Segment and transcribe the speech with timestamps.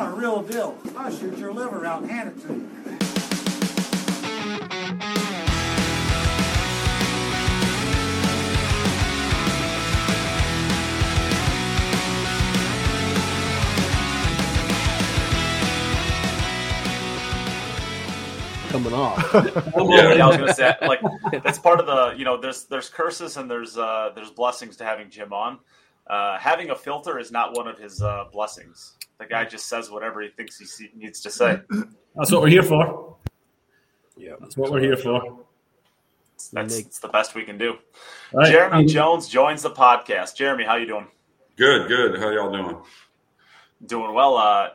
[0.00, 0.78] I'm a real deal.
[0.96, 2.70] I'll shoot your liver out and hand it to you.
[18.70, 19.18] coming off.
[19.34, 20.24] yeah.
[20.24, 21.00] I was gonna say like
[21.42, 24.84] that's part of the you know there's there's curses and there's uh there's blessings to
[24.84, 25.58] having Jim on.
[26.06, 28.96] Uh, having a filter is not one of his uh, blessings.
[29.20, 31.60] The guy just says whatever he thinks he needs to say.
[32.16, 33.18] That's what we're here for.
[34.16, 35.46] Yeah, that's what we're here for.
[36.52, 37.76] That's, that's the best we can do.
[38.34, 38.50] Right.
[38.50, 40.36] Jeremy um, Jones joins the podcast.
[40.36, 41.06] Jeremy, how you doing?
[41.56, 42.18] Good, good.
[42.18, 42.76] How y'all doing?
[43.86, 44.36] Doing well.
[44.36, 44.70] Uh,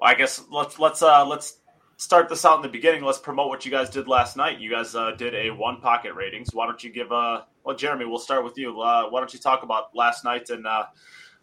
[0.00, 1.58] I guess let's let's uh, let's
[1.96, 3.02] start this out in the beginning.
[3.02, 4.60] Let's promote what you guys did last night.
[4.60, 6.54] You guys uh, did a one pocket ratings.
[6.54, 8.80] Why don't you give uh well Jeremy, we'll start with you.
[8.80, 10.84] Uh, why don't you talk about last night and uh,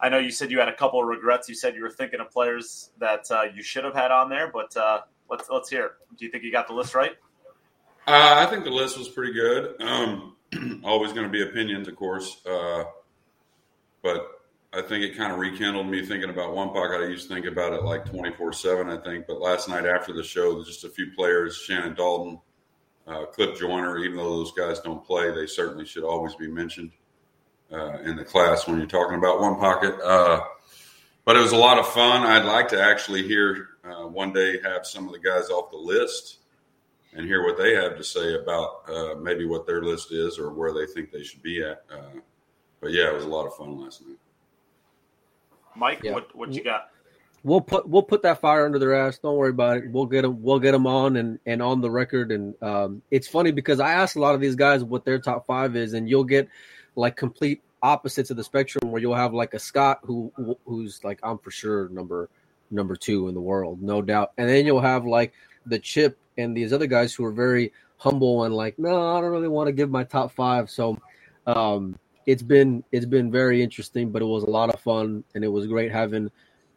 [0.00, 1.48] I know you said you had a couple of regrets.
[1.48, 4.50] You said you were thinking of players that uh, you should have had on there,
[4.52, 5.92] but uh, let's let's hear.
[6.16, 7.12] Do you think you got the list right?
[8.06, 9.80] Uh, I think the list was pretty good.
[9.82, 10.36] Um,
[10.84, 12.84] always going to be opinions, of course, uh,
[14.02, 14.38] but
[14.72, 17.00] I think it kind of rekindled me thinking about one pocket.
[17.00, 19.26] I used to think about it like 24 7, I think.
[19.26, 22.40] But last night after the show, just a few players Shannon Daulton,
[23.06, 26.92] uh, Cliff Joyner, even though those guys don't play, they certainly should always be mentioned
[27.72, 29.94] uh, in the class when you're talking about one pocket.
[30.02, 30.40] Uh,
[31.24, 32.22] but it was a lot of fun.
[32.22, 35.76] I'd like to actually hear uh, one day have some of the guys off the
[35.76, 36.38] list
[37.12, 40.52] and hear what they have to say about uh, maybe what their list is or
[40.52, 41.84] where they think they should be at.
[41.92, 42.20] Uh,
[42.80, 44.18] but yeah, it was a lot of fun last night.
[45.76, 46.12] Mike, yeah.
[46.12, 46.90] what what you got?
[47.44, 49.18] We'll put we'll put that fire under their ass.
[49.18, 49.90] Don't worry about it.
[49.90, 50.42] We'll get them.
[50.42, 52.32] We'll get them on and and on the record.
[52.32, 55.46] And um, it's funny because I asked a lot of these guys what their top
[55.46, 56.48] five is, and you'll get
[56.98, 60.32] like complete opposites of the spectrum where you'll have like a Scott who
[60.66, 62.28] who's like I'm for sure number
[62.70, 64.32] number two in the world, no doubt.
[64.36, 65.32] And then you'll have like
[65.64, 69.30] the Chip and these other guys who are very humble and like, no, I don't
[69.30, 70.70] really want to give my top five.
[70.70, 70.98] So
[71.46, 75.44] um, it's been it's been very interesting, but it was a lot of fun, and
[75.44, 76.30] it was great having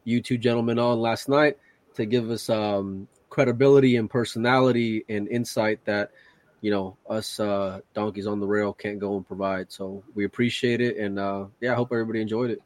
[0.03, 1.57] you two gentlemen on last night
[1.95, 6.11] to give us um, credibility and personality and insight that
[6.61, 9.71] you know us uh, donkeys on the rail can't go and provide.
[9.71, 12.61] So we appreciate it, and uh, yeah, I hope everybody enjoyed it.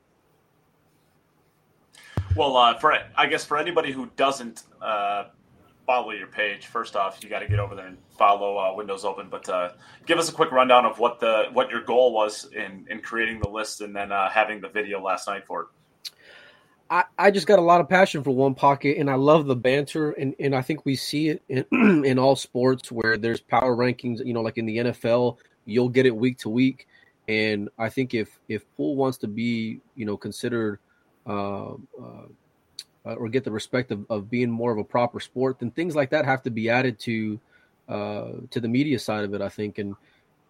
[2.35, 5.25] Well, uh, for I guess for anybody who doesn't uh,
[5.85, 9.05] follow your page, first off, you got to get over there and follow uh, Windows
[9.05, 9.28] Open.
[9.29, 9.72] But uh,
[10.05, 13.39] give us a quick rundown of what the what your goal was in in creating
[13.39, 15.67] the list and then uh, having the video last night for it.
[16.90, 19.56] I, I just got a lot of passion for one pocket and I love the
[19.56, 21.66] banter and, and I think we see it in,
[22.06, 26.06] in all sports where there's power rankings, you know, like in the NFL, you'll get
[26.06, 26.88] it week to week.
[27.28, 30.79] And I think if if Pool wants to be, you know, considered
[31.25, 31.73] uh,
[33.06, 35.96] uh, or get the respect of, of being more of a proper sport, then things
[35.96, 37.40] like that have to be added to
[37.88, 39.41] uh, to the media side of it.
[39.41, 39.96] I think, and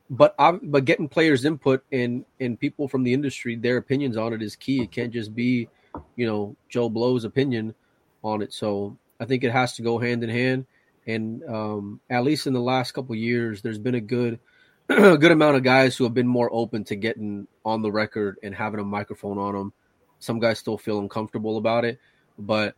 [0.10, 4.34] but I, but getting players' input and and people from the industry, their opinions on
[4.34, 4.82] it is key.
[4.82, 5.68] It can't just be,
[6.16, 7.76] you know, Joe Blow's opinion
[8.24, 8.54] on it.
[8.54, 10.66] So I think it has to go hand in hand.
[11.08, 14.40] And um, at least in the last couple years, there's been a good
[14.90, 18.38] a good amount of guys who have been more open to getting on the record
[18.44, 19.74] and having a microphone on them.
[20.20, 22.00] Some guys still feel uncomfortable about it.
[22.38, 22.76] But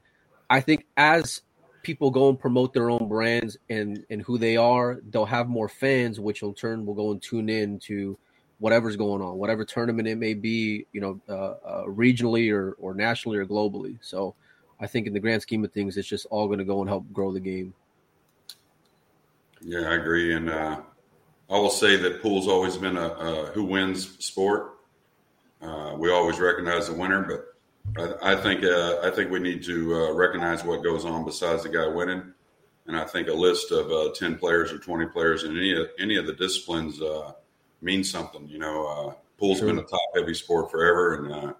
[0.49, 1.41] I think as
[1.83, 5.69] people go and promote their own brands and and who they are, they'll have more
[5.69, 8.17] fans, which in turn will go and tune in to
[8.59, 12.93] whatever's going on, whatever tournament it may be, you know, uh, uh, regionally or or
[12.93, 13.97] nationally or globally.
[14.01, 14.35] So
[14.79, 16.89] I think in the grand scheme of things, it's just all going to go and
[16.89, 17.73] help grow the game.
[19.61, 20.81] Yeah, I agree, and uh,
[21.49, 24.73] I will say that pool's always been a, a who wins sport.
[25.61, 29.63] Uh, we always recognize the winner, but I, I think uh, I think we need
[29.63, 32.33] to uh, recognize what goes on besides the guy winning,
[32.85, 36.17] and I think a list of ten players or twenty players in any of, any
[36.17, 37.01] of the disciplines
[37.81, 38.47] means something.
[38.47, 39.67] You know, uh, pool's sure.
[39.67, 41.53] been a top heavy sport forever, and uh,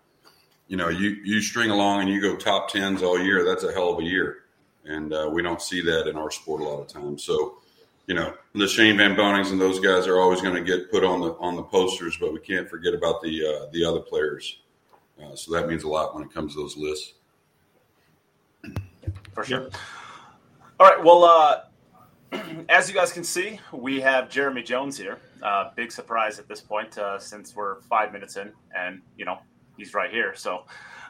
[0.67, 3.45] you know, you you string along and you go top tens all year.
[3.45, 4.44] That's a hell of a year,
[4.85, 7.23] and we don't see that in our sport a lot of times.
[7.23, 7.58] So
[8.08, 11.03] you know the Shane Van Boenings and those guys are always going to get put
[11.03, 14.59] on the on the posters, but we can't forget about the uh, the other players.
[15.22, 17.13] Uh, so that means a lot when it comes to those lists.
[19.34, 19.70] For sure.
[20.79, 21.03] All right.
[21.03, 25.20] Well, uh, as you guys can see, we have Jeremy Jones here.
[25.43, 29.37] Uh, big surprise at this point uh, since we're five minutes in, and you know
[29.78, 30.35] he's right here.
[30.35, 30.66] So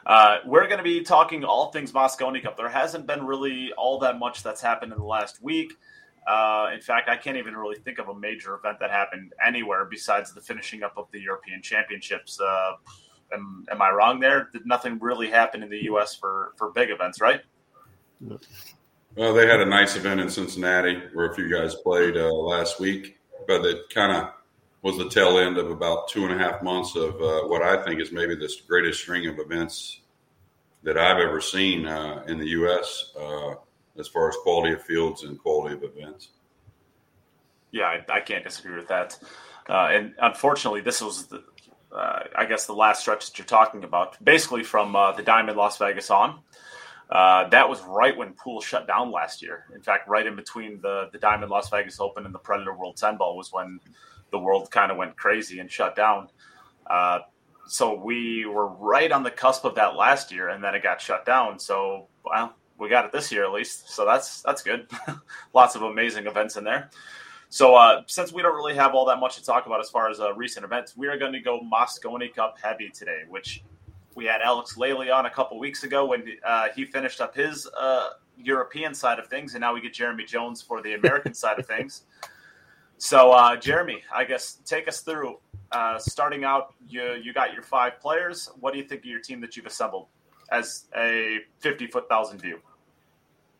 [0.06, 2.56] uh, we're going to be talking all things Mosconi Cup.
[2.56, 5.72] There hasn't been really all that much that's happened in the last week.
[6.26, 9.86] Uh, in fact, I can't even really think of a major event that happened anywhere
[9.86, 12.38] besides the finishing up of the European Championships.
[12.38, 12.72] Uh,
[13.32, 14.50] am, am I wrong there?
[14.52, 16.14] Did nothing really happen in the U.S.
[16.14, 17.40] for for big events, right?
[19.16, 22.78] Well, they had a nice event in Cincinnati where a few guys played uh, last
[22.78, 23.17] week,
[23.48, 24.30] but it kind of
[24.82, 27.82] was the tail end of about two and a half months of uh, what I
[27.82, 30.02] think is maybe the greatest string of events
[30.84, 33.12] that I've ever seen uh, in the U.S.
[33.18, 33.54] Uh,
[33.98, 36.28] as far as quality of fields and quality of events.
[37.72, 39.18] Yeah, I, I can't disagree with that.
[39.68, 41.42] Uh, and unfortunately, this was the,
[41.90, 44.22] uh, I guess, the last stretch that you're talking about.
[44.22, 46.38] Basically, from uh, the Diamond Las Vegas on,
[47.10, 49.64] uh, that was right when pool shut down last year.
[49.74, 52.96] In fact, right in between the the Diamond Las Vegas Open and the Predator World
[52.96, 53.80] Ten Ball was when
[54.30, 56.28] the world kind of went crazy and shut down.
[56.86, 57.20] Uh,
[57.66, 61.00] so we were right on the cusp of that last year, and then it got
[61.00, 61.58] shut down.
[61.58, 63.90] So well, we got it this year at least.
[63.90, 64.88] So that's that's good.
[65.54, 66.90] Lots of amazing events in there.
[67.50, 70.10] So uh, since we don't really have all that much to talk about as far
[70.10, 73.62] as uh, recent events, we are going to go Mosconi Cup heavy today, which
[74.18, 77.68] we had Alex Lely on a couple weeks ago when uh, he finished up his
[77.80, 81.56] uh, European side of things, and now we get Jeremy Jones for the American side
[81.60, 82.02] of things.
[82.98, 85.38] So, uh, Jeremy, I guess take us through.
[85.70, 88.50] Uh, starting out, you you got your five players.
[88.58, 90.08] What do you think of your team that you've assembled
[90.50, 92.58] as a fifty foot thousand view?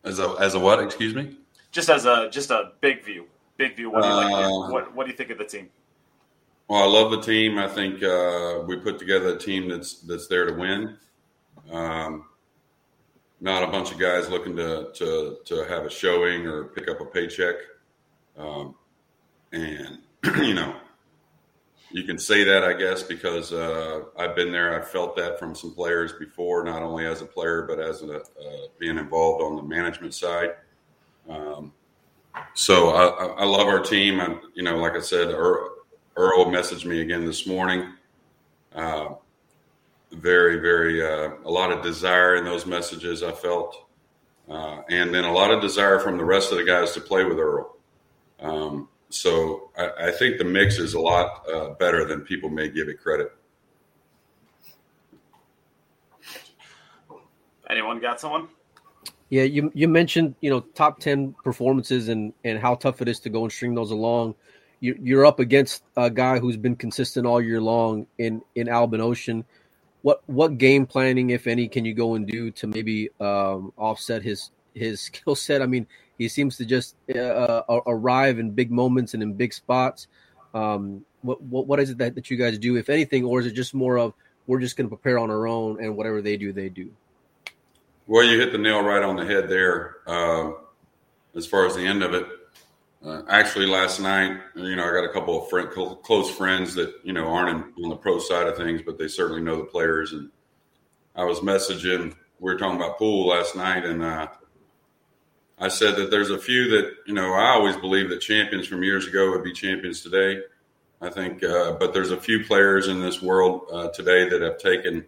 [0.03, 0.83] As a as a what?
[0.83, 1.37] Excuse me.
[1.71, 3.89] Just as a just a big view, big view.
[3.91, 4.71] What do you like?
[4.73, 5.69] What what do you think of the team?
[6.69, 7.57] Well, I love the team.
[7.57, 10.97] I think uh, we put together a team that's that's there to win.
[11.71, 12.25] Um,
[13.41, 17.01] not a bunch of guys looking to to to have a showing or pick up
[17.01, 17.55] a paycheck.
[18.37, 18.75] Um,
[19.51, 19.97] and
[20.45, 20.75] you know,
[21.89, 24.79] you can say that I guess because uh, I've been there.
[24.79, 28.17] I've felt that from some players before, not only as a player but as a,
[28.17, 28.21] uh,
[28.77, 30.51] being involved on the management side.
[31.27, 31.73] Um,
[32.53, 34.19] so I, I, love our team.
[34.19, 35.78] and you know, like I said, Earl,
[36.19, 37.93] Earl messaged me again this morning.
[38.75, 39.13] Uh,
[40.11, 43.23] very, very, uh, a lot of desire in those messages.
[43.23, 43.87] I felt,
[44.49, 47.23] uh, and then a lot of desire from the rest of the guys to play
[47.23, 47.77] with Earl.
[48.41, 52.67] Um, so I, I, think the mix is a lot uh, better than people may
[52.67, 53.31] give it credit.
[57.69, 58.49] Anyone got someone?
[59.29, 63.19] Yeah, you you mentioned you know top ten performances and and how tough it is
[63.21, 64.35] to go and string those along.
[64.79, 69.01] You, you're up against a guy who's been consistent all year long in in Albin
[69.01, 69.43] Ouschan.
[70.01, 74.23] What what game planning, if any, can you go and do to maybe um, offset
[74.23, 75.61] his his skill set?
[75.61, 75.87] I mean,
[76.17, 80.07] he seems to just uh arrive in big moments and in big spots.
[80.53, 83.45] Um, what, what what is it that, that you guys do, if anything, or is
[83.45, 84.13] it just more of
[84.47, 86.89] we're just going to prepare on our own and whatever they do, they do?
[88.07, 89.97] Well, you hit the nail right on the head there.
[90.07, 90.53] Uh,
[91.35, 92.25] as far as the end of it,
[93.03, 95.69] uh, actually, last night, you know, I got a couple of friend,
[96.03, 99.07] close friends that you know aren't in, on the pro side of things, but they
[99.07, 100.11] certainly know the players.
[100.11, 100.29] And
[101.15, 102.13] I was messaging.
[102.39, 104.27] We were talking about pool last night, and uh,
[105.57, 108.83] I said that there's a few that you know I always believe that champions from
[108.83, 110.41] years ago would be champions today.
[111.01, 114.57] I think, uh, but there's a few players in this world uh, today that have
[114.57, 115.05] taken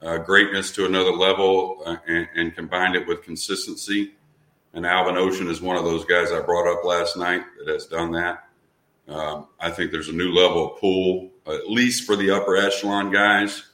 [0.00, 4.14] uh, greatness to another level uh, and, and, combined it with consistency.
[4.76, 7.86] And Albin Ouschan is one of those guys I brought up last night that has
[7.86, 8.46] done that.
[9.08, 13.10] Um, I think there's a new level of pool, at least for the upper echelon
[13.10, 13.70] guys,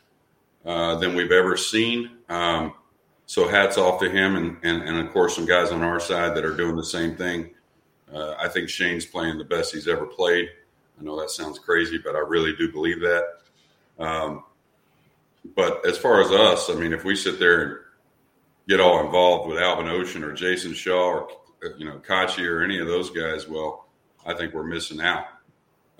[0.65, 2.19] uh, than we've ever seen.
[2.29, 2.75] Um,
[3.27, 6.37] so hats off to him, and, and, and of course some guys on our side
[6.37, 7.51] that are doing the same thing.
[8.15, 10.51] Uh, I think Shane's playing the best he's ever played.
[11.01, 13.25] I know that sounds crazy, but I really do believe that.
[13.99, 14.45] Um,
[15.57, 17.87] but as far as us, I mean, if we sit there
[18.69, 21.29] get all involved with Albin Ouschan or Jayson Shaw or
[21.77, 23.87] you know Kaci or any of those guys, well,
[24.27, 25.25] I think we're missing out.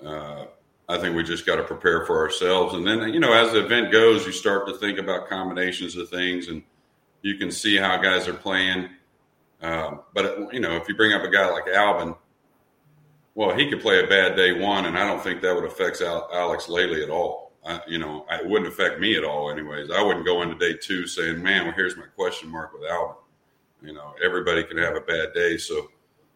[0.03, 0.45] Uh,
[0.87, 3.65] I think we just got to prepare for ourselves, and then you know, as the
[3.65, 6.63] event goes, you start to think about combinations of things, and
[7.21, 8.89] you can see how guys are playing.
[9.61, 12.15] Uh, but you know, if you bring up a guy like Albin,
[13.33, 16.01] well, he could play a bad day one, and I don't think that would affect
[16.01, 17.52] Alex Lely at all.
[17.65, 19.49] I, you know, it wouldn't affect me at all.
[19.49, 22.89] Anyways, I wouldn't go into day two saying, "Man, well, here's my question mark with
[22.89, 23.15] Albin."
[23.81, 25.89] You know, everybody can have a bad day, so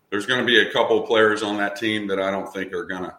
[0.09, 2.85] there's going to be a couple players on that team that I don't think are
[2.85, 3.15] going to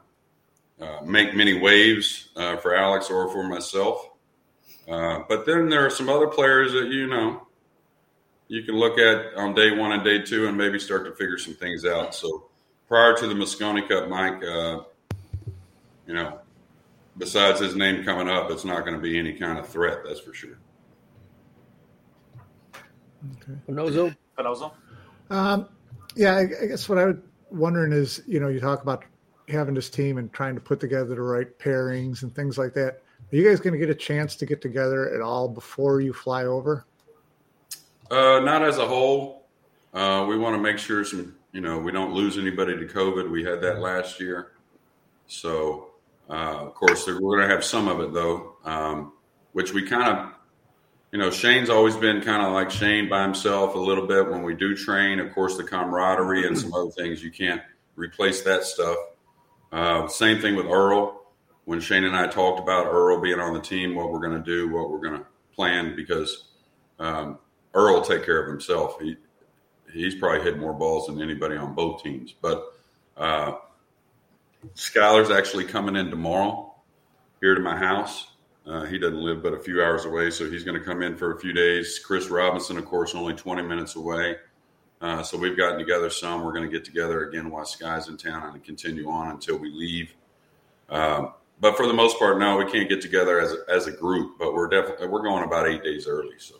[0.81, 4.11] uh, make many waves uh, for Alex or for myself.
[4.88, 7.47] Uh, but then there are some other players that you know
[8.49, 11.38] you can look at on day one and day two and maybe start to figure
[11.38, 12.15] some things out.
[12.15, 12.49] So
[12.88, 14.85] prior to the Mosconi Cup, Mike, uh,
[16.07, 16.41] you know,
[17.18, 19.98] besides his name coming up, it's not going to be any kind of threat.
[20.06, 20.58] That's for sure.
[23.42, 23.58] Okay.
[23.68, 24.16] Penozo.
[24.38, 24.72] Penozo.
[25.30, 25.68] Um,
[26.14, 27.16] yeah, I, I guess what I was
[27.50, 29.04] wondering is, you know, you talk about
[29.48, 33.02] having this team and trying to put together the right pairings and things like that.
[33.32, 36.12] Are you guys going to get a chance to get together at all before you
[36.12, 36.87] fly over?
[38.10, 39.46] Uh, not as a whole.
[39.92, 43.30] Uh, we want to make sure some, you know, we don't lose anybody to COVID.
[43.30, 44.52] We had that last year,
[45.26, 45.88] so
[46.28, 49.12] uh, of course we're going to have some of it though, um,
[49.52, 50.32] which we kind of,
[51.12, 54.42] you know, Shane's always been kind of like Shane by himself a little bit when
[54.42, 55.20] we do train.
[55.20, 57.62] Of course, the camaraderie and some other things you can't
[57.97, 58.97] replace that stuff.
[59.73, 61.14] Uh, same thing with Earl.
[61.64, 64.44] When Shane and I talked about Earl being on the team, what we're going to
[64.44, 66.49] do, what we're going to plan, because
[66.99, 67.38] um,
[67.75, 68.99] Earl will take care of himself.
[69.00, 69.16] He
[69.92, 72.35] he's probably hit more balls than anybody on both teams.
[72.40, 72.64] But
[73.16, 73.56] uh,
[74.75, 76.75] Skyler's actually coming in tomorrow
[77.41, 78.29] here to my house.
[78.67, 81.17] Uh, he doesn't live but a few hours away, so he's going to come in
[81.17, 81.99] for a few days.
[81.99, 84.37] Chris Robinson, of course, only 20 minutes away.
[85.00, 86.45] Uh, so we've gotten together some.
[86.45, 89.71] We're going to get together again while Sky's in town and continue on until we
[89.71, 90.12] leave.
[90.91, 93.93] Um, but for the most part, no, we can't get together as a, as a
[93.93, 94.38] group.
[94.38, 96.38] But we're definitely we're going about eight days early.
[96.38, 96.57] So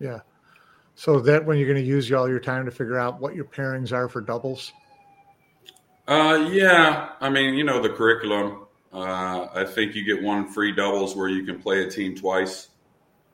[0.00, 0.20] Yeah.
[0.96, 3.44] So that when you're going to use all your time to figure out what your
[3.44, 4.72] pairings are for doubles.
[6.06, 7.10] Uh, yeah.
[7.20, 8.66] I mean, you know, the curriculum.
[8.92, 12.68] Uh, I think you get one free doubles where you can play a team twice,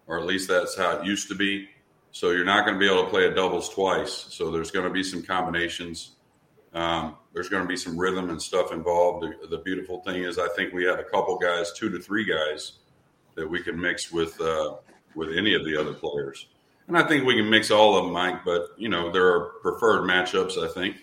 [0.06, 1.68] or at least that's how it used to be.
[2.12, 4.12] So you're not going to be able to play a doubles twice.
[4.30, 6.12] So there's going to be some combinations.
[6.72, 9.24] Um, there's going to be some rhythm and stuff involved.
[9.24, 12.24] The, the, beautiful thing is, I think we have a couple guys, two to three
[12.24, 12.78] guys,
[13.34, 14.76] that we can mix with uh,
[15.14, 16.46] with any of the other players.
[16.88, 18.44] And I think we can mix all of them, Mike.
[18.44, 20.58] But you know, there are preferred matchups.
[20.58, 20.96] I think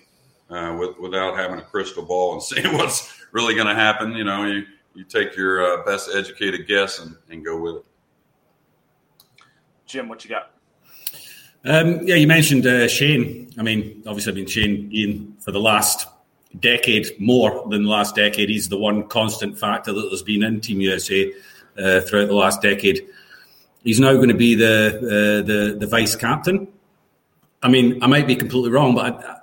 [0.49, 4.13] uh, with, without having a crystal ball and seeing what's really going to happen.
[4.13, 7.85] You know, you you take your uh, best educated guess and, and go with it.
[9.85, 10.51] Jim, what you got?
[11.63, 13.53] Um, yeah, you mentioned uh, Shane.
[13.57, 16.07] I mean, obviously, I've been Shane Ian for the last
[16.59, 18.49] decade, more than the last decade.
[18.49, 21.31] He's the one constant factor that has been in Team USA
[21.77, 23.07] uh, throughout the last decade.
[23.83, 26.67] He's now going to be the uh, the, the vice captain.
[27.61, 29.36] I mean, I might be completely wrong, but I,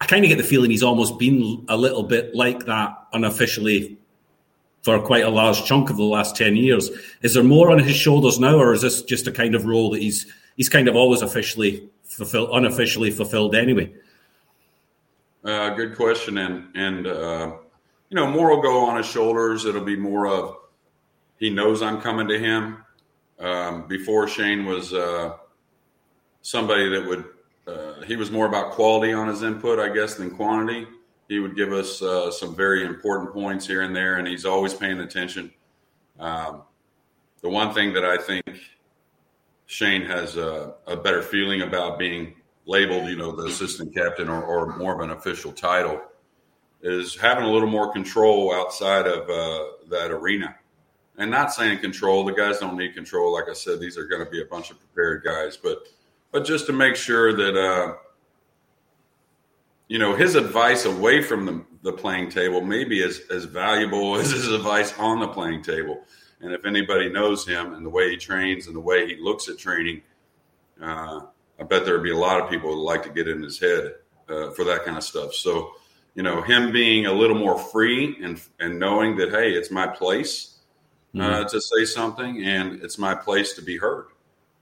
[0.00, 3.96] I kind of get the feeling he's almost been a little bit like that unofficially
[4.82, 6.90] for quite a large chunk of the last 10 years.
[7.22, 9.90] Is there more on his shoulders now, or is this just a kind of role
[9.90, 13.92] that he's he's kind of always officially fulfilled, unofficially fulfilled anyway?
[15.44, 17.52] Uh, good question, and and uh,
[18.10, 19.64] you know more will go on his shoulders.
[19.64, 20.56] It'll be more of
[21.38, 22.82] he knows I'm coming to him.
[23.38, 25.34] Um, before Shane was uh,
[26.42, 27.24] somebody that would
[27.66, 30.86] uh, he was more about quality on his input, I guess, than quantity.
[31.28, 34.72] He would give us uh, some very important points here and there, and he's always
[34.72, 35.52] paying attention.
[36.18, 36.62] Um,
[37.42, 38.44] the one thing that I think
[39.66, 44.42] Shane has a, a, better feeling about being labeled, you know, the assistant captain or,
[44.42, 46.00] or, more of an official title
[46.80, 50.54] is having a little more control outside of uh, that arena.
[51.18, 53.32] And not saying control, the guys don't need control.
[53.32, 55.88] Like I said, these are going to be a bunch of prepared guys, but
[56.32, 57.94] but just to make sure that uh,
[59.88, 64.16] you know his advice away from the, the playing table may be as, as valuable
[64.20, 66.02] as his advice on the playing table.
[66.40, 69.48] And if anybody knows him and the way he trains and the way he looks
[69.48, 70.02] at training,
[70.82, 71.20] uh,
[71.58, 73.58] I bet there would be a lot of people that like to get in his
[73.58, 73.94] head
[74.28, 75.32] uh, for that kind of stuff.
[75.32, 75.72] So,
[76.14, 79.86] you know, him being a little more free and and knowing that hey, it's my
[79.86, 80.58] place
[81.14, 81.48] uh, mm-hmm.
[81.48, 84.08] to say something and it's my place to be heard.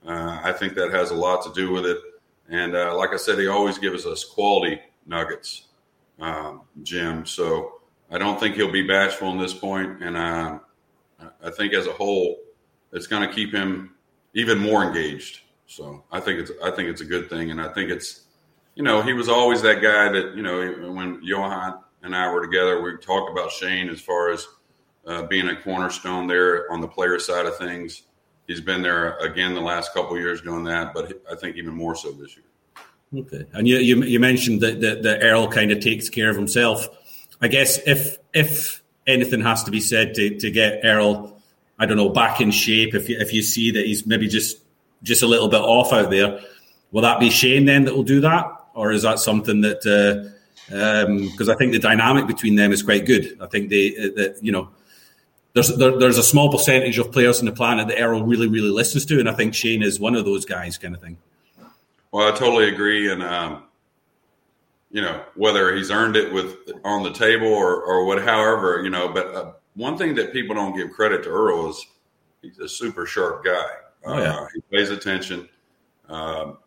[0.05, 1.97] Uh, I think that has a lot to do with it.
[2.49, 5.63] And uh, like I said, he always gives us quality nuggets,
[6.19, 7.25] um, Jim.
[7.25, 7.81] So
[8.11, 10.59] I don't think he'll be bashful in this point, and uh,
[11.43, 12.37] I think as a whole,
[12.91, 13.95] it's going to keep him
[14.35, 15.41] even more engaged.
[15.65, 18.25] So I think it's I think it's a good thing, and I think it's
[18.75, 22.45] you know he was always that guy that you know when Johan and I were
[22.45, 24.45] together, we talked about Shane as far as
[25.07, 28.03] uh, being a cornerstone there on the player side of things
[28.47, 31.73] he's been there again the last couple of years doing that, but I think even
[31.73, 32.45] more so this year.
[33.21, 36.35] Okay, and you you, you mentioned that, that that Earl kind of takes care of
[36.35, 36.87] himself.
[37.41, 41.41] I guess if if anything has to be said to, to get Earl,
[41.77, 42.95] I don't know, back in shape.
[42.95, 44.57] If you, if you see that he's maybe just
[45.03, 46.39] just a little bit off out there,
[46.91, 49.81] will that be Shane then that will do that, or is that something that?
[50.67, 53.37] Because uh, um, I think the dynamic between them is quite good.
[53.39, 54.69] I think they uh, that you know
[55.55, 58.69] there's there, there's a small percentage of players in the planet that Earl really really
[58.69, 61.17] listens to, and I think Shane is one of those guys, kind of thing.
[62.11, 63.63] Well, I totally agree, and um,
[64.91, 68.89] you know whether he's earned it with on the table or or what, however, you
[68.89, 69.07] know.
[69.07, 71.85] But uh, one thing that people don't give credit to Earl is
[72.41, 73.65] he's a super sharp guy.
[74.05, 74.35] Oh, yeah.
[74.35, 75.47] Uh, he pays attention.
[76.09, 76.57] Um,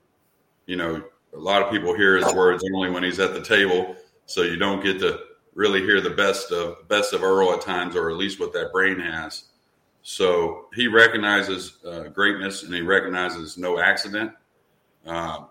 [0.67, 1.03] you know,
[1.35, 4.57] a lot of people hear his words only when he's at the table, so you
[4.57, 5.21] don't get to
[5.59, 8.73] really hear the best of best of Earl at times, or at least what that
[8.73, 9.45] brain has.
[10.03, 14.31] So he recognizes uh, greatness and he recognizes no accident.
[15.05, 15.47] Uh,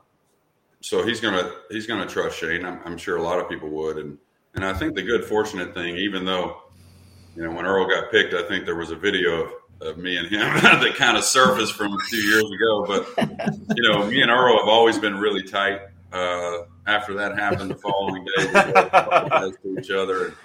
[0.80, 2.66] so he's gonna he's gonna trust Shane.
[2.66, 4.18] I'm, I'm sure a lot of people would, and
[4.56, 6.62] and I think the good fortunate thing, even though
[7.36, 10.16] you know when Earl got picked, I think there was a video of, of me
[10.16, 12.86] and him that kind of surfaced from a few years ago.
[12.88, 15.82] But you know, me and Earl have always been really tight.
[16.14, 20.26] Uh, after that happened, the following day, we apologized to each other.
[20.28, 20.36] And,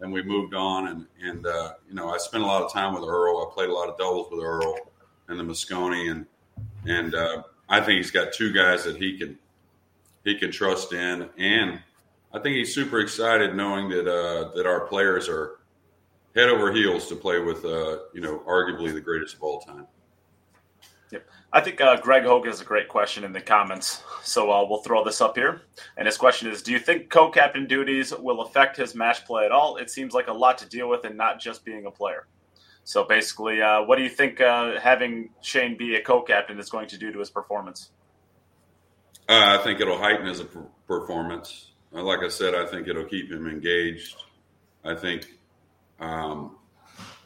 [0.00, 2.94] and we moved on, and and uh, you know I spent a lot of time
[2.94, 3.48] with Earl.
[3.50, 4.76] I played a lot of doubles with Earl
[5.28, 6.26] and the Mosconi, and
[6.86, 9.38] and uh, I think he's got two guys that he can
[10.24, 11.80] he can trust in, and
[12.32, 15.58] I think he's super excited knowing that uh, that our players are
[16.34, 19.86] head over heels to play with uh, you know arguably the greatest of all time.
[21.10, 21.28] Yep.
[21.52, 24.82] I think uh, Greg Hogan has a great question in the comments, so uh, we'll
[24.82, 25.62] throw this up here.
[25.96, 29.52] And his question is: Do you think co-captain duties will affect his match play at
[29.52, 29.78] all?
[29.78, 32.26] It seems like a lot to deal with, and not just being a player.
[32.84, 36.88] So basically, uh, what do you think uh, having Shane be a co-captain is going
[36.88, 37.90] to do to his performance?
[39.28, 40.42] Uh, I think it'll heighten his
[40.86, 41.72] performance.
[41.94, 44.16] Uh, like I said, I think it'll keep him engaged.
[44.84, 45.26] I think,
[46.00, 46.56] um,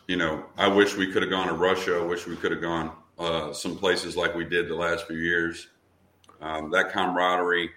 [0.09, 1.97] you know, I wish we could have gone to Russia.
[1.97, 2.91] I wish we could have gone
[3.23, 5.69] uh, some places like we did the last few years.
[6.41, 7.71] Um, that camaraderie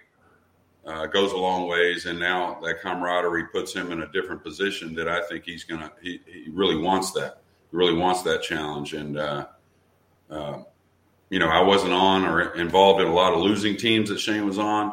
[0.84, 4.94] uh, goes a long ways, and now that camaraderie puts him in a different position
[4.94, 5.92] that I think he's gonna.
[6.02, 8.92] He, he really wants that He really wants that challenge.
[8.94, 9.46] And, uh,
[10.30, 10.62] uh,
[11.30, 14.46] you know, I wasn't on or involved in a lot of losing teams that Shane
[14.46, 14.92] was on.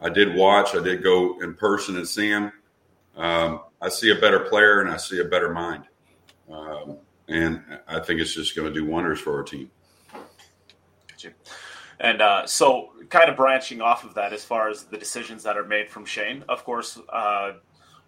[0.00, 2.52] I did watch, I did go in person and see him.
[3.16, 5.84] Um, I see a better player and I see a better mind.
[6.50, 6.98] Um,
[7.28, 9.70] and I think it's just going to do wonders for our team.
[12.00, 15.56] And uh, so, kind of branching off of that, as far as the decisions that
[15.56, 17.52] are made from Shane, of course, uh,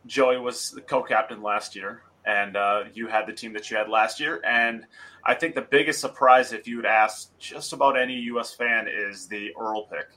[0.06, 3.76] Joey was the co captain last year and uh, you had the team that you
[3.76, 4.40] had last year.
[4.44, 4.84] And
[5.24, 8.52] I think the biggest surprise, if you would ask just about any U.S.
[8.52, 10.08] fan, is the Earl pick.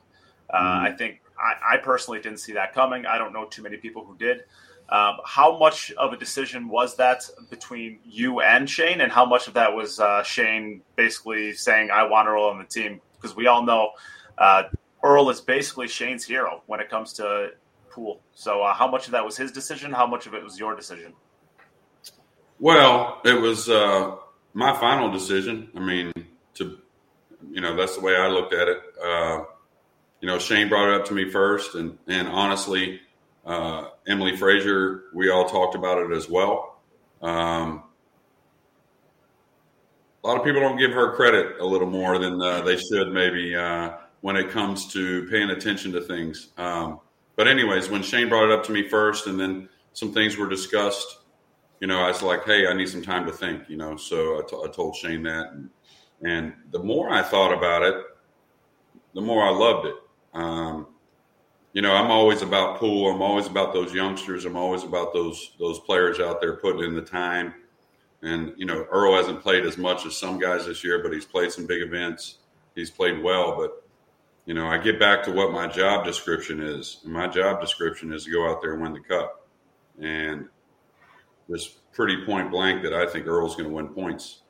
[0.49, 3.05] Uh, mm I think I, I, personally didn't see that coming.
[3.05, 4.45] I don't know too many people who did.
[4.91, 9.47] Um, how much of a decision was that between you and Shane, and how much
[9.47, 12.99] of that was uh, Shane basically saying, "I want Earl on the team"?
[13.15, 13.91] Because we all know
[14.37, 14.63] uh,
[15.03, 17.51] Earl is basically Shane's hero when it comes to
[17.89, 18.21] pool.
[18.33, 19.91] So, uh, how much of that was his decision?
[19.91, 21.13] How much of it was your decision?
[22.59, 24.15] Well, it was uh,
[24.53, 25.69] my final decision.
[25.75, 26.11] I mean,
[26.55, 26.79] to
[27.51, 28.81] you know, that's the way I looked at it.
[29.03, 29.43] Uh,
[30.21, 33.01] you know, Shane brought it up to me first, and and honestly,
[33.45, 36.81] uh, Emily Frazer, we all talked about it as well.
[37.21, 37.83] Um,
[40.23, 43.11] a lot of people don't give her credit a little more than uh, they should,
[43.11, 46.49] maybe uh, when it comes to paying attention to things.
[46.57, 46.99] Um,
[47.35, 50.49] but anyways, when Shane brought it up to me first, and then some things were
[50.49, 51.19] discussed
[51.79, 53.95] you know, I was like, hey, I need some time to think, you know.
[53.95, 55.51] So I, t- I told Shane that.
[55.53, 55.69] And,
[56.21, 57.95] and, the more I thought about it,
[59.13, 59.95] the more I loved it.
[60.33, 60.87] Um,
[61.73, 63.11] you know, I'm always about pool.
[63.11, 64.45] I'm always about those youngsters.
[64.45, 67.53] I'm always about those those players out there putting in the time.
[68.21, 71.25] And you know, Earl hasn't played as much as some guys this year, but he's
[71.25, 72.39] played some big events.
[72.75, 73.55] He's played well.
[73.55, 73.83] But
[74.45, 77.01] you know, I get back to what my job description is.
[77.03, 79.47] And my job description is to go out there and win the cup.
[80.01, 80.47] And
[81.49, 84.41] was pretty point blank that I think Earl's going to win points,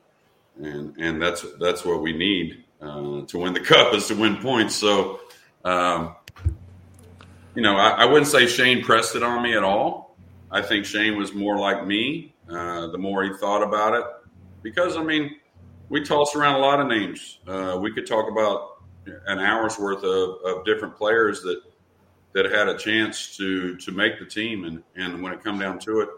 [0.61, 4.37] and and that's that's what we need uh, to win the cup is to win
[4.37, 4.75] points.
[4.75, 5.21] So,
[5.65, 6.15] um,
[7.55, 10.15] you know, I, I, wouldn't say Shane pressed it on me at all.
[10.51, 12.33] I think Shane was more like me.
[12.49, 14.03] Uh, the more he thought about it,
[14.63, 15.35] because I mean,
[15.89, 17.39] we tossed around a lot of names.
[17.47, 18.81] Uh, we could talk about
[19.27, 21.61] an hour's worth of, of different players that
[22.33, 25.79] that had a chance to to make the team, and and when it come down
[25.79, 26.09] to it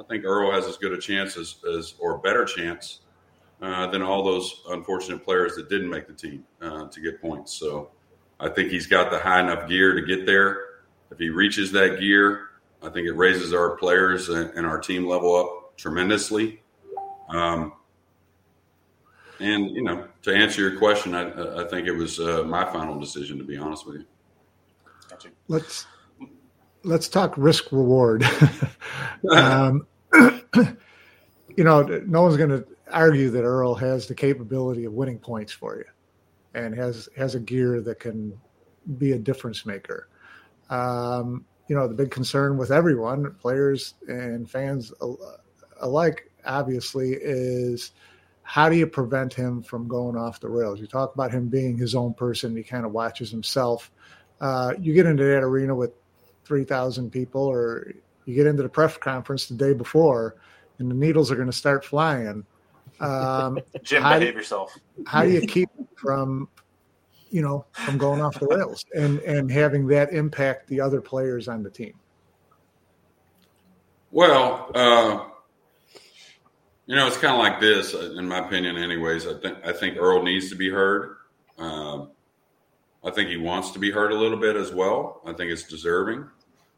[0.00, 3.00] I think Earl has as good a chance as, as or better chance
[3.60, 7.52] uh, than all those unfortunate players that didn't make the team uh, to get points.
[7.52, 7.90] So
[8.38, 10.62] I think he's got the high enough gear to get there.
[11.10, 12.48] If he reaches that gear,
[12.82, 16.62] I think it raises our players and our team level up tremendously.
[17.28, 17.72] Um,
[19.40, 22.98] and you know, to answer your question, I, I think it was uh, my final
[22.98, 23.38] decision.
[23.38, 24.04] To be honest with you,
[25.48, 25.86] let's
[26.84, 28.24] let's talk risk reward.
[29.30, 35.18] um, you know, no one's going to argue that Earl has the capability of winning
[35.18, 35.84] points for you,
[36.54, 38.38] and has has a gear that can
[38.98, 40.08] be a difference maker.
[40.70, 44.92] Um, you know, the big concern with everyone, players and fans
[45.80, 47.92] alike, obviously, is
[48.42, 50.80] how do you prevent him from going off the rails?
[50.80, 52.56] You talk about him being his own person.
[52.56, 53.90] He kind of watches himself.
[54.40, 55.92] Uh, you get into that arena with
[56.44, 57.92] 3,000 people, or
[58.24, 60.34] you get into the press conference the day before,
[60.78, 62.44] and the needles are going to start flying.
[62.98, 64.76] Um, Jim, behave do, yourself.
[65.06, 66.48] How do you keep from
[67.30, 71.48] you know, from going off the rails and and having that impact the other players
[71.48, 71.94] on the team?
[74.10, 75.24] Well, uh,
[76.86, 78.76] you know, it's kind of like this, uh, in my opinion.
[78.76, 81.16] Anyways, I think I think Earl needs to be heard.
[81.58, 82.10] Um,
[83.04, 85.20] I think he wants to be heard a little bit as well.
[85.24, 86.28] I think it's deserving.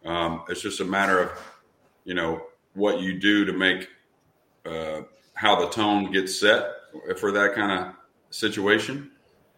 [0.04, 1.30] Um, it's just a matter of,
[2.04, 2.42] you know,
[2.74, 3.88] what you do to make
[4.66, 5.02] uh,
[5.34, 6.66] how the tone gets set
[7.16, 7.94] for that kind of
[8.30, 9.10] situation.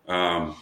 [0.06, 0.56] Um,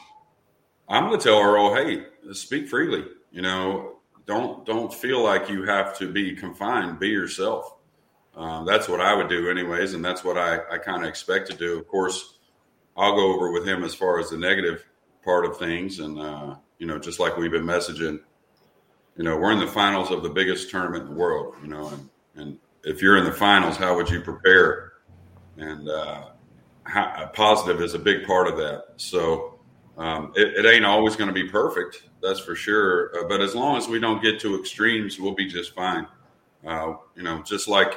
[0.92, 3.06] I'm going to tell Earl, hey, speak freely.
[3.30, 6.98] You know, don't don't feel like you have to be confined.
[6.98, 7.76] Be yourself.
[8.34, 11.50] Um, that's what I would do, anyways, and that's what I, I kind of expect
[11.50, 11.78] to do.
[11.78, 12.38] Of course,
[12.94, 14.84] I'll go over with him as far as the negative
[15.24, 18.20] part of things, and uh, you know, just like we've been messaging,
[19.16, 21.54] you know, we're in the finals of the biggest tournament in the world.
[21.62, 24.92] You know, and and if you're in the finals, how would you prepare?
[25.56, 26.28] And uh,
[26.84, 28.84] how, positive is a big part of that.
[28.96, 29.51] So
[29.96, 33.12] um, it, it, ain't always going to be perfect, that's for sure.
[33.16, 36.06] Uh, but as long as we don't get to extremes, we'll be just fine.
[36.66, 37.94] Uh, you know, just like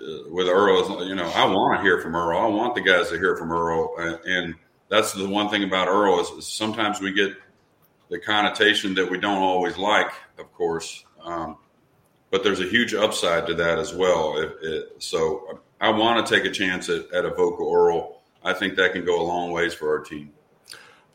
[0.00, 2.38] uh, with Earl, you know, I want to hear from Earl.
[2.38, 4.54] I want the guys to hear from Earl, and, and
[4.88, 7.36] that's the one thing about Earl is, is, sometimes we get
[8.10, 11.04] the connotation that we don't always like, of course.
[11.22, 11.56] Um,
[12.30, 14.36] but there's a huge upside to that as well.
[14.38, 18.22] It, it, so I want to take a chance at, at a vocal Earl.
[18.42, 20.33] I think that can go a long ways for our team.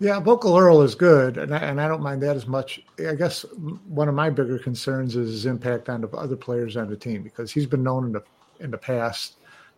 [0.02, 2.82] Yeah, vocal Earl is good, and I, and I don't mind that as much.
[3.06, 3.42] I guess
[3.86, 7.22] one of my bigger concerns is his impact on the other players on the team
[7.22, 8.24] because he's been known in the
[8.62, 9.36] in the past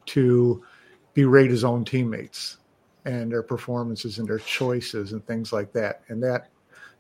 [0.07, 0.63] to
[1.15, 2.57] berate his own teammates
[3.05, 6.49] and their performances and their choices and things like that, and that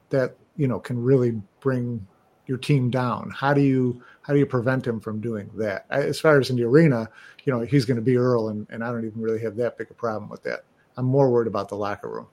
[0.09, 2.05] that you know can really bring
[2.47, 3.29] your team down.
[3.29, 5.85] How do you how do you prevent him from doing that?
[5.91, 7.07] As far as in the arena,
[7.43, 9.77] you know he's going to be Earl, and, and I don't even really have that
[9.77, 10.61] big a problem with that.
[10.97, 12.27] I'm more worried about the locker room.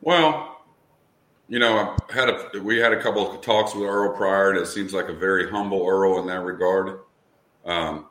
[0.00, 0.56] Well,
[1.48, 4.58] you know, I had a we had a couple of talks with Earl prior, and
[4.58, 7.00] it seems like a very humble Earl in that regard.
[7.64, 8.06] Um,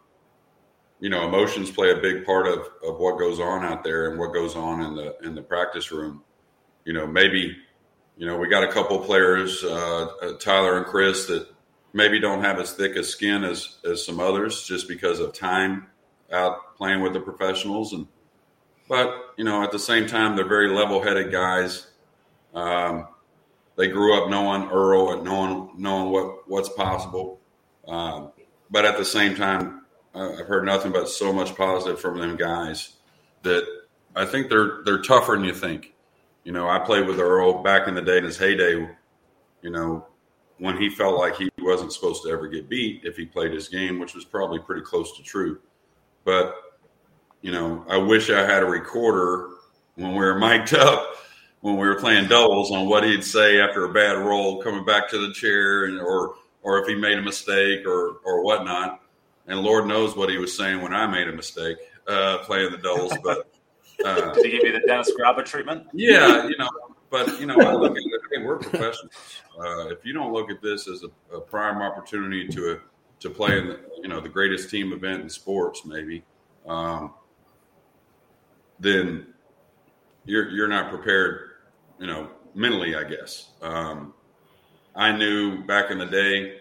[1.00, 4.19] you know, emotions play a big part of, of what goes on out there and
[4.19, 6.23] what goes on in the in the practice room.
[6.84, 7.56] You know, maybe,
[8.17, 11.47] you know, we got a couple players, uh, uh, Tyler and Chris, that
[11.93, 15.88] maybe don't have as thick a skin as as some others, just because of time
[16.32, 18.08] out playing with the professionals and
[18.88, 21.88] but you know, at the same time, they're very level-headed guys.
[22.54, 23.08] Um,
[23.76, 27.39] they grew up knowing Earl and knowing knowing what what's possible.
[27.88, 28.32] Um,
[28.69, 32.93] but at the same time, I've heard nothing but so much positive from them guys
[33.43, 33.65] that
[34.15, 35.93] I think they're they're tougher than you think.
[36.43, 38.89] You know, I played with Earl back in the day in his heyday.
[39.62, 40.08] You know,
[40.58, 43.67] when he felt like he wasn't supposed to ever get beat if he played his
[43.67, 45.60] game, which was probably pretty close to true.
[46.23, 46.56] But
[47.41, 49.50] you know, I wish I had a recorder
[49.95, 51.17] when we were mic'd up
[51.62, 55.10] when we were playing doubles on what he'd say after a bad roll coming back
[55.10, 59.02] to the chair and or or if he made a mistake or or whatnot.
[59.47, 62.78] And Lord knows what he was saying when I made a mistake uh, playing the
[62.78, 63.13] doubles.
[63.23, 63.50] But
[64.06, 65.88] uh, did he give you the Dennis Graba treatment?
[65.93, 66.69] Yeah, you know.
[67.10, 68.21] But you know, I look at it.
[68.34, 69.13] Hey, we're professionals.
[69.58, 72.82] Uh, if you don't look at this as a, a prime opportunity to
[73.19, 76.23] to play in the, you know the greatest team event in sports, maybe
[76.67, 77.13] um,
[78.80, 79.28] then
[80.26, 81.52] you're you're not prepared,
[82.00, 82.96] you know, mentally.
[82.96, 83.52] I guess.
[83.62, 84.13] Um,
[84.96, 86.58] I knew back in the day,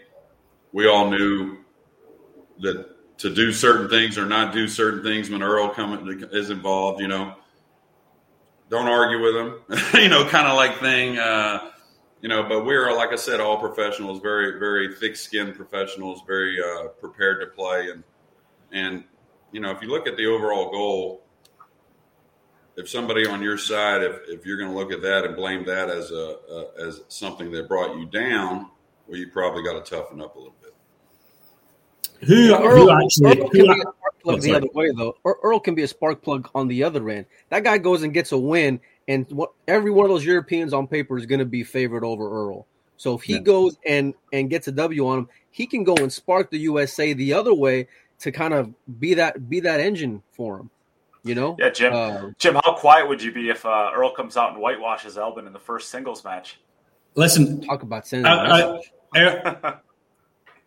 [0.73, 1.59] we all knew
[2.61, 7.01] that to do certain things or not do certain things when Earl come is involved.
[7.01, 7.35] You know,
[8.71, 9.61] don't argue with him.
[10.03, 11.19] you know, kind of like thing.
[11.19, 11.71] Uh,
[12.23, 16.59] you know, but we're like I said, all professionals, very very thick skinned professionals, very
[16.63, 18.03] uh, prepared to play, and
[18.73, 19.05] and
[19.53, 21.26] you know, if you look at the overall goal
[22.77, 25.65] if somebody on your side, if, if you're going to look at that and blame
[25.65, 28.71] that as a uh, as something that brought you down,
[29.07, 30.75] well, you probably got to toughen up a little bit.
[32.29, 35.17] Who, Earl, who actually, Earl can who, be a spark plug the other way though.
[35.25, 37.27] Earl can be a spark plug on the other end.
[37.51, 40.87] That guy goes and gets a win, and what every one of those Europeans on
[40.87, 42.67] paper is going to be favored over Earl.
[42.99, 43.41] So if he yeah.
[43.41, 47.13] goes and and gets a W on him, he can go and spark the USA
[47.13, 50.71] the other way to kind of be that be that engine for him.
[51.27, 51.57] You know?
[51.59, 51.93] Yeah, Jim.
[51.93, 55.47] Uh, Jim, how quiet would you be if uh, Earl comes out and whitewashes Albin
[55.47, 56.61] in the first singles match?
[57.15, 58.27] Listen, talk about sending.
[58.27, 58.81] I,
[59.15, 59.75] I,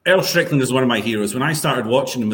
[0.05, 1.33] Earl Strickland is one of my heroes.
[1.33, 2.29] When I started watching him,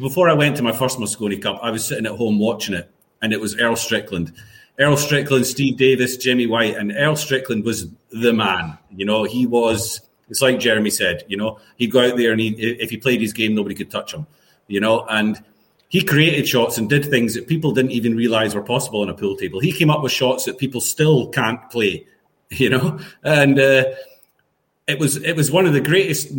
[0.00, 2.90] before I went to my first Mosconi Cup, I was sitting at home watching it,
[3.22, 4.32] and it was Earl Strickland.
[4.78, 8.76] Earl Strickland, Steve Davis, Jimmy White, and Earl Strickland was the man.
[8.94, 10.00] You know, he was.
[10.28, 11.24] It's like Jeremy said.
[11.28, 13.90] You know, he'd go out there and he, if he played his game, nobody could
[13.90, 14.26] touch him.
[14.68, 15.42] You know, and
[15.90, 19.14] He created shots and did things that people didn't even realize were possible on a
[19.14, 19.60] pool table.
[19.60, 22.06] He came up with shots that people still can't play,
[22.50, 23.58] you know, and.
[23.58, 23.84] Uh,
[24.88, 26.32] it was it was one of the greatest,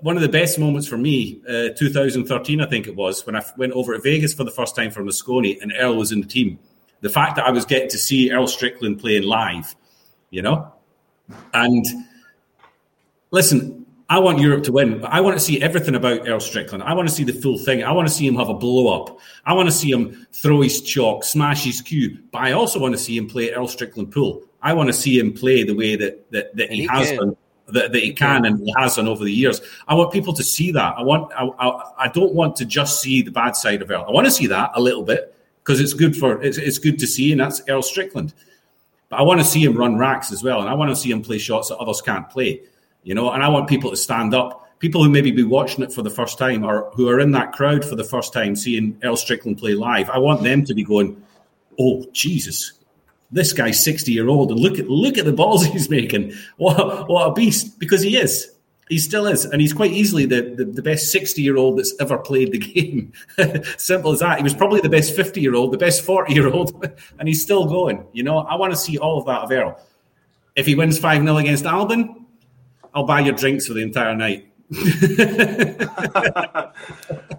[0.00, 1.42] one of the best moments for me.
[1.46, 4.74] Uh, 2013, I think it was, when I went over to Vegas for the first
[4.74, 6.58] time for Mosconi, and Earl was in the team.
[7.02, 9.76] The fact that I was getting to see Earl Strickland playing live,
[10.30, 10.72] you know,
[11.52, 11.84] and
[13.30, 13.79] listen,
[14.10, 16.82] I want Europe to win, but I want to see everything about Earl Strickland.
[16.82, 17.84] I want to see the full thing.
[17.84, 19.20] I want to see him have a blow up.
[19.46, 22.92] I want to see him throw his chalk, smash his cue, but I also want
[22.92, 24.42] to see him play Earl Strickland pool.
[24.62, 27.18] I want to see him play the way that that, that he, he, has can.
[27.18, 27.36] done
[27.68, 29.60] that, that he can and he has done over the years.
[29.86, 30.94] I want people to see that.
[30.98, 31.32] I want.
[31.32, 34.06] I, I, I don't want to just see the bad side of Earl.
[34.08, 36.98] I want to see that a little bit because it's good for it's, it's good
[36.98, 38.34] to see, and that's Earl Strickland.
[39.08, 41.12] But I want to see him run racks as well, and I want to see
[41.12, 42.62] him play shots that others can't play.
[43.02, 44.78] You know, and I want people to stand up.
[44.78, 47.52] People who maybe be watching it for the first time or who are in that
[47.52, 50.08] crowd for the first time seeing Earl Strickland play live.
[50.08, 51.22] I want them to be going,
[51.78, 52.72] "Oh Jesus,
[53.30, 56.32] this guy's 60 year old and look at look at the balls he's making.
[56.56, 57.78] What what a beast!
[57.78, 58.52] Because he is.
[58.88, 61.94] He still is, and he's quite easily the, the, the best 60 year old that's
[62.00, 63.12] ever played the game.
[63.76, 64.38] Simple as that.
[64.38, 66.84] He was probably the best 50 year old, the best 40 year old,
[67.18, 68.04] and he's still going.
[68.12, 69.80] You know, I want to see all of that of Earl.
[70.56, 72.19] If he wins 5 0 against Albin,
[72.94, 74.46] I'll buy your drinks for the entire night.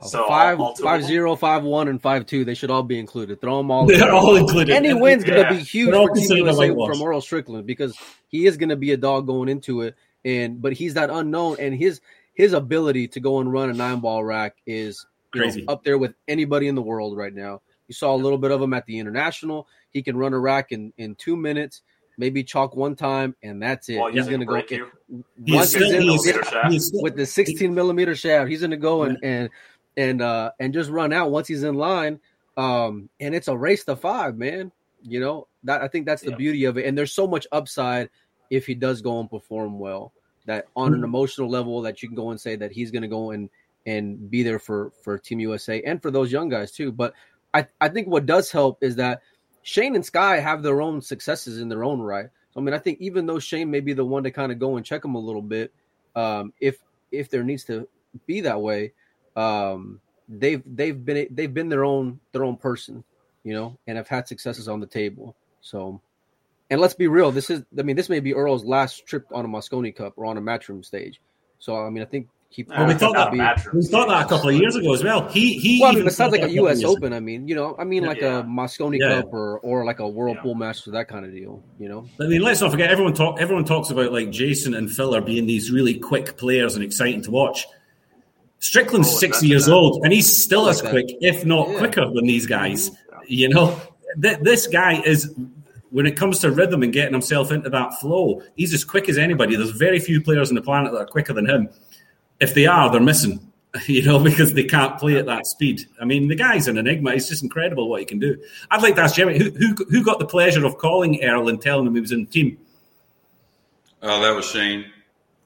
[0.06, 2.44] so five, five zero, five one, and five two.
[2.44, 3.40] They should all be included.
[3.40, 3.86] Throw them all.
[3.88, 4.14] They're in.
[4.14, 4.76] all included.
[4.76, 5.36] Any win's yeah.
[5.36, 8.76] going to be huge for Team USA from Earl Strickland because he is going to
[8.76, 12.02] be a dog going into it, and but he's that unknown, and his
[12.34, 15.98] his ability to go and run a nine ball rack is crazy know, up there
[15.98, 17.62] with anybody in the world right now.
[17.88, 19.70] You saw a little bit of him at the international.
[19.92, 21.82] He can run a rack in in two minutes
[22.18, 23.98] maybe chalk one time, and that's it.
[23.98, 24.54] Well, he's going to go
[25.40, 28.50] once he's in with the 16 millimeter shaft.
[28.50, 29.50] He's going to go and and
[29.98, 32.20] and uh and just run out once he's in line.
[32.58, 34.72] Um, and it's a race to five, man.
[35.04, 36.38] You know that I think that's the yeah.
[36.38, 36.86] beauty of it.
[36.86, 38.10] And there's so much upside
[38.50, 40.14] if he does go and perform well.
[40.46, 41.06] That on an mm-hmm.
[41.06, 43.50] emotional level, that you can go and say that he's going to go and
[43.86, 46.92] and be there for for Team USA and for those young guys too.
[46.92, 47.14] But
[47.54, 49.22] I I think what does help is that
[49.64, 52.30] Shane and Sky have their own successes in their own right.
[52.54, 54.60] So I mean, I think even though Shane may be the one to kind of
[54.60, 55.74] go and check them a little bit,
[56.16, 56.78] um, if
[57.12, 57.88] if there needs to
[58.26, 58.94] be that way,
[59.36, 63.04] um, they've they've been they've been their own their own person,
[63.44, 65.36] you know, and have had successes on the table.
[65.62, 66.02] So,
[66.70, 69.46] and let's be real, this is I mean, this may be Earl's last trip on
[69.46, 71.22] a Mosconi Cup or on a matchroom stage.
[71.60, 72.70] So I mean, I think keep.
[72.70, 73.32] Well, we thought that.
[73.32, 75.28] Be, we thought that a couple of years ago as well.
[75.30, 75.82] He he.
[75.82, 76.84] Well, I mean, besides like a U.S.
[76.84, 78.40] Open, I mean, you know, I mean, like yeah.
[78.40, 79.22] a Mosconi yeah.
[79.22, 80.58] Cup or or like a World Pool yeah.
[80.58, 81.64] Masters, that kind of deal.
[81.80, 82.08] You know.
[82.20, 82.92] I mean, let's not forget.
[82.92, 83.40] Everyone talk.
[83.40, 87.32] Everyone talks about like Jayson and Filler being these really quick players and exciting to
[87.32, 87.66] watch.
[88.60, 89.74] Strickland's oh, sixty years that.
[89.74, 92.92] old, and he's still like as quick, if not quicker, than these guys.
[93.28, 93.80] You know,
[94.22, 95.34] Th- this guy is
[95.90, 99.18] when it comes to rhythm and getting himself into that flow, he's as quick as
[99.18, 99.56] anybody.
[99.56, 101.70] There's very few players on the planet that are quicker than him
[102.42, 103.40] if they are, they're missing.
[103.88, 105.86] You know, because they can't play at that speed.
[106.02, 107.12] I mean, the guy's an enigma.
[107.12, 108.38] It's just incredible what he can do.
[108.70, 111.62] I'd like to ask Jeremy, who, who, who got the pleasure of calling Earl and
[111.62, 112.58] telling him he was in the team?
[114.02, 114.92] Oh, that was Shane.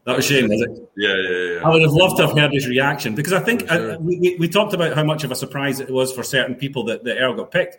[0.06, 0.90] That was Shane, was it?
[0.98, 1.68] Yeah, yeah, yeah.
[1.68, 3.94] I would have loved to have heard his reaction because I think uh, sure.
[3.94, 6.84] I, we, we talked about how much of a surprise it was for certain people
[6.86, 7.78] that, that Earl got picked.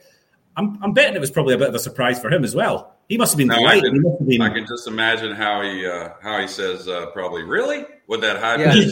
[0.56, 2.94] I'm, I'm betting it was probably a bit of a surprise for him as well.
[3.08, 3.84] He must have been no, delighted.
[3.84, 4.40] I can, been...
[4.40, 8.38] I can just imagine how he uh, how he says uh, probably really with that
[8.38, 8.56] high.
[8.56, 8.72] Yeah.
[8.74, 8.90] did,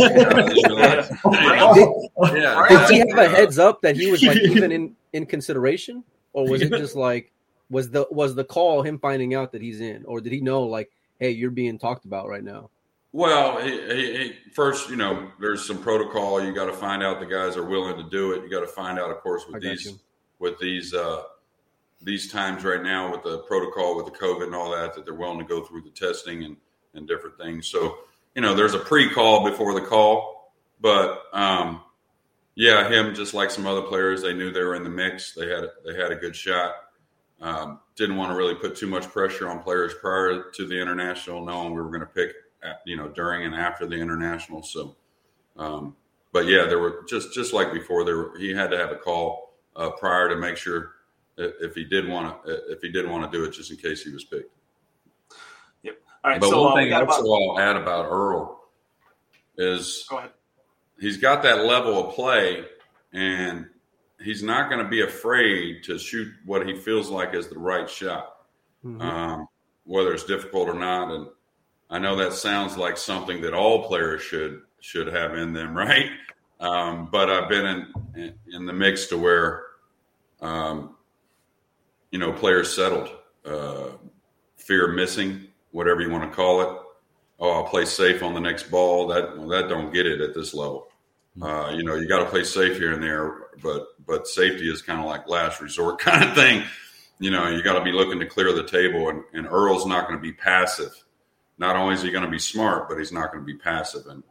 [2.36, 2.68] yeah.
[2.68, 6.48] did he have a heads up that he was like even in in consideration, or
[6.48, 7.32] was it just like
[7.70, 10.62] was the was the call him finding out that he's in, or did he know
[10.62, 12.70] like, hey, you're being talked about right now?
[13.12, 16.42] Well, he, he, he, first, you know, there's some protocol.
[16.42, 18.42] You got to find out the guys are willing to do it.
[18.42, 20.00] You got to find out, of course, with these you.
[20.40, 21.22] with these uh,
[22.04, 25.14] these times right now with the protocol with the COVID and all that, that they're
[25.14, 26.56] willing to go through the testing and,
[26.94, 27.66] and different things.
[27.66, 27.98] So,
[28.34, 31.80] you know, there's a pre call before the call, but, um,
[32.56, 35.32] yeah, him just like some other players, they knew they were in the mix.
[35.32, 36.72] They had they had a good shot.
[37.40, 41.44] Um, didn't want to really put too much pressure on players prior to the international,
[41.44, 42.30] knowing we were going to pick,
[42.62, 44.62] at, you know, during and after the international.
[44.62, 44.94] So,
[45.56, 45.96] um,
[46.32, 48.04] but yeah, there were just just like before.
[48.04, 50.93] There were, he had to have a call uh, prior to make sure
[51.36, 54.02] if he did want to if he did want to do it just in case
[54.02, 54.50] he was picked.
[55.82, 55.96] Yep.
[56.24, 56.40] All right.
[56.40, 57.42] But so, one uh, thing also about...
[57.42, 58.60] I'll add about Earl
[59.56, 60.08] is
[60.98, 62.64] he's got that level of play
[63.12, 63.66] and
[64.22, 67.88] he's not going to be afraid to shoot what he feels like is the right
[67.88, 68.36] shot,
[68.84, 69.00] mm-hmm.
[69.00, 69.48] um,
[69.84, 71.12] whether it's difficult or not.
[71.12, 71.28] And
[71.90, 76.10] I know that sounds like something that all players should should have in them, right?
[76.60, 79.62] Um, but I've been in in the mix to where,
[80.40, 80.93] um,
[82.14, 83.10] you know, players settled,
[83.44, 83.88] uh,
[84.56, 86.68] fear of missing, whatever you want to call it.
[87.40, 89.08] Oh, I'll play safe on the next ball.
[89.08, 90.86] That that don't get it at this level.
[91.42, 94.80] Uh, you know, you got to play safe here and there, but but safety is
[94.80, 96.62] kind of like last resort kind of thing.
[97.18, 100.06] You know, you got to be looking to clear the table, and, and Earl's not
[100.06, 100.92] going to be passive.
[101.58, 104.06] Not only is he going to be smart, but he's not going to be passive.
[104.06, 104.22] And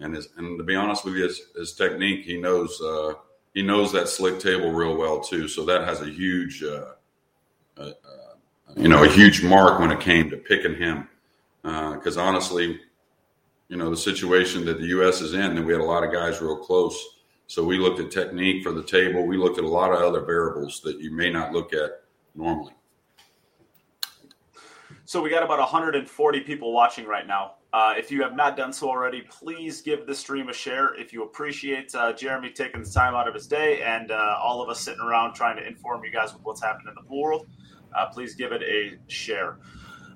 [0.00, 3.12] and his, and to be honest with you, his, his technique, he knows uh,
[3.54, 5.46] he knows that slick table real well too.
[5.46, 6.94] So that has a huge, uh,
[7.80, 7.92] uh, uh
[8.76, 11.08] you know, a huge mark when it came to picking him.
[11.62, 12.80] Because uh, honestly,
[13.68, 15.20] you know, the situation that the U.S.
[15.20, 17.20] is in, and we had a lot of guys real close.
[17.46, 19.26] So we looked at technique for the table.
[19.26, 22.02] We looked at a lot of other variables that you may not look at
[22.34, 22.74] normally.
[25.04, 27.54] So we got about 140 people watching right now.
[27.72, 30.94] Uh, if you have not done so already, please give the stream a share.
[30.94, 34.62] If you appreciate uh, Jeremy taking the time out of his day and uh, all
[34.62, 37.22] of us sitting around trying to inform you guys with what's happening in the pool
[37.22, 37.46] world,
[37.96, 39.58] uh, please give it a share.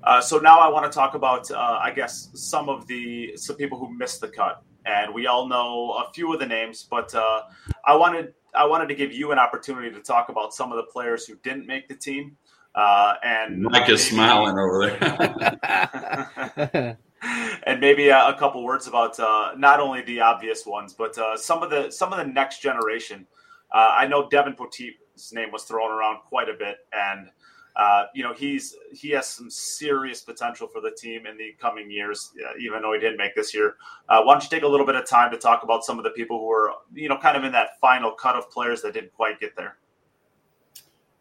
[0.03, 3.57] Uh, so now I want to talk about, uh, I guess, some of the some
[3.57, 7.15] people who missed the cut, and we all know a few of the names, but
[7.15, 10.85] I wanted I wanted to give you an opportunity to talk about some of the
[10.85, 12.37] players who didn't make the team.
[12.77, 16.99] and Mike is smiling over there.
[17.67, 21.37] and maybe a, a, couple words about uh, not only the obvious ones, but uh,
[21.37, 23.27] some of the some of the next generation.
[23.73, 27.29] Uh, I know Devin Poteet's name was thrown around quite a bit, and
[27.77, 31.91] uh, you know he's he has some serious potential for the team in the coming
[31.91, 33.77] years, even though he didn't make this year.
[34.09, 36.05] Uh, why don't you take a little bit of time to talk about some of
[36.05, 38.95] the people who are you know kind of in that final cut of players that
[38.95, 39.77] didn't quite get there?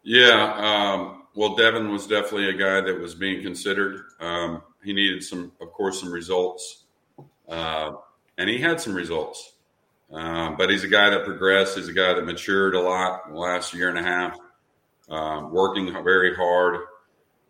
[0.04, 4.02] Yeah, um, well, Devin was definitely a guy that was being considered.
[4.20, 6.84] Um, he needed some, of course, some results,
[7.48, 7.92] uh,
[8.36, 9.52] and he had some results.
[10.12, 11.76] Um, but he's a guy that progressed.
[11.76, 14.36] He's a guy that matured a lot in the last year and a half,
[15.08, 16.80] um, working very hard.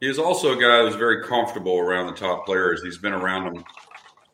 [0.00, 2.82] He is also a guy who's very comfortable around the top players.
[2.82, 3.64] He's been around them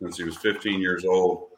[0.01, 1.49] since he was 15 years old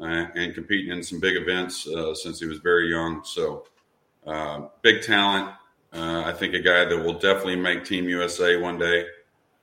[0.00, 3.22] uh, and competing in some big events uh, since he was very young.
[3.24, 3.66] So,
[4.26, 5.54] uh, big talent.
[5.92, 9.04] Uh, I think a guy that will definitely make Team USA one day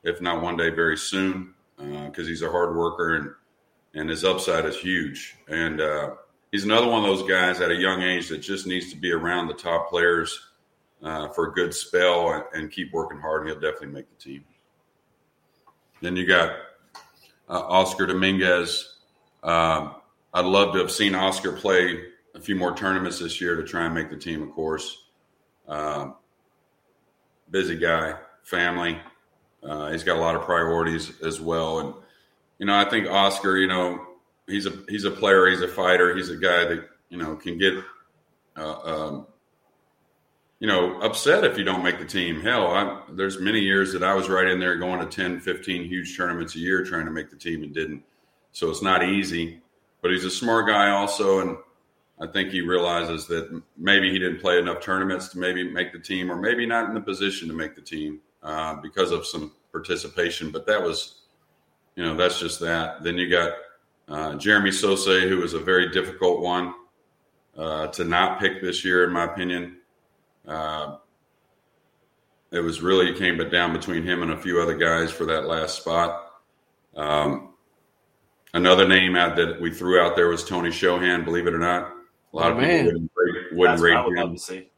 [0.04, 3.32] if not one day very soon, because uh, he's a hard worker and
[3.96, 5.36] and his upside is huge.
[5.48, 6.12] And uh,
[6.52, 9.12] he's another one of those guys at a young age that just needs to be
[9.12, 10.49] around the top players
[11.02, 14.44] uh, for a good spell and, and, keep working hard, he'll definitely make the team.
[16.02, 16.52] Then you got
[17.50, 18.98] uh, Oscar Dominguez.
[19.44, 19.96] Um,
[20.34, 22.04] I'd love to have seen Oscar play
[22.36, 25.06] a few more tournaments this year to try and make the team, of course.
[25.68, 26.16] Um,
[27.50, 29.00] busy guy, family.
[29.64, 31.94] Uh, he's got a lot of priorities as well, and
[32.60, 34.06] you know, I think Oscar, you know,
[34.48, 37.58] he's a he's a player, he's a fighter, he's a guy that you know can
[37.58, 37.74] get,
[38.56, 39.28] uh, um,
[40.60, 42.42] you know, upset if you don't make the team.
[42.42, 45.86] Hell, I, there's many years that I was right in there going to 10, 15
[45.86, 48.04] huge tournaments a year trying to make the team and didn't.
[48.52, 49.62] So it's not easy,
[50.02, 51.58] but he's a smart guy also, and
[52.20, 56.00] I think he realizes that maybe he didn't play enough tournaments to maybe make the
[56.00, 59.54] team, or maybe not in the position to make the team uh, because of some
[59.72, 60.52] participation.
[60.52, 61.22] But that was,
[61.96, 63.04] you know, that's just that.
[63.04, 63.54] Then you got
[64.10, 66.74] uh, Jeremy Sossei, who was a very difficult one
[67.58, 69.78] uh, to not pick this year, in my opinion.
[70.50, 70.98] Uh,
[72.52, 75.46] it was really came but down between him and a few other guys for that
[75.46, 76.32] last spot.
[76.96, 77.54] Um,
[78.54, 81.24] another name out that we threw out there was Tony Chohan.
[81.24, 81.92] Believe it or not,
[82.34, 82.86] a lot oh, of man.
[82.86, 83.10] people
[83.54, 84.70] wouldn't rate, wouldn't rate him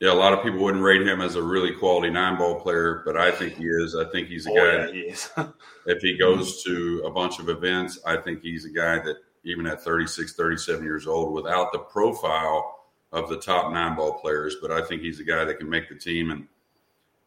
[0.00, 3.02] yeah, a lot of people wouldn't rate him as a really quality nine ball player,
[3.06, 3.94] but I think he is.
[3.94, 4.86] I think he's a oh, guy.
[4.86, 5.30] Yeah, he is.
[5.86, 9.66] if he goes to a bunch of events, I think he's a guy that even
[9.66, 12.73] at 36, 37 years old, without the profile
[13.14, 15.88] of the top nine ball players, but I think he's a guy that can make
[15.88, 16.30] the team.
[16.30, 16.46] And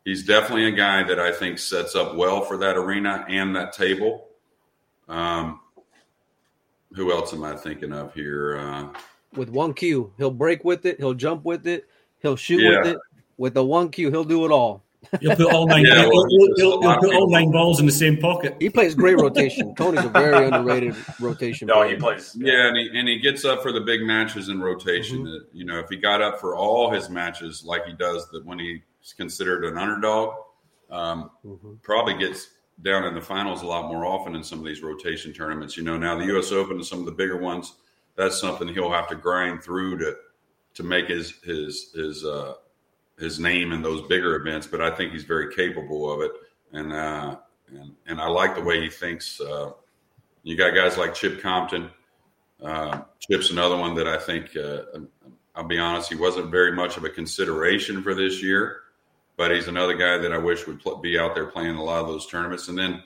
[0.05, 3.73] he's definitely a guy that I think sets up well for that arena and that
[3.73, 4.27] table.
[5.09, 5.61] Um,
[6.93, 8.57] who else am I thinking of here?
[8.57, 8.89] Uh,
[9.35, 11.87] with one cue, he'll break with it, he'll jump with it
[12.19, 12.79] He'll shoot yeah.
[12.79, 12.97] with it.
[13.37, 14.83] With the one cue, he'll do it all.
[15.21, 15.85] He'll put all nine.
[15.85, 18.55] yeah, he'll, he'll, he'll, he'll put all nine balls in the same pocket.
[18.59, 19.73] He plays great rotation.
[19.75, 21.67] Tony's a very underrated rotation.
[21.67, 21.89] No, player.
[21.91, 22.35] he plays.
[22.37, 25.23] Yeah, and he and he gets up for the big matches in rotation.
[25.25, 25.57] Mm-hmm.
[25.57, 28.59] You know, if he got up for all his matches like he does, that when
[28.59, 30.35] he's considered an underdog,
[30.89, 31.73] um, mm-hmm.
[31.83, 32.49] probably gets
[32.81, 35.77] down in the finals a lot more often in some of these rotation tournaments.
[35.77, 36.51] You know, now the U.S.
[36.51, 37.73] Open and some of the bigger ones,
[38.15, 40.15] that's something he'll have to grind through to
[40.73, 42.55] to make his his his uh,
[43.19, 44.67] his name in those bigger events.
[44.67, 46.31] But I think he's very capable of it,
[46.71, 47.37] and uh,
[47.69, 49.39] and and I like the way he thinks.
[49.41, 49.71] Uh,
[50.43, 51.89] you got guys like Chip Compton,
[52.61, 54.83] Uh, Chip's another one that I think, uh,
[55.55, 58.81] I'll be honest, he wasn't very much of a consideration for this year,
[59.35, 62.01] but he's another guy that I wish would pl- be out there playing a lot
[62.01, 62.67] of those tournaments.
[62.67, 63.03] And then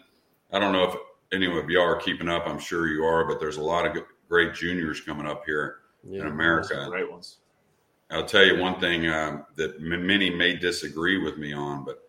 [0.52, 0.96] I don't know if
[1.34, 2.48] any of y'all are keeping up.
[2.48, 6.22] I'm sure you are, but there's a lot of great juniors coming up here yeah,
[6.22, 6.86] in America.
[6.90, 7.38] Great ones.
[8.12, 12.04] I'll tell you one thing um, that many may disagree with me on, but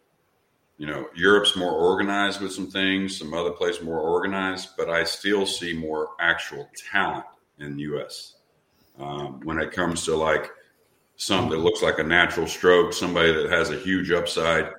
[0.79, 5.05] you know, Europe's more organized with some things, some other place more organized, but I
[5.05, 7.25] still see more actual talent
[7.61, 8.35] in the U.S.
[8.99, 10.51] Um, when it comes to like
[11.17, 14.73] something that looks like a natural stroke, somebody that has a huge upside.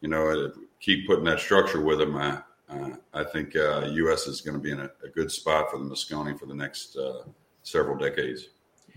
[0.00, 2.16] You know, keep putting that structure with them.
[2.16, 4.26] I, uh, I think uh, U.S.
[4.26, 6.96] is going to be in a, a, good spot for the Mosconi for the next
[6.96, 7.22] uh,
[7.62, 8.48] several decades.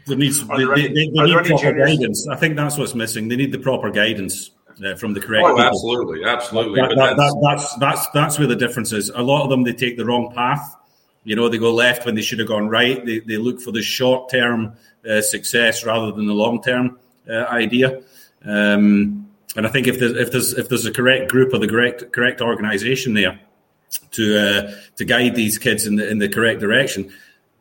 [0.08, 2.28] There needs they, they, they, they need proper guidance.
[2.28, 3.28] I think that's what's missing.
[3.28, 4.51] They need the proper guidance
[4.86, 5.45] uh, from the correct.
[5.45, 5.62] Oh, people.
[5.62, 6.82] absolutely, absolutely.
[6.82, 9.10] That, that, that, that's that's that's where the difference is.
[9.10, 10.76] A lot of them they take the wrong path.
[11.24, 13.05] You know, they go left when they should have gone right.
[13.05, 14.74] They, they look for the short term
[15.08, 16.99] uh, success rather than the long term
[17.30, 18.01] uh, idea.
[18.45, 21.68] Um, and I think if there's if there's if there's a correct group or the
[21.68, 23.39] correct correct organisation there
[24.12, 27.12] to uh, to guide these kids in the in the correct direction,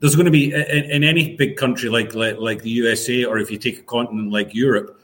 [0.01, 3.39] there's going to be in, in any big country like, like like the USA or
[3.39, 5.01] if you take a continent like Europe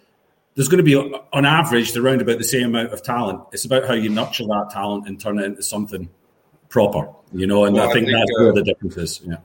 [0.55, 3.40] there's going to be, on average, around about the same amount of talent.
[3.53, 6.11] It's about how you nurture that talent and turn it into something
[6.68, 7.64] proper, you know.
[7.64, 9.20] And well, I, think I, think that's uh, where the difference is.
[9.24, 9.36] Yeah,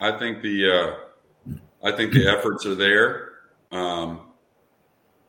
[0.00, 3.30] I think the uh, I think the efforts are there.
[3.72, 4.20] Um,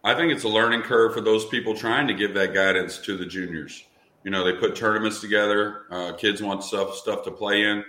[0.04, 3.18] I think it's a learning curve for those people trying to give that guidance to
[3.18, 3.84] the juniors.
[4.24, 5.84] You know, they put tournaments together.
[5.90, 7.86] Uh, kids want stuff stuff to play in.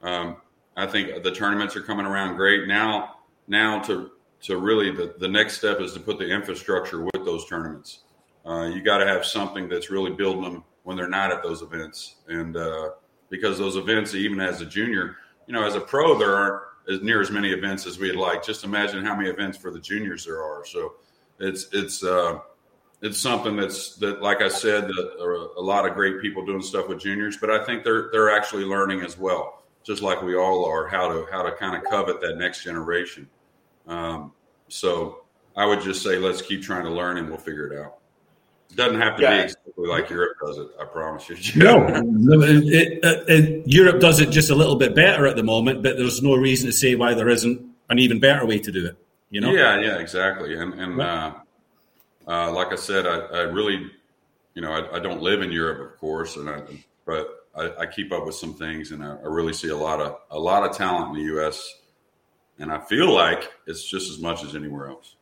[0.00, 0.36] Um,
[0.76, 3.16] I think the tournaments are coming around great now.
[3.46, 4.10] Now to
[4.42, 8.00] so really, the, the next step is to put the infrastructure with those tournaments.
[8.44, 11.62] Uh, you got to have something that's really building them when they're not at those
[11.62, 12.90] events, and uh,
[13.30, 15.16] because those events, even as a junior,
[15.46, 18.44] you know, as a pro, there aren't as near as many events as we'd like.
[18.44, 20.64] Just imagine how many events for the juniors there are.
[20.66, 20.94] So
[21.38, 22.40] it's it's uh,
[23.00, 26.62] it's something that's that, like I said, that are a lot of great people doing
[26.62, 30.36] stuff with juniors, but I think they're they're actually learning as well, just like we
[30.36, 33.28] all are, how to how to kind of covet that next generation.
[33.86, 34.32] Um,
[34.68, 35.24] so
[35.56, 37.98] I would just say let's keep trying to learn and we'll figure it out.
[38.70, 39.36] It doesn't have to yeah.
[39.36, 40.68] be exactly like Europe does it.
[40.80, 41.62] I promise you.
[41.62, 45.82] no, it, it, it, Europe does it just a little bit better at the moment,
[45.82, 47.60] but there's no reason to say why there isn't
[47.90, 48.96] an even better way to do it.
[49.28, 49.52] You know?
[49.52, 50.56] Yeah, yeah, exactly.
[50.56, 51.34] And and uh,
[52.26, 53.90] uh, like I said, I, I really,
[54.54, 56.62] you know, I, I, don't live in Europe, of course, and I,
[57.04, 60.18] but I, I keep up with some things, and I, really see a lot of
[60.30, 61.82] a lot of talent in the U.S
[62.58, 65.16] and I feel like it's just as much as anywhere else.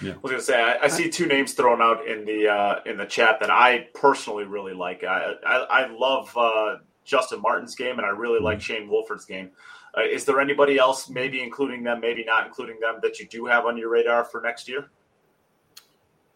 [0.00, 0.12] Yeah.
[0.12, 2.96] I was gonna say I, I, see two names thrown out in the uh, in
[2.96, 5.02] the chat that I personally really like.
[5.02, 8.44] I I, I love uh, Justin Martin's game, and I really mm-hmm.
[8.44, 9.50] like Shane Wolford's game.
[9.96, 13.46] Uh, is there anybody else, maybe including them, maybe not including them, that you do
[13.46, 14.88] have on your radar for next year?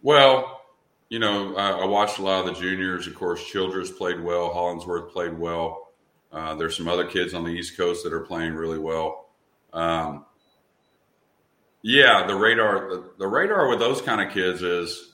[0.02, 0.63] Well,
[1.14, 3.06] you know, I, I watched a lot of the juniors.
[3.06, 4.52] Of course, Childress played well.
[4.52, 5.92] Hollingsworth played well.
[6.32, 9.28] Uh, there's some other kids on the East Coast that are playing really well.
[9.72, 10.24] Um,
[11.82, 15.12] yeah, the radar the, the radar with those kind of kids is,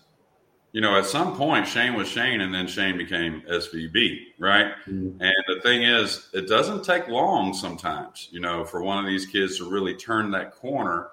[0.73, 4.73] you know, at some point Shane was Shane, and then Shane became SVB, right?
[4.89, 5.21] Mm-hmm.
[5.21, 9.27] And the thing is, it doesn't take long sometimes, you know, for one of these
[9.27, 11.09] kids to really turn that corner.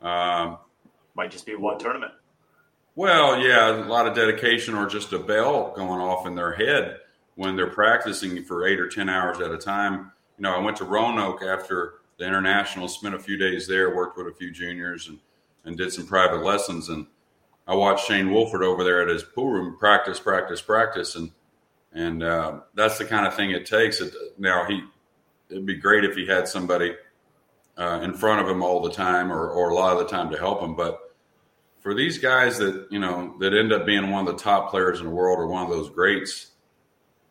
[0.00, 0.56] Um,
[1.16, 2.14] Might just be one tournament.
[2.94, 6.98] Well, yeah, a lot of dedication or just a bell going off in their head
[7.36, 10.12] when they're practicing for eight or ten hours at a time.
[10.36, 14.18] You know, I went to Roanoke after the international, spent a few days there, worked
[14.18, 15.18] with a few juniors, and
[15.64, 16.88] and did some private lessons.
[16.88, 17.06] And
[17.66, 21.30] I watched Shane Wolford over there at his pool room practice, practice, practice, and
[21.92, 24.00] and uh, that's the kind of thing it takes.
[24.00, 24.82] It, now he,
[25.48, 26.94] it'd be great if he had somebody
[27.78, 30.30] uh, in front of him all the time, or or a lot of the time
[30.30, 30.74] to help him.
[30.74, 30.98] But
[31.82, 35.00] for these guys that you know that end up being one of the top players
[35.00, 36.52] in the world or one of those greats,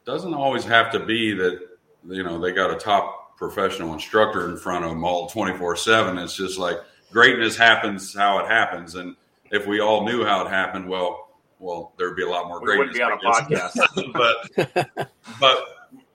[0.06, 1.60] doesn't always have to be that
[2.08, 6.18] you know they got a top professional instructor in front of them all 24 7.
[6.20, 6.78] It's just like
[7.12, 8.93] greatness happens how it happens.
[8.95, 9.16] And
[9.49, 11.30] if we all knew how it happened, well,
[11.60, 12.99] well, there'd be a lot more we greatness.
[12.99, 14.93] Wouldn't be on a podcast.
[14.95, 15.58] but, but,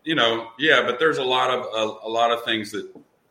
[0.04, 2.88] you know, yeah, but there's a lot of, a, a lot of things that,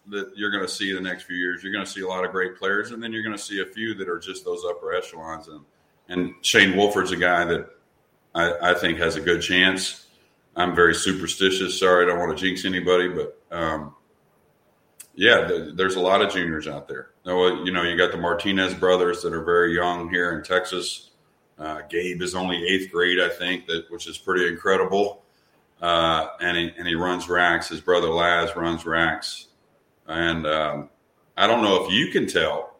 [0.10, 1.64] that you're going to see the next few years.
[1.64, 3.62] You're going to see a lot of great players, and then you're going to see
[3.62, 5.47] a few that are just those upper echelons.
[5.47, 5.62] And,
[6.10, 7.70] and Shane Wolford's a guy that
[8.34, 10.06] I, I think has a good chance
[10.56, 11.80] I'm very superstitious.
[11.80, 13.95] Sorry, I don't want to jinx anybody, but um,
[15.14, 17.10] yeah, th- there's a lot of juniors out there.
[17.26, 21.12] You know, you got the Martinez brothers that are very young here in Texas.
[21.58, 25.24] Uh, Gabe is only eighth grade, I think, that which is pretty incredible.
[25.82, 27.68] Uh, and he and he runs racks.
[27.68, 29.47] His brother Laz runs racks.
[30.08, 30.89] And um,
[31.38, 32.78] I don't know if you can tell,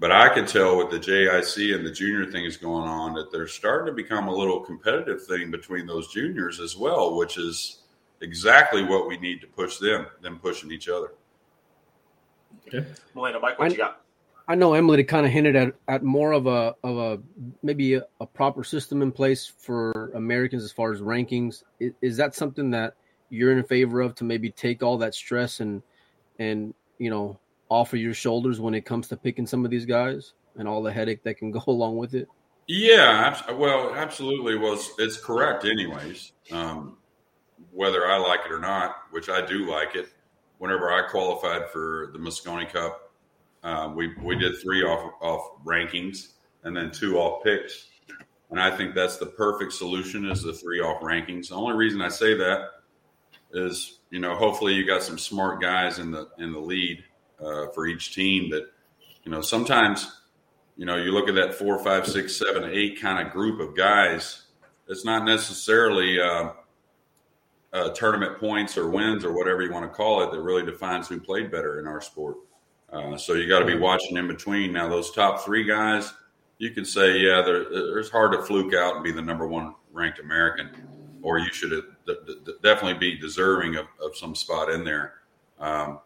[0.00, 3.30] but I can tell with the JIC and the junior thing is going on that
[3.30, 7.82] they're starting to become a little competitive thing between those juniors as well, which is
[8.20, 11.12] exactly what we need to push them, them pushing each other.
[12.66, 12.86] Okay.
[13.14, 14.00] Melina, Mike, what I, you got?
[14.46, 17.22] I know Emily kind of hinted at, at more of a of a
[17.62, 21.62] maybe a, a proper system in place for Americans as far as rankings.
[21.80, 22.94] Is, is, that something that
[23.30, 25.82] you're in favor of to maybe take all that stress and
[26.38, 30.34] and you know offer your shoulders when it comes to picking some of these guys
[30.56, 32.28] and all the headache that can go along with it?
[32.66, 34.56] Yeah, well, absolutely.
[34.56, 36.32] Well, it's correct, anyways.
[36.50, 36.96] Um,
[37.72, 40.08] whether I like it or not, which I do like it.
[40.58, 43.12] Whenever I qualified for the Mosconi Cup,
[43.64, 47.88] um, we we did three off off rankings and then two off picks,
[48.50, 51.48] and I think that's the perfect solution is the three off rankings.
[51.48, 52.68] The only reason I say that
[53.52, 57.02] is you know hopefully you got some smart guys in the in the lead
[57.44, 58.64] uh, for each team that
[59.24, 60.20] you know sometimes
[60.76, 63.76] you know you look at that four five six seven eight kind of group of
[63.76, 64.42] guys
[64.86, 66.50] it's not necessarily uh,
[67.72, 71.08] uh, tournament points or wins or whatever you want to call it that really defines
[71.08, 72.36] who played better in our sport.
[72.92, 74.72] Uh, so you got to be watching in between.
[74.72, 76.14] Now those top three guys
[76.58, 80.20] you could say yeah there's hard to fluke out and be the number one ranked
[80.20, 80.70] american
[81.20, 81.72] or you should
[82.62, 85.14] definitely be deserving of, of some spot in there
[85.58, 85.98] um,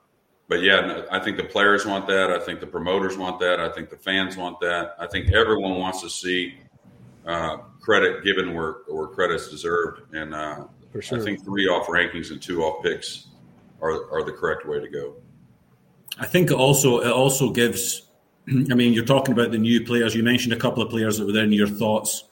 [0.48, 2.30] but yeah, I think the players want that.
[2.30, 3.60] I think the promoters want that.
[3.60, 4.94] I think the fans want that.
[4.98, 6.54] I think everyone wants to see
[7.26, 10.14] uh, credit given where where credit's deserved.
[10.14, 10.64] And uh,
[11.00, 11.20] sure.
[11.20, 13.28] I think three off rankings and two off picks
[13.82, 15.16] are are the correct way to go.
[16.18, 18.04] I think it also it also gives.
[18.48, 20.14] I mean, you're talking about the new players.
[20.14, 22.24] You mentioned a couple of players that were in your thoughts,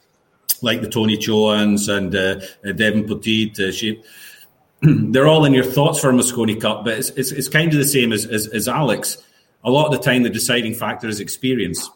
[0.66, 2.34] like the Tony Chohans and uh,
[2.72, 3.58] Devin Poteet.
[3.58, 4.02] Uh, she,
[4.82, 7.78] they're all in your thoughts for a Mosconi Cup, but it's, it's, it's kind of
[7.78, 9.16] the same as, as, as Alex.
[9.64, 11.88] A lot of the time, the deciding factor is experience.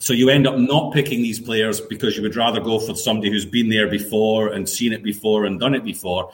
[0.00, 3.30] So you end up not picking these players because you would rather go for somebody
[3.30, 6.30] who's been there before and seen it before and done it before.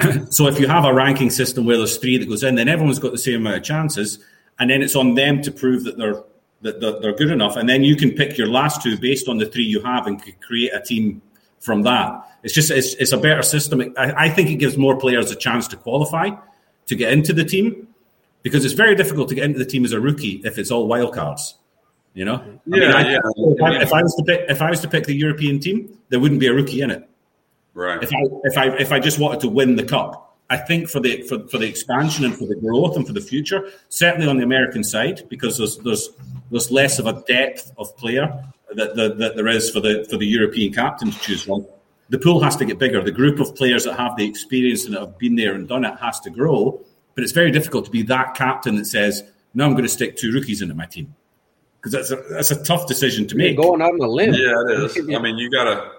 [0.30, 2.98] so if you have a ranking system where there's three that goes in, then everyone's
[2.98, 4.18] got the same amount of chances,
[4.58, 6.22] and then it's on them to prove that they're
[6.62, 9.46] that they're good enough, and then you can pick your last two based on the
[9.46, 11.20] three you have and create a team
[11.60, 12.28] from that.
[12.42, 13.94] It's just it's, it's a better system.
[13.96, 16.30] I, I think it gives more players a chance to qualify
[16.86, 17.88] to get into the team
[18.42, 20.88] because it's very difficult to get into the team as a rookie if it's all
[20.88, 21.54] wildcards.
[22.14, 23.12] You know, yeah, I mean,
[23.58, 23.64] yeah.
[23.64, 26.20] I, if I was to pick, if I was to pick the European team, there
[26.20, 27.08] wouldn't be a rookie in it.
[27.72, 28.02] Right.
[28.02, 31.00] If I if I if I just wanted to win the cup, I think for
[31.00, 34.36] the for, for the expansion and for the growth and for the future, certainly on
[34.36, 36.10] the American side, because there's there's
[36.50, 38.26] there's less of a depth of player
[38.74, 41.64] that, that, that there is for the for the European captain to choose from.
[42.10, 43.02] The pool has to get bigger.
[43.02, 45.86] The group of players that have the experience and that have been there and done
[45.86, 46.84] it has to grow.
[47.14, 49.24] But it's very difficult to be that captain that says,
[49.54, 51.14] "No, I'm going to stick two rookies into my team,"
[51.78, 53.54] because that's a that's a tough decision to make.
[53.56, 54.34] You're going out on a limb.
[54.34, 54.98] Yeah, it is.
[55.16, 55.92] I mean, you gotta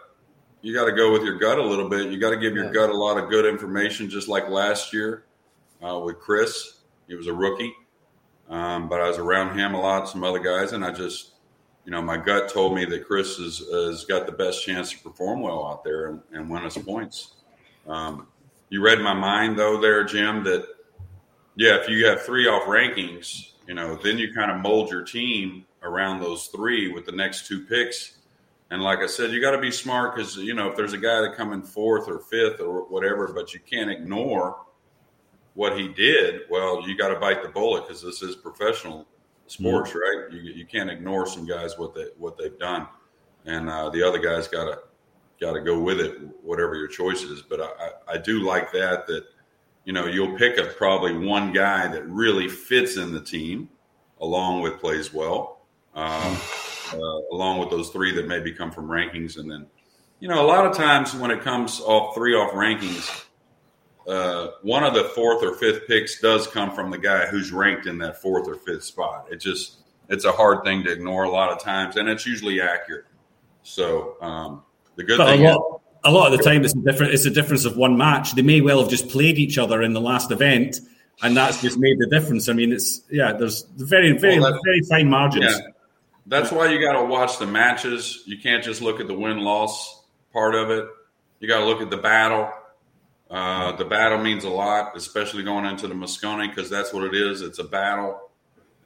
[0.64, 2.12] you got to go with your gut a little bit.
[2.12, 2.72] You got to give your yeah.
[2.72, 5.26] gut a lot of good information, just like last year
[5.86, 6.80] uh, with Chris.
[7.08, 7.76] He was a rookie,
[8.50, 11.34] um, but I was around him a lot, some other guys, and I just
[11.86, 15.00] you know, my gut told me that Chris has, has got the best chance to
[15.00, 17.34] perform well out there and, and win us points.
[17.88, 18.28] Um,
[18.70, 20.44] you read my mind though, there, Jim.
[20.44, 20.66] That
[21.56, 25.04] yeah, if you have three off rankings, you know, then you kind of mold your
[25.04, 28.20] team around those three with the next two picks.
[28.74, 30.98] And like I said, you got to be smart because you know if there's a
[30.98, 34.66] guy that come in fourth or fifth or whatever, but you can't ignore
[35.54, 36.42] what he did.
[36.50, 39.06] Well, you got to bite the bullet because this is professional
[39.46, 40.00] sports, mm-hmm.
[40.00, 40.34] right?
[40.34, 42.88] You, you can't ignore some guys what they what they've done,
[43.46, 44.80] and uh, the other guys got to
[45.40, 47.44] got to go with it, whatever your choice is.
[47.44, 49.26] But I, I do like that that
[49.86, 53.70] you know you'll pick up probably one guy that really fits in the team,
[54.20, 55.62] along with plays well,
[55.94, 56.36] um,
[56.94, 59.68] along with those three that maybe come from rankings, and then
[60.20, 63.26] you know a lot of times when it comes off three off rankings
[64.08, 67.88] uh, one of the fourth or fifth picks does come from the guy who's ranked
[67.88, 69.28] in that fourth or fifth spot.
[69.32, 69.78] It just
[70.10, 73.06] it's a hard thing to ignore a lot of times, and it's usually accurate.
[73.64, 74.64] So um,
[74.96, 77.14] the good but thing a lot, is, a lot of the time it's a different.
[77.14, 78.34] It's a difference of one match.
[78.34, 80.82] They may well have just played each other in the last event,
[81.22, 82.50] and that's just made the difference.
[82.50, 83.32] I mean, it's yeah.
[83.32, 85.46] There's very very well, very fine margins.
[85.46, 85.60] Yeah.
[86.26, 88.24] That's why you got to watch the matches.
[88.26, 90.86] You can't just look at the win loss part of it.
[91.40, 92.50] You got to look at the battle
[93.34, 97.16] uh, the battle means a lot, especially going into the Mosconi, because that's what it
[97.16, 97.42] is.
[97.42, 98.30] It's a battle.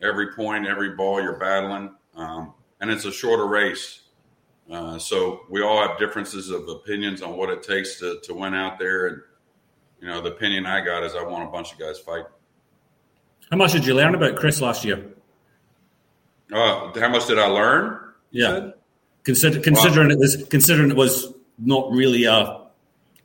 [0.02, 4.04] Every point, every ball, you're battling, um, and it's a shorter race.
[4.72, 8.54] Uh, so we all have differences of opinions on what it takes to, to win
[8.54, 9.08] out there.
[9.08, 9.22] And
[10.00, 12.28] you know, the opinion I got is I want a bunch of guys fighting.
[13.52, 15.14] How much did you learn about Chris last year?
[16.52, 18.00] Uh, how much did I learn?
[18.32, 18.72] Yeah.
[19.24, 20.14] Consider, considering wow.
[20.14, 22.62] it was considering it was not really a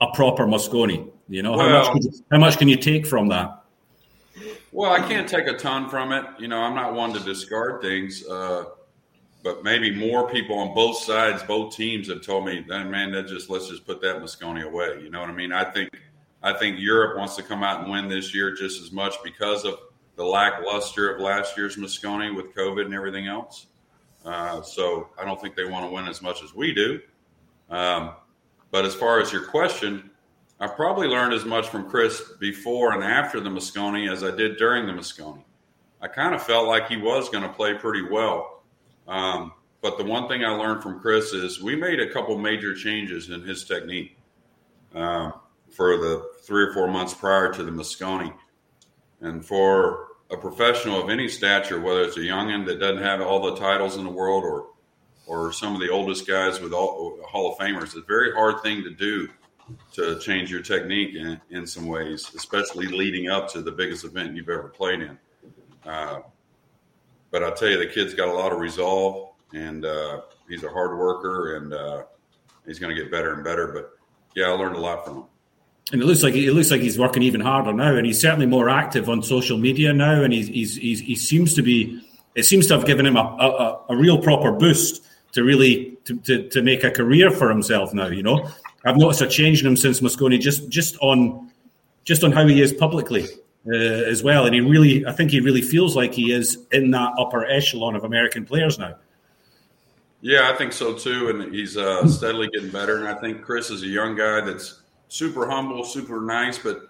[0.00, 1.08] a proper Mosconi.
[1.28, 3.62] You know, well, how much you, how much can you take from that?
[4.72, 6.24] Well, I can't take a ton from it.
[6.38, 8.64] You know, I'm not one to discard things, uh,
[9.44, 13.28] but maybe more people on both sides, both teams, have told me, "That man, that
[13.28, 15.52] just let's just put that Mosconi away." You know what I mean?
[15.52, 15.90] I think
[16.42, 19.64] I think Europe wants to come out and win this year just as much because
[19.64, 19.78] of
[20.16, 23.66] the lackluster of last year's Mosconi with COVID and everything else.
[24.24, 27.00] Uh, so I don't think they want to win as much as we do.
[27.70, 28.12] Um,
[28.70, 30.10] but as far as your question,
[30.60, 34.58] I probably learned as much from Chris before and after the Mosconi as I did
[34.58, 35.42] during the Mosconi.
[36.00, 38.62] I kind of felt like he was going to play pretty well.
[39.08, 42.74] Um, but the one thing I learned from Chris is we made a couple major
[42.74, 44.16] changes in his technique
[44.94, 45.32] uh,
[45.70, 48.32] for the three or four months prior to the Mosconi.
[49.22, 53.40] And for a professional of any stature, whether it's a youngin that doesn't have all
[53.40, 54.66] the titles in the world or
[55.24, 58.60] or some of the oldest guys with all Hall of Famers, it's a very hard
[58.60, 59.28] thing to do
[59.92, 64.34] to change your technique in, in some ways, especially leading up to the biggest event
[64.34, 65.18] you've ever played in.
[65.86, 66.20] Uh,
[67.30, 70.68] but I'll tell you, the kid's got a lot of resolve, and uh, he's a
[70.68, 72.02] hard worker, and uh,
[72.66, 73.68] he's going to get better and better.
[73.68, 73.92] But
[74.34, 75.24] yeah, I learned a lot from him
[75.90, 78.46] and it looks like it looks like he's working even harder now, and he's certainly
[78.46, 82.00] more active on social media now, and he's, he's, he's he seems to be.
[82.34, 85.02] It seems to have given him a, a, a real proper boost
[85.32, 88.06] to really to, to, to, make a career for himself now.
[88.06, 88.48] You know,
[88.86, 91.50] I've noticed a change in him since Mosconi, just just on
[92.04, 93.26] just on how he is publicly
[93.66, 96.90] uh, as well, and he really, I think he really feels like he is in
[96.92, 98.96] that upper echelon of American players now.
[100.20, 102.98] Yeah, I think so too, and he's uh, steadily getting better.
[102.98, 104.81] And I think Chris is a young guy that's
[105.12, 106.88] super humble, super nice, but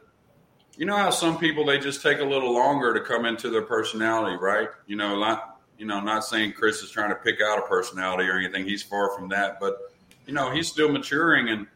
[0.77, 3.63] you know how some people they just take a little longer to come into their
[3.63, 4.69] personality, right?
[4.87, 8.29] You know, not you know, not saying Chris is trying to pick out a personality
[8.29, 8.65] or anything.
[8.65, 9.77] He's far from that, but
[10.25, 11.67] you know, he's still maturing and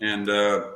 [0.00, 0.72] and uh,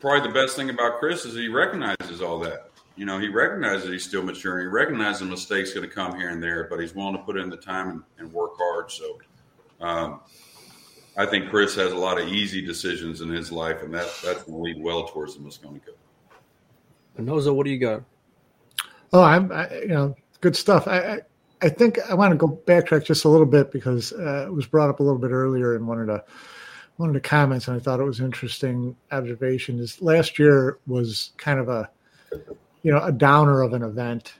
[0.00, 2.70] probably the best thing about Chris is he recognizes all that.
[2.96, 4.64] You know, he recognizes he's still maturing.
[4.64, 7.50] He recognizes mistakes going to come here and there, but he's willing to put in
[7.50, 8.90] the time and, and work hard.
[8.90, 9.18] So,
[9.80, 10.20] um,
[11.18, 14.44] I think Chris has a lot of easy decisions in his life, and that that's
[14.44, 15.96] going to lead well towards the Mosconi Cup.
[17.18, 18.04] Noza, what do you got?
[19.12, 20.86] Oh, I'm I, you know good stuff.
[20.86, 21.20] I, I,
[21.60, 24.66] I think I want to go backtrack just a little bit because uh, it was
[24.66, 26.24] brought up a little bit earlier in one of the
[26.98, 29.80] one of the comments, and I thought it was interesting observation.
[29.80, 31.90] Is last year was kind of a
[32.84, 34.34] you know a downer of an event,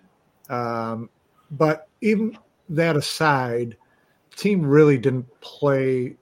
[0.49, 1.11] um,
[1.51, 3.77] but even that aside,
[4.31, 6.15] the team really didn't play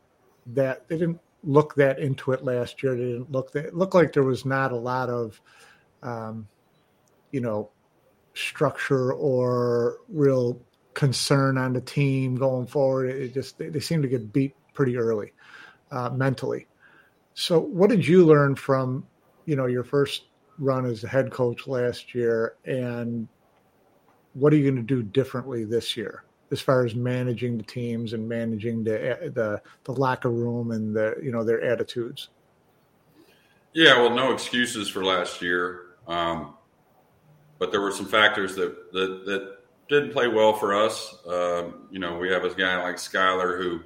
[0.55, 2.95] that they didn't look that into it last year.
[2.95, 5.41] They didn't look that it looked like there was not a lot of
[6.03, 6.49] um,
[7.31, 7.71] you know
[8.35, 10.61] structure or real
[10.95, 13.11] concern on the team going forward.
[13.11, 15.33] It just they, they seem to get beat pretty early
[15.91, 16.67] uh, mentally.
[17.35, 19.07] So, what did you learn from
[19.45, 20.25] you know your first
[20.59, 23.29] run as a head coach last year, and
[24.35, 26.25] what are you going to do differently this year?
[26.51, 31.17] As far as managing the teams and managing the the the locker room and the
[31.23, 32.29] you know their attitudes.
[33.73, 36.55] Yeah, well, no excuses for last year, um,
[37.59, 39.57] but there were some factors that that, that
[39.89, 41.17] didn't play well for us.
[41.27, 43.81] Um, you know, we have a guy like Skyler who,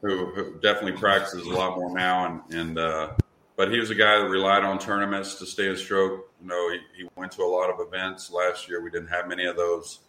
[0.00, 3.10] who, who definitely practices a lot more now, and and uh,
[3.56, 6.30] but he was a guy that relied on tournaments to stay in stroke.
[6.40, 8.82] You know, he, he went to a lot of events last year.
[8.82, 10.00] We didn't have many of those.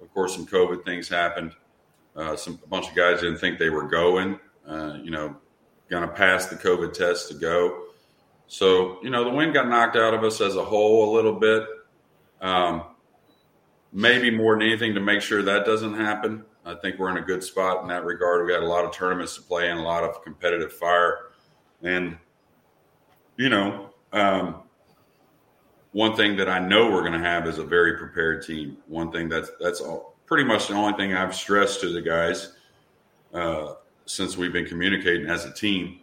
[0.00, 1.54] Of course, some COVID things happened.
[2.16, 4.38] Uh, some a bunch of guys didn't think they were going.
[4.66, 5.36] Uh, you know,
[5.88, 7.84] going to pass the COVID test to go.
[8.46, 11.38] So you know, the wind got knocked out of us as a whole a little
[11.38, 11.64] bit.
[12.40, 12.82] Um,
[13.92, 16.44] maybe more than anything to make sure that doesn't happen.
[16.64, 18.44] I think we're in a good spot in that regard.
[18.44, 21.30] We got a lot of tournaments to play and a lot of competitive fire,
[21.82, 22.18] and
[23.36, 24.62] you know, um,
[25.92, 28.78] one thing that I know we're going to have is a very prepared team.
[28.86, 32.52] One thing that's that's all, pretty much the only thing I've stressed to the guys
[33.32, 33.74] uh,
[34.06, 36.00] since we've been communicating as a team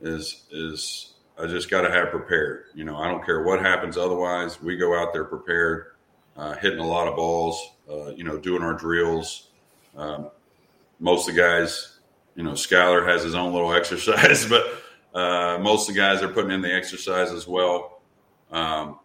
[0.00, 2.64] is is I just got to have prepared.
[2.74, 3.96] You know, I don't care what happens.
[3.96, 5.92] Otherwise, we go out there prepared,
[6.36, 7.72] uh, hitting a lot of balls.
[7.88, 9.50] Uh, you know, doing our drills.
[9.96, 10.30] Um,
[10.98, 11.98] most of the guys,
[12.34, 14.64] you know, Skyler has his own little exercise, but
[15.14, 18.00] uh, most of the guys are putting in the exercise as well.
[18.50, 18.98] Um,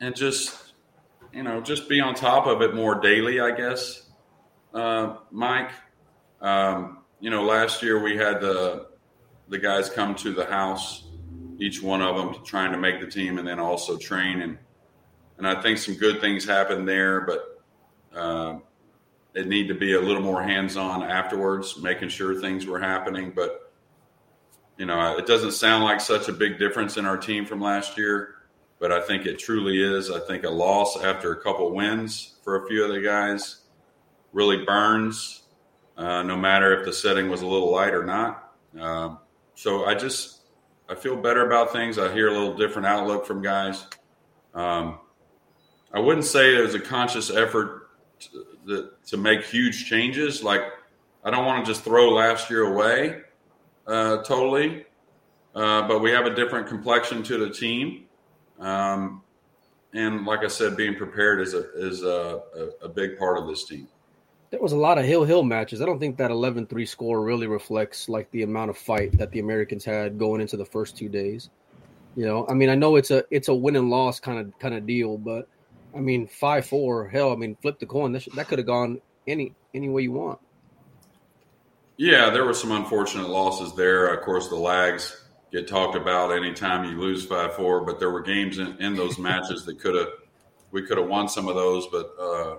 [0.00, 0.74] and just
[1.32, 4.02] you know just be on top of it more daily i guess
[4.74, 5.70] uh, mike
[6.40, 8.88] um, you know last year we had the
[9.48, 11.04] the guys come to the house
[11.58, 14.58] each one of them trying to make the team and then also train and
[15.38, 17.62] and I think some good things happened there, but
[18.14, 18.58] uh,
[19.34, 23.32] it need to be a little more hands on afterwards, making sure things were happening.
[23.34, 23.72] But
[24.78, 27.98] you know, it doesn't sound like such a big difference in our team from last
[27.98, 28.35] year,
[28.78, 30.10] but I think it truly is.
[30.10, 33.62] I think a loss after a couple wins for a few of the guys
[34.32, 35.42] really burns,
[35.96, 38.52] uh, no matter if the setting was a little light or not.
[38.78, 39.18] Um,
[39.54, 40.40] so I just
[40.88, 41.98] I feel better about things.
[41.98, 43.86] I hear a little different outlook from guys.
[44.54, 45.00] Um,
[45.92, 47.90] I wouldn't say it was a conscious effort
[48.66, 50.42] to, to make huge changes.
[50.42, 50.62] Like
[51.24, 53.22] I don't want to just throw last year away
[53.86, 54.84] uh, totally,
[55.54, 58.05] uh, but we have a different complexion to the team.
[58.58, 59.22] Um,
[59.92, 63.46] and like I said, being prepared is a is a, a, a big part of
[63.46, 63.88] this team
[64.50, 65.82] there was a lot of hill hill matches.
[65.82, 69.40] I don't think that 11-3 score really reflects like the amount of fight that the
[69.40, 71.50] Americans had going into the first two days.
[72.14, 74.58] You know, I mean, I know it's a it's a win and loss kind of
[74.58, 75.48] kind of deal, but
[75.94, 78.12] I mean, five four, hell, I mean, flip the coin.
[78.12, 80.38] That, that could have gone any any way you want.
[81.98, 84.14] Yeah, there were some unfortunate losses there.
[84.14, 85.25] Of course, the lags
[85.56, 89.18] get talked about anytime you lose five four, but there were games in, in those
[89.18, 90.08] matches that could have
[90.70, 92.56] we could have won some of those, but uh,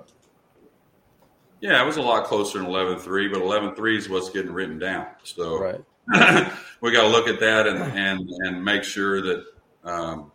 [1.60, 5.08] yeah, it was a lot closer than 11-3, but 11-3 is what's getting written down.
[5.24, 5.82] So right.
[6.82, 9.46] we got to look at that and, and, and make sure that,
[9.84, 10.32] um,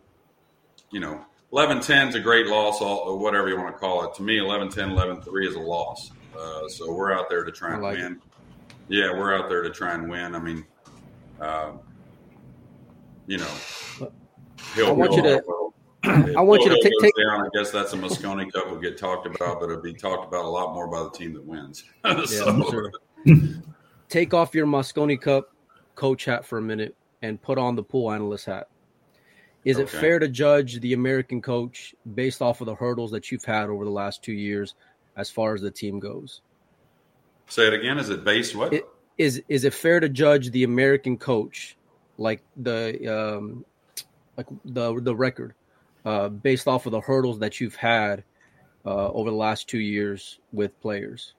[0.91, 4.13] you know, 11-10 is a great loss, or whatever you want to call it.
[4.15, 6.11] To me, 11-10, 11-3 is a loss.
[6.37, 8.13] Uh, so we're out there to try and like win.
[8.13, 8.19] It.
[8.89, 10.35] Yeah, we're out there to try and win.
[10.35, 10.65] I mean,
[11.39, 11.71] uh,
[13.27, 13.47] you know,
[14.77, 15.43] I want you to
[16.35, 17.41] I want you to take, take down.
[17.45, 20.43] I guess that's a Mosconi Cup will get talked about, but it'll be talked about
[20.43, 21.85] a lot more by the team that wins.
[22.25, 22.69] so.
[22.69, 22.91] sure.
[24.09, 25.53] take off your Mosconi Cup
[25.95, 28.67] coach hat for a minute and put on the pool analyst hat.
[29.63, 29.83] Is okay.
[29.83, 33.69] it fair to judge the American coach based off of the hurdles that you've had
[33.69, 34.75] over the last two years
[35.15, 36.41] as far as the team goes?
[37.47, 37.97] Say it again.
[37.97, 38.73] Is it based what?
[38.73, 38.85] It,
[39.17, 41.77] is is it fair to judge the American coach
[42.17, 43.65] like the um
[44.37, 45.53] like the the record
[46.05, 48.23] uh, based off of the hurdles that you've had
[48.85, 51.33] uh, over the last two years with players?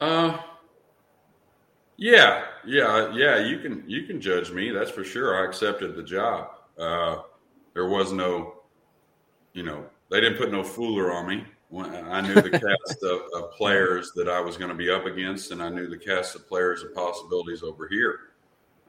[0.00, 0.38] Uh,
[1.96, 3.38] yeah, yeah, yeah.
[3.38, 4.70] You can you can judge me.
[4.70, 5.42] That's for sure.
[5.42, 6.50] I accepted the job.
[6.78, 7.22] Uh,
[7.74, 8.54] there was no,
[9.52, 11.44] you know, they didn't put no fooler on me.
[11.78, 15.52] I knew the cast of, of, players that I was going to be up against,
[15.52, 18.18] and I knew the cast of players and possibilities over here.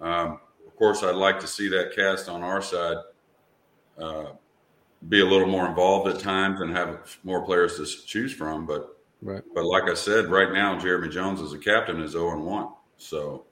[0.01, 2.97] Um, of course, I'd like to see that cast on our side
[3.99, 4.31] uh,
[5.09, 8.65] be a little more involved at times and have more players to choose from.
[8.65, 9.43] But right.
[9.53, 12.69] but like I said, right now Jeremy Jones as a captain is zero and one.
[12.97, 13.45] So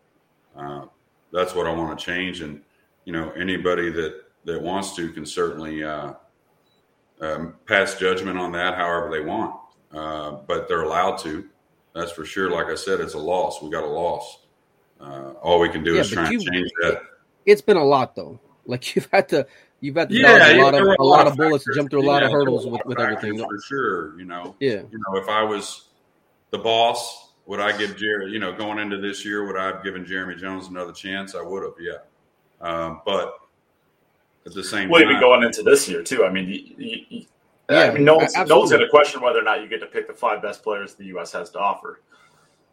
[0.56, 0.86] uh,
[1.32, 2.42] that's what I want to change.
[2.42, 2.62] And
[3.06, 6.14] you know anybody that that wants to can certainly uh,
[7.22, 9.56] um, pass judgment on that however they want.
[9.92, 11.46] Uh, but they're allowed to.
[11.96, 12.52] That's for sure.
[12.52, 13.62] Like I said, it's a loss.
[13.62, 14.46] We got a loss.
[15.00, 17.02] Uh, all we can do yeah, is try and change that.
[17.46, 18.40] It's been a lot though.
[18.70, 19.48] Like you've had to
[19.82, 22.04] You've had to yeah, a lot of a, lot of bullets to jump through a
[22.04, 23.38] lot yeah, of hurdles with, with everything.
[23.38, 24.56] For sure, you know.
[24.60, 24.82] Yeah.
[24.92, 25.90] You know, if I was
[26.52, 28.32] the boss, would I give Jerry?
[28.32, 31.34] You know, going into this year, would I have given Jeremy Jones another chance?
[31.34, 32.00] I would have, yeah.
[32.60, 33.36] Um, but
[34.46, 36.26] at the same well, time, even going into this year too.
[36.26, 36.76] I mean, you,
[37.10, 37.26] you,
[37.70, 39.80] yeah, I mean, no one's, no one's going to question whether or not you get
[39.80, 41.32] to pick the five best players the U.S.
[41.32, 42.02] has to offer.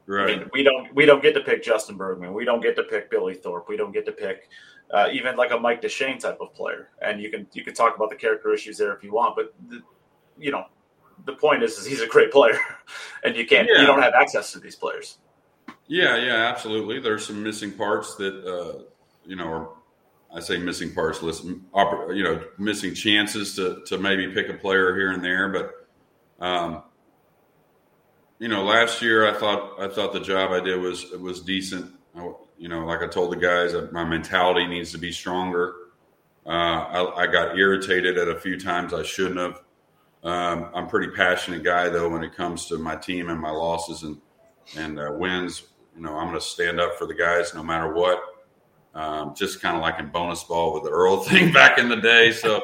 [0.06, 0.36] Right.
[0.36, 2.32] I mean, we don't we don't get to pick Justin Bergman.
[2.32, 3.68] We don't get to pick Billy Thorpe.
[3.68, 4.48] We don't get to pick
[4.92, 6.90] uh, even like a Mike Dechaine type of player.
[7.02, 9.52] And you can you can talk about the character issues there if you want, but
[9.68, 9.82] the,
[10.38, 10.66] you know
[11.24, 12.58] the point is, is he's a great player,
[13.24, 13.80] and you can't yeah.
[13.80, 15.18] you don't have access to these players.
[15.88, 17.00] Yeah, yeah, absolutely.
[17.00, 18.82] There's some missing parts that uh,
[19.24, 19.76] you know, or
[20.32, 21.64] I say missing parts, listen,
[22.14, 25.72] you know, missing chances to to maybe pick a player here and there, but.
[26.38, 26.82] Um,
[28.38, 31.92] you know, last year I thought I thought the job I did was was decent.
[32.14, 35.74] I, you know, like I told the guys, my mentality needs to be stronger.
[36.46, 39.62] Uh, I, I, got irritated at a few times I shouldn't have.
[40.22, 44.04] Um, I'm pretty passionate guy though when it comes to my team and my losses
[44.04, 44.18] and
[44.76, 45.64] and uh, wins.
[45.96, 48.20] You know, I'm going to stand up for the guys no matter what.
[48.94, 51.96] Um, just kind of like in bonus ball with the Earl thing back in the
[51.96, 52.32] day.
[52.32, 52.62] So,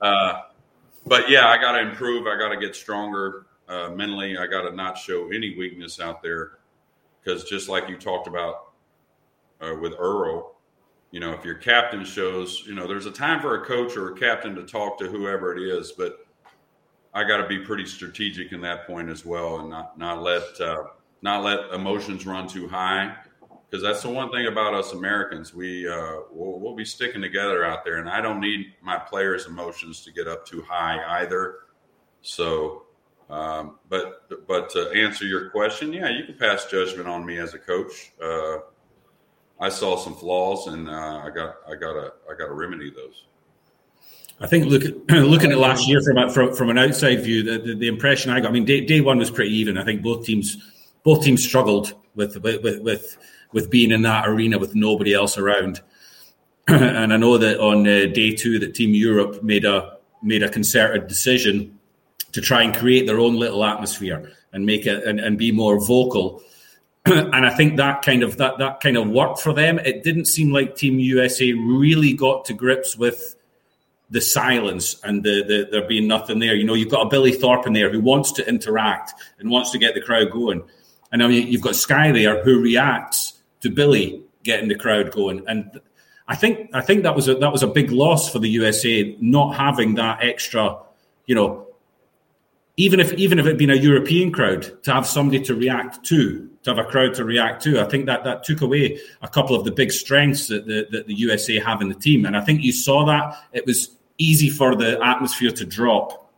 [0.00, 0.40] uh,
[1.06, 2.26] but yeah, I got to improve.
[2.26, 4.36] I got to get stronger uh, mentally.
[4.36, 6.58] I got to not show any weakness out there
[7.22, 8.72] because just like you talked about
[9.60, 10.56] uh, with Earl.
[11.10, 14.12] You know, if your captain shows, you know, there's a time for a coach or
[14.12, 16.26] a captain to talk to whoever it is, but
[17.14, 20.60] I got to be pretty strategic in that point as well, and not not let
[20.60, 20.84] uh,
[21.20, 23.14] not let emotions run too high,
[23.68, 25.52] because that's the one thing about us Americans.
[25.52, 29.46] We uh, we'll, we'll, be sticking together out there, and I don't need my players'
[29.46, 31.56] emotions to get up too high either.
[32.22, 32.84] So,
[33.32, 37.54] um, but but to answer your question, yeah, you can pass judgment on me as
[37.54, 38.12] a coach.
[38.22, 38.58] Uh,
[39.58, 42.90] I saw some flaws, and uh, I got I got a I got to remedy
[42.90, 43.24] those.
[44.38, 47.74] I think look, looking at last year from, from, from an outside view, the, the,
[47.76, 48.48] the, impression I got.
[48.48, 49.78] I mean, day, day one was pretty even.
[49.78, 50.56] I think both teams
[51.02, 53.16] both teams struggled with with with
[53.52, 55.80] with being in that arena with nobody else around.
[56.68, 60.50] and I know that on uh, day two, that Team Europe made a made a
[60.50, 61.78] concerted decision
[62.32, 65.78] to try and create their own little atmosphere and make it and, and be more
[65.78, 66.42] vocal.
[67.04, 69.78] and I think that kind of that that kind of worked for them.
[69.80, 73.36] It didn't seem like Team USA really got to grips with
[74.10, 76.54] the silence and the, the there being nothing there.
[76.54, 79.72] You know, you've got a Billy Thorpe in there who wants to interact and wants
[79.72, 80.62] to get the crowd going.
[81.10, 85.44] And I mean, you've got Sky there who reacts to Billy getting the crowd going.
[85.48, 85.80] And
[86.28, 89.16] I think I think that was a, that was a big loss for the USA
[89.20, 90.78] not having that extra,
[91.26, 91.66] you know,
[92.76, 96.04] even if even if it had been a European crowd to have somebody to react
[96.04, 99.28] to, to have a crowd to react to, I think that that took away a
[99.28, 102.24] couple of the big strengths that the, that the USA have in the team.
[102.24, 106.30] And I think you saw that it was easy for the atmosphere to drop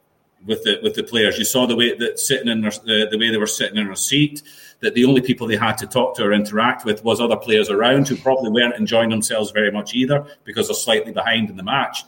[0.44, 1.38] with the with the players.
[1.38, 3.86] You saw the way that sitting in their, the, the way they were sitting in
[3.86, 4.42] their seat.
[4.80, 7.70] That the only people they had to talk to or interact with was other players
[7.70, 11.62] around who probably weren't enjoying themselves very much either because they're slightly behind in the
[11.62, 12.04] match.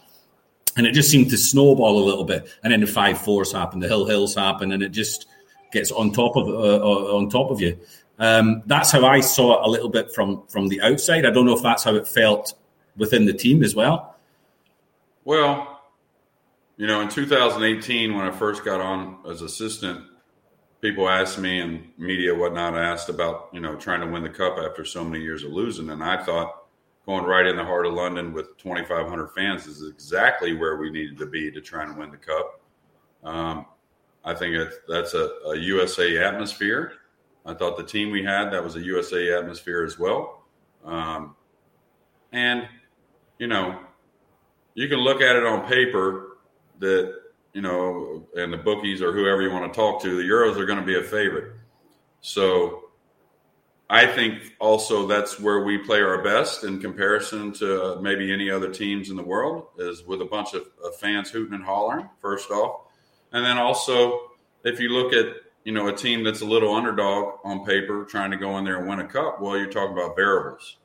[0.77, 2.49] And it just seemed to snowball a little bit.
[2.63, 5.27] And then the five fours happen, the hill hills happen, and it just
[5.73, 7.79] gets on top of uh, uh, on top of you.
[8.19, 11.27] Um, that's how I saw it a little bit from from the outside.
[11.27, 12.55] I don't know if that's how it felt
[12.97, 14.17] within the team as well.
[15.25, 15.81] Well,
[16.77, 20.05] you know, in 2018, when I first got on as assistant,
[20.81, 24.59] people asked me and media whatnot asked about, you know, trying to win the cup
[24.59, 25.91] after so many years of losing.
[25.91, 26.66] And I thought
[27.07, 31.17] going right in the heart of London with 2,500 fans is exactly where we needed
[31.19, 32.61] to be to try and win the cup.
[33.23, 33.67] Um,
[34.25, 34.57] I think
[34.89, 36.95] that's a, a, USA atmosphere.
[37.45, 40.43] I thought the team we had, that was a USA atmosphere as well.
[40.85, 41.37] Um,
[42.33, 42.69] and,
[43.39, 43.79] you know,
[44.75, 46.39] you can look at it on paper
[46.81, 47.15] that
[47.57, 50.67] you know, and the bookies or whoever you want to talk to, the Euros are
[50.67, 51.55] going to be a favorite.
[52.21, 52.86] So
[53.89, 58.69] I think also that's where we play our best in comparison to maybe any other
[58.69, 62.51] teams in the world is with a bunch of, of fans hooting and hollering, first
[62.51, 62.87] off.
[63.33, 64.33] And then also,
[64.65, 65.27] if you look at,
[65.65, 68.79] you know, a team that's a little underdog on paper trying to go in there
[68.79, 70.79] and win a cup, well, you're talking about variables.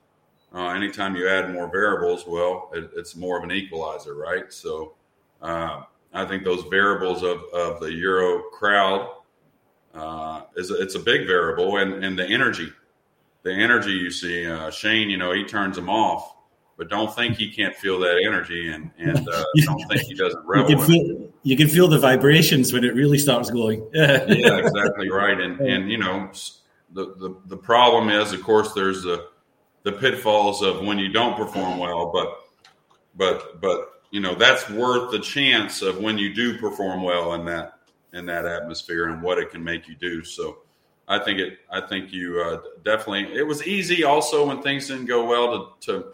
[0.54, 4.52] Uh, anytime you add more variables, well, it, it's more of an equalizer, right?
[4.54, 4.94] So
[5.42, 5.84] uh,
[6.14, 9.10] I think those variables of, of the Euro crowd
[9.96, 12.72] uh, is it's a big variable, and, and the energy,
[13.44, 14.46] the energy you see.
[14.46, 16.36] Uh, Shane, you know, he turns them off,
[16.78, 20.46] but don't think he can't feel that energy, and and uh, don't think he doesn't
[20.46, 20.70] revel.
[20.70, 23.88] You can, feel, you can feel the vibrations when it really starts going.
[23.94, 26.30] yeah, exactly right, and and you know.
[26.94, 29.30] The, the, the problem is, of course, there's the
[29.84, 32.42] the pitfalls of when you don't perform well, but
[33.16, 37.46] but but you know that's worth the chance of when you do perform well in
[37.46, 37.80] that
[38.14, 40.24] in that atmosphere and what it can make you do.
[40.24, 40.60] So
[41.08, 45.06] I think it I think you uh, definitely it was easy also when things didn't
[45.06, 46.06] go well to, to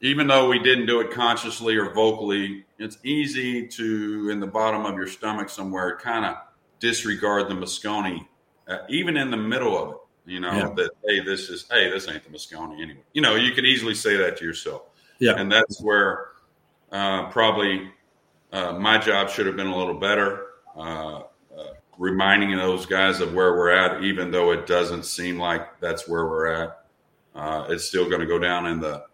[0.00, 4.86] even though we didn't do it consciously or vocally, it's easy to in the bottom
[4.86, 6.36] of your stomach somewhere kind of
[6.78, 8.26] disregard the Mosconi,
[8.68, 10.68] uh, even in the middle of it you know, yeah.
[10.76, 13.00] that, hey, this is, hey, this ain't the Mosconi anyway.
[13.14, 14.82] You know, you could easily say that to yourself.
[15.18, 15.32] Yeah.
[15.36, 16.26] And that's where
[16.92, 17.90] uh, probably
[18.52, 20.44] uh, my job should have been a little better,
[20.76, 21.22] uh
[21.98, 26.26] reminding those guys of where we're at, even though it doesn't seem like that's where
[26.26, 26.84] we're at.
[27.34, 29.04] Uh, it's still going to go down in the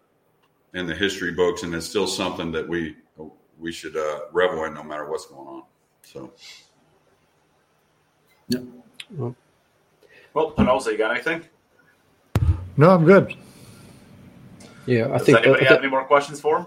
[0.73, 2.95] in the history books, and it's still something that we
[3.59, 5.63] we should uh, revel in, no matter what's going on.
[6.03, 6.31] So,
[8.47, 8.59] yeah.
[9.11, 9.35] Well,
[10.33, 11.43] well, Penosa, you got anything?
[12.77, 13.35] No, I'm good.
[14.85, 15.37] Yeah, I Does think.
[15.39, 16.65] anybody have any more questions for him?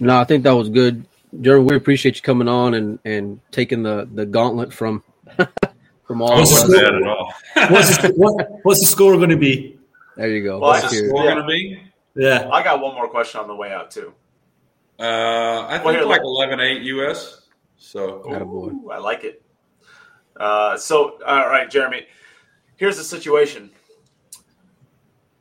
[0.00, 1.04] No, I think that was good,
[1.40, 1.64] Jeremy.
[1.64, 5.02] We appreciate you coming on and and taking the the gauntlet from
[6.06, 6.78] from all what's of us.
[6.78, 7.34] At all.
[7.70, 9.78] what's, the, what, what's the score going to be?
[10.16, 10.58] There you go.
[10.58, 11.34] Well, what's the score yeah.
[11.34, 11.82] going to be?
[12.14, 14.12] Yeah, I got one more question on the way out too.
[14.98, 17.42] Uh, I think well, like 11-8 US.
[17.76, 19.42] So, Ooh, I like it.
[20.36, 22.06] Uh, so, all right, Jeremy
[22.78, 23.70] here's the situation.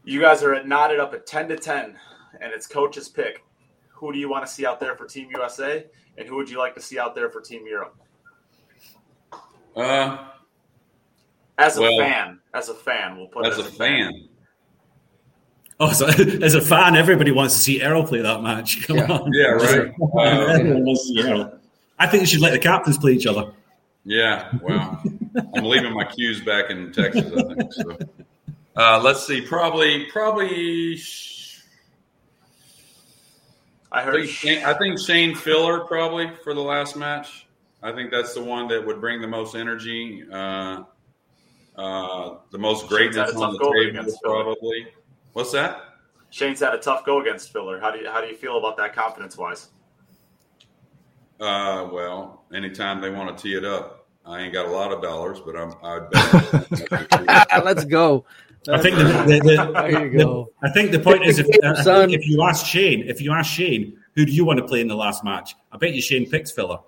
[0.04, 1.96] You guys are at knotted up at 10 to 10,
[2.42, 3.46] and it's coach's pick.
[3.90, 5.86] Who do you want to see out there for Team USA,
[6.18, 7.96] and who would you like to see out there for Team Europe?
[9.78, 10.26] Uh,
[11.58, 14.12] as a well, fan, as a fan, we'll put as, as a, fan.
[14.12, 14.30] fan.
[15.80, 16.08] Oh, so
[16.42, 18.84] as a fan, everybody wants to see Earl play that match.
[18.88, 19.12] Come yeah.
[19.12, 19.32] on.
[19.34, 19.92] Yeah, right.
[20.02, 20.20] Uh,
[20.54, 21.60] everyone wants to see Earl.
[22.00, 23.52] I think you should let the captains play each other.
[24.04, 25.04] Yeah, well,
[25.56, 27.74] I'm leaving my cues back in Texas, I think.
[27.74, 27.98] So,
[28.78, 29.42] uh, let's see.
[29.42, 30.98] Probably, probably.
[33.92, 34.16] I I heard.
[34.22, 37.47] think, Shane, I think Shane Filler probably for the last match.
[37.84, 40.84] I think that's the one that would bring the most energy, uh,
[41.76, 44.44] uh, the most greatness had on the goal table, against Filler.
[44.44, 44.88] probably.
[45.34, 45.82] What's that?
[46.30, 47.80] Shane's had a tough go against Filler.
[47.80, 49.70] How do you how do you feel about that confidence wise?
[51.40, 55.02] Uh, well, anytime they want to tee it up, I ain't got a lot of
[55.02, 55.74] dollars, but I'm.
[55.84, 57.64] I bet.
[57.64, 58.26] Let's go.
[58.70, 60.52] I think the, the, the, There you the- go.
[60.64, 63.98] I think the point is if, uh, if you ask Shane, if you ask Shane,
[64.16, 65.56] who do you want to play in the last match?
[65.72, 66.80] I bet you Shane picks Filler.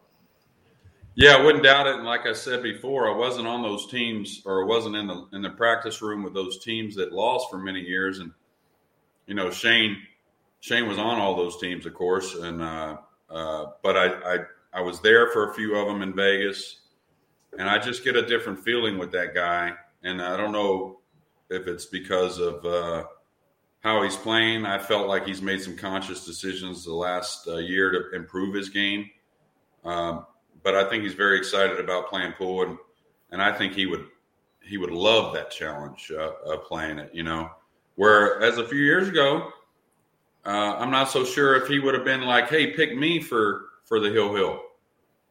[1.19, 1.95] Yeah, I wouldn't doubt it.
[1.95, 5.27] And like I said before, I wasn't on those teams, or I wasn't in the
[5.33, 8.19] in the practice room with those teams that lost for many years.
[8.19, 8.31] And
[9.27, 9.97] you know, Shane
[10.61, 12.35] Shane was on all those teams, of course.
[12.35, 12.97] And uh,
[13.29, 14.37] uh, but I, I
[14.71, 16.83] I was there for a few of them in Vegas,
[17.57, 19.73] and I just get a different feeling with that guy.
[20.03, 21.01] And I don't know
[21.49, 23.03] if it's because of uh,
[23.81, 24.65] how he's playing.
[24.65, 28.69] I felt like he's made some conscious decisions the last uh, year to improve his
[28.69, 29.09] game.
[29.83, 30.25] Um,
[30.63, 32.77] but I think he's very excited about playing pool, and
[33.31, 34.05] and I think he would
[34.61, 37.11] he would love that challenge uh, of playing it.
[37.13, 37.49] You know,
[37.95, 39.51] whereas a few years ago,
[40.45, 43.65] uh, I'm not so sure if he would have been like, "Hey, pick me for
[43.85, 44.61] for the Hill Hill."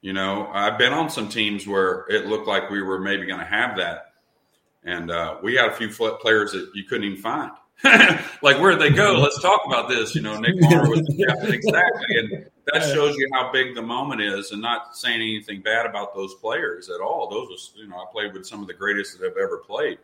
[0.01, 3.41] You know, I've been on some teams where it looked like we were maybe going
[3.41, 4.12] to have that,
[4.85, 7.51] and uh, we had a few players that you couldn't even find.
[8.43, 9.20] like where'd they go?
[9.20, 10.14] Let's talk about this.
[10.14, 14.53] You know, Nick Marr was exactly, and that shows you how big the moment is.
[14.53, 17.29] And not saying anything bad about those players at all.
[17.29, 19.99] Those was, you know, I played with some of the greatest that I've ever played.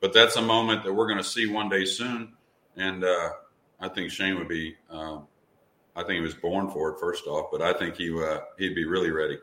[0.00, 2.34] But that's a moment that we're going to see one day soon,
[2.76, 3.30] and uh,
[3.80, 4.76] I think Shane would be.
[4.90, 5.26] Um,
[5.96, 7.00] I think he was born for it.
[7.00, 9.38] First off, but I think he uh, he'd be really ready.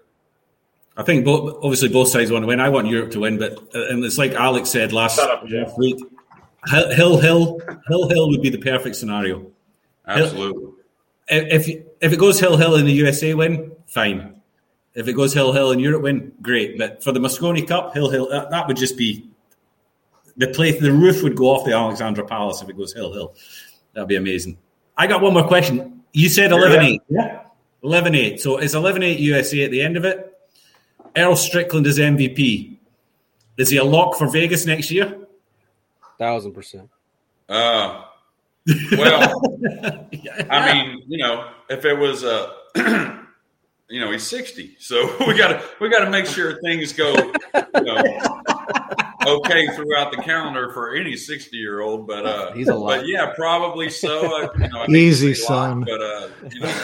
[0.95, 2.59] I think both, obviously both sides want to win.
[2.59, 5.77] I want Europe to win, but uh, and it's like Alex said last, up, last
[5.77, 5.97] week.
[6.67, 9.47] Hill, Hill Hill Hill Hill would be the perfect scenario.
[10.07, 10.71] Absolutely.
[11.27, 11.67] If
[12.03, 14.35] if it goes Hill Hill in the USA win, fine.
[14.93, 16.77] If it goes Hill Hill in Europe win, great.
[16.77, 19.29] But for the Mosconi Cup, Hill Hill that, that would just be
[20.35, 20.79] the place.
[20.81, 23.35] The roof would go off the Alexandra Palace if it goes Hill Hill.
[23.93, 24.57] That'd be amazing.
[24.97, 26.03] I got one more question.
[26.11, 26.99] You said 11-8.
[27.09, 27.43] Yeah.
[27.83, 28.39] 11-8.
[28.39, 30.37] So it's 11-8 USA at the end of it.
[31.15, 32.77] Earl Strickland is MVP.
[33.57, 35.27] Is he a lock for Vegas next year?
[36.17, 36.89] Thousand percent.
[37.47, 38.05] Uh,
[38.97, 39.52] well,
[40.49, 42.51] I mean, you know, if it was uh,
[43.89, 47.13] you know, he's sixty, so we got to we got to make sure things go
[47.15, 48.03] you know,
[49.27, 52.07] okay throughout the calendar for any sixty year old.
[52.07, 52.99] But uh, He's a lot.
[52.99, 54.25] but yeah, probably so.
[54.25, 55.81] I, you know, I Easy, he's a lot, son.
[55.81, 56.75] but uh, you know,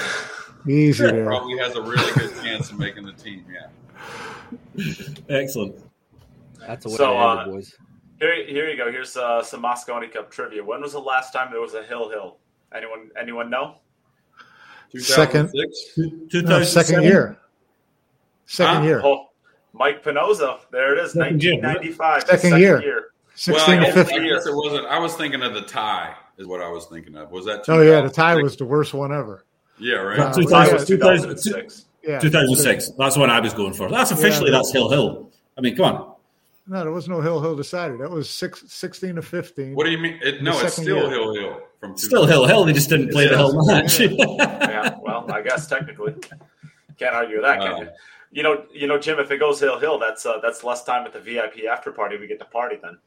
[0.68, 1.26] Easy there.
[1.26, 3.46] probably has a really good chance of making the team.
[3.52, 3.68] Yeah.
[5.30, 5.76] Excellent.
[6.60, 7.76] That's a way So, to uh, end it, boys.
[8.20, 8.92] Here, here you go.
[8.92, 10.64] Here's uh, some Mosconi Cup trivia.
[10.64, 12.38] When was the last time there was a Hill Hill?
[12.76, 13.76] Anyone, anyone know?
[14.98, 15.52] Second.
[16.34, 17.38] No, second year.
[18.46, 18.84] Second Huh?
[18.84, 19.02] year.
[19.04, 19.28] Oh,
[19.74, 20.60] Mike Panozzo.
[20.72, 21.14] There it is.
[21.14, 21.54] Second year.
[21.62, 22.24] 1995.
[22.24, 22.76] Second year.
[22.78, 23.04] Well,
[23.36, 24.22] 16 I guess, 15.
[24.22, 24.86] I guess it wasn't.
[24.88, 26.16] I was thinking of the tie.
[26.38, 27.32] Is what I was thinking of.
[27.32, 27.66] Was that?
[27.68, 28.02] Oh, yeah.
[28.02, 29.46] The tie was the worst one ever.
[29.78, 30.20] Yeah, right.
[30.20, 31.86] Uh, 2000 yeah, 2006.
[32.04, 32.20] Yeah.
[32.20, 32.92] 2006.
[32.98, 33.90] That's what I was going for.
[33.90, 34.58] That's officially Yeah.
[34.58, 35.32] that's Hill Hill.
[35.58, 36.09] I mean, come on.
[36.70, 38.00] No, there was no Hill Hill decided.
[38.00, 39.74] That was six, 16 to 15.
[39.74, 40.20] What do you mean?
[40.22, 41.10] It, no, it's still year.
[41.10, 42.64] Hill Hill from Still Hill Hill.
[42.64, 44.00] They just didn't play the Hill match.
[44.00, 46.14] yeah, well, I guess technically,
[47.00, 47.82] can't argue with that, can Wow.
[47.82, 47.88] you?
[48.32, 49.18] You know, you know, Jim.
[49.18, 52.18] If it goes Hill Hill, that's uh, that's less time at the VIP after party.
[52.18, 53.00] We get to party then.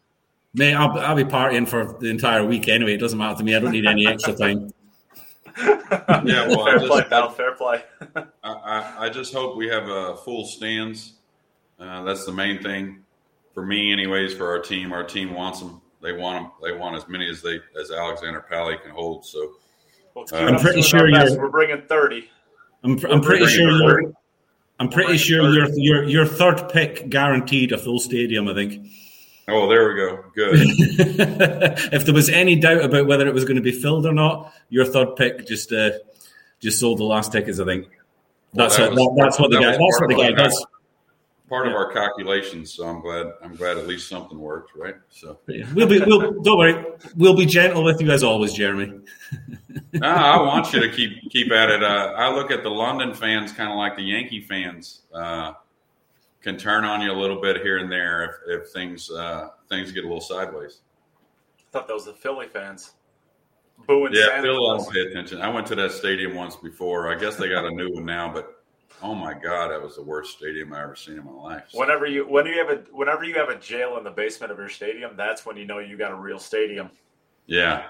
[0.55, 2.95] Mate, I'll, I'll be partying for the entire week anyway.
[2.95, 3.55] It doesn't matter to me.
[3.55, 4.73] I don't need any extra time.
[5.59, 7.31] Yeah, well, I fair just- play, pal.
[7.31, 7.85] Fair play.
[8.17, 11.13] I, I, I just hope we have a full stands.
[11.79, 13.02] Uh, that's the main thing
[13.55, 14.35] for me, anyways.
[14.35, 15.81] For our team, our team wants them.
[16.03, 16.53] They want them.
[16.63, 19.25] They want as many as they as Alexander Pally can hold.
[19.25, 19.53] So
[20.15, 22.29] Well, I'm pretty sure you're- we're bringing thirty.
[22.85, 24.13] I'm, I'm pretty sure you're.
[24.81, 28.49] I'm pretty sure your your your third pick guaranteed a full stadium.
[28.49, 28.85] I think.
[29.49, 30.25] oh, there we go.
[30.35, 30.59] Good.
[31.93, 34.53] if there was any doubt about whether it was going to be filled or not,
[34.71, 35.91] your third pick just uh,
[36.61, 37.61] just sold the last tickets.
[37.61, 37.87] I think.
[38.55, 39.71] That's Well, that what, was- that, that's what the that guy.
[39.73, 40.67] That's what the of guy our- does.
[41.53, 42.73] Part of our calculations.
[42.73, 43.27] So I'm glad.
[43.43, 44.95] I'm glad at least something worked, right?
[45.11, 45.39] So
[45.75, 46.01] We'll be.
[46.01, 46.83] We'll don't worry.
[47.15, 49.01] We'll be gentle with you as always, Jeremy.
[49.93, 51.83] no, I want you to keep keep at it.
[51.83, 55.03] Uh, I look at the London fans kind of like the Yankee fans.
[55.13, 55.53] Uh,
[56.41, 59.93] can turn on you a little bit here and there if, if things uh, things
[59.93, 60.81] get a little sideways.
[61.59, 62.93] I thought that was the Philly fans.
[63.87, 64.15] booing.
[64.15, 64.87] Yeah, Santa Philly Claus.
[64.87, 65.43] to pay attention.
[65.43, 67.15] I went to that stadium once before.
[67.15, 68.62] I guess they got a new one now, but
[69.03, 71.65] oh my god, that was the worst stadium I ever seen in my life.
[71.73, 74.59] Whenever you when you have a whenever you have a jail in the basement of
[74.59, 76.91] your stadium, that's when you know you got a real stadium.
[77.47, 77.85] Yeah,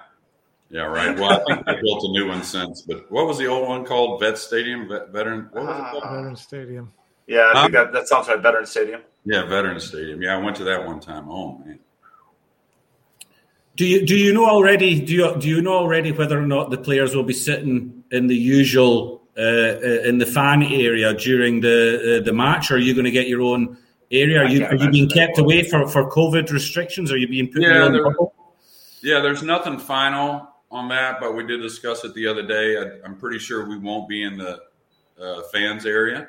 [0.70, 1.16] yeah, right.
[1.16, 2.82] Well, I think they built a new one since.
[2.82, 4.20] But what was the old one called?
[4.20, 5.48] Vet Stadium, Vet, Veteran.
[5.52, 6.02] What was it called?
[6.06, 6.14] Ah.
[6.14, 6.92] Veteran Stadium.
[7.26, 7.84] Yeah, I think Huh?
[7.84, 9.02] that, that sounds like Veteran Stadium.
[9.24, 10.22] Yeah, Veteran Stadium.
[10.22, 11.30] Yeah, I went to that one time.
[11.30, 11.78] Oh man.
[13.76, 15.00] Do you do you know already?
[15.00, 18.26] Do you do you know already whether or not the players will be sitting in
[18.26, 22.70] the usual uh, uh, in the fan area during the uh, the match?
[22.70, 23.78] Or are you going to get your own
[24.10, 24.42] area?
[24.42, 27.10] Are you are you being kept away for, for COVID restrictions?
[27.10, 28.26] Are you being put Yeah, your own there-
[29.02, 32.78] Yeah, there's nothing final on that, but we did discuss it the other day.
[32.78, 34.60] I, I'm pretty sure we won't be in the
[35.20, 36.28] uh, fans area.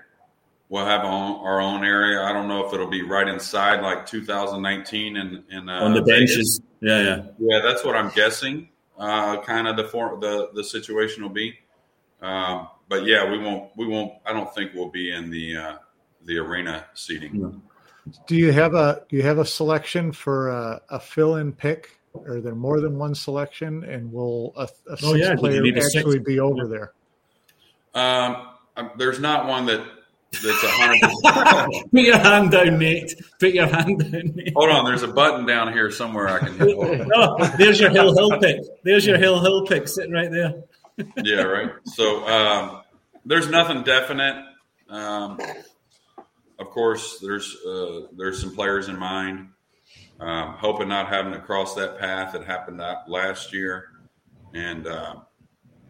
[0.70, 2.22] We'll have our own, area.
[2.24, 6.62] I don't know if it'll be right inside like 2019 and uh, on the benches?
[6.82, 7.22] Yeah, yeah.
[7.38, 8.70] Yeah, that's what I'm guessing.
[8.97, 11.56] Uh, kind of the for, the the situation will be.
[12.22, 13.72] Um, but yeah, we won't.
[13.78, 14.14] We won't.
[14.26, 15.76] I don't think we'll be in the uh,
[16.26, 17.42] the arena seating.
[17.42, 17.62] No.
[18.28, 22.00] Do you have a do you have a selection for a, a fill in pick?
[22.28, 23.84] Are there more than one selection?
[23.86, 25.98] And will a, a Oh, yeah, player need a sixth.
[25.98, 26.94] actually be over there?
[27.96, 29.86] Um, um, there's not one that
[30.32, 31.82] that's a hundred.
[31.92, 33.14] Put your hand down, Nate.
[33.40, 34.54] Put your hand down, Nate.
[34.56, 36.76] Hold on, there's a button down here somewhere I can hit.
[36.76, 37.12] Hold on.
[37.16, 38.60] Oh, there's your Hill Hill pick.
[38.84, 40.54] There's your Hill Hill pick sitting right there.
[41.24, 41.72] Yeah, right.
[41.86, 42.82] So um,
[43.26, 44.46] there's nothing definite.
[44.89, 45.39] Um,
[46.60, 49.50] of course, there's uh, there's some players in mind.
[50.20, 53.89] Um, hoping not having to cross that path that happened last year,
[54.54, 55.16] and uh,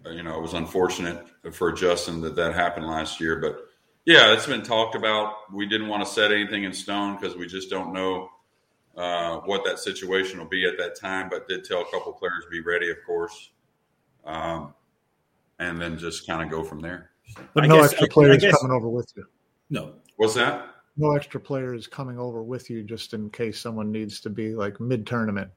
[0.10, 3.36] you know it was unfortunate for Justin that that happened last year.
[3.36, 3.58] But
[4.06, 5.54] yeah, it's been talked about.
[5.54, 8.30] We didn't want to set anything in stone because we just don't know
[8.98, 11.30] uh, what that situation will be at that time.
[11.30, 13.52] But did tell a couple players be ready, of course.
[14.26, 14.74] Um,
[15.64, 17.12] and then just kind of go from there.
[17.54, 19.26] But I no guess- extra I- I players guess- coming over with you.
[19.70, 19.96] No.
[20.18, 20.68] What's that?
[20.98, 24.80] No extra players coming over with you just in case someone needs to be like
[24.80, 25.50] mid tournament.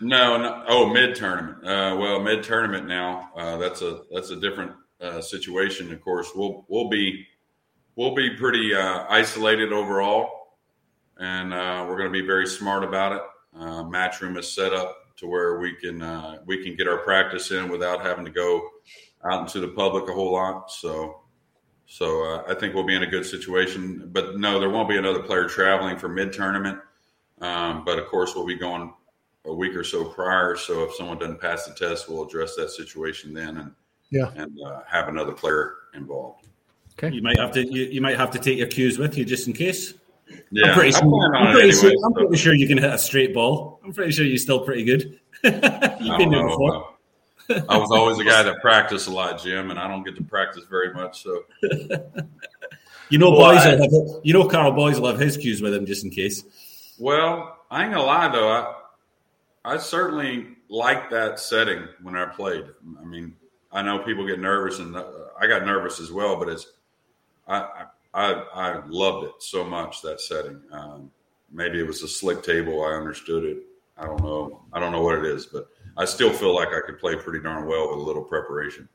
[0.00, 0.64] No, no.
[0.66, 1.58] Oh, mid tournament.
[1.64, 3.30] Uh, well, mid tournament now.
[3.36, 5.92] Uh, that's a that's a different uh, situation.
[5.92, 7.24] Of course, we'll we'll be
[7.94, 10.56] we'll be pretty uh, isolated overall,
[11.18, 13.22] and uh, we're going to be very smart about it.
[13.56, 16.98] Uh, match room is set up to where we can uh, we can get our
[16.98, 18.68] practice in without having to go
[19.24, 20.70] out into the public a whole lot.
[20.70, 21.16] So.
[21.92, 24.96] So uh, I think we'll be in a good situation, but no, there won't be
[24.96, 26.78] another player traveling for mid tournament.
[27.40, 28.94] Um, but of course, we'll be going
[29.44, 30.54] a week or so prior.
[30.54, 33.72] So if someone doesn't pass the test, we'll address that situation then and
[34.10, 34.30] Yeah.
[34.36, 36.46] and uh, have another player involved.
[36.92, 39.24] Okay, you might have to you, you might have to take your cues with you
[39.24, 39.94] just in case.
[40.52, 42.78] Yeah, I'm pretty, I sure, I'm, pretty anyway, sure, I'm so pretty sure you can
[42.78, 43.80] hit a straight ball.
[43.84, 45.18] I'm pretty sure you're still pretty good.
[45.42, 46.48] You've been don't there know.
[46.50, 46.89] before.
[47.48, 50.22] I was always a guy that practiced a lot, Jim, and I don't get to
[50.22, 51.22] practice very much.
[51.22, 51.44] So
[53.10, 53.58] You know, Well, boys.
[53.58, 53.80] I- have,
[54.22, 56.44] you know, Carl Boys will have his cues with him just in case.
[56.98, 58.74] Well, I ain't gonna lie though, I
[59.64, 62.64] I certainly like that setting when I played.
[63.00, 63.34] I mean,
[63.72, 65.04] I know people get nervous, and uh,
[65.38, 66.66] I got nervous as well, but it's
[67.48, 67.84] I I
[68.14, 70.60] I, I loved it so much that setting.
[70.72, 71.10] Um,
[71.52, 72.84] maybe it was a slick table.
[72.84, 73.58] I understood it.
[73.98, 74.62] I don't know.
[74.72, 77.40] I don't know what it is, but I still feel like I could play pretty
[77.42, 78.88] darn well with a little preparation.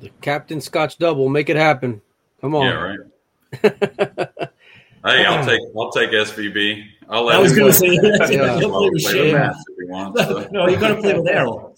[0.00, 2.00] The Captain Scotch double, make it happen.
[2.40, 2.66] Come on.
[2.66, 2.98] Yeah, right.
[5.04, 6.84] hey, I'll take I'll take SVB.
[7.08, 7.96] I'll let I was going to play.
[8.26, 8.58] say, Yeah.
[8.58, 9.34] you'll play with Shane.
[9.34, 10.48] match if so.
[10.52, 11.74] No, you got to play with Earl.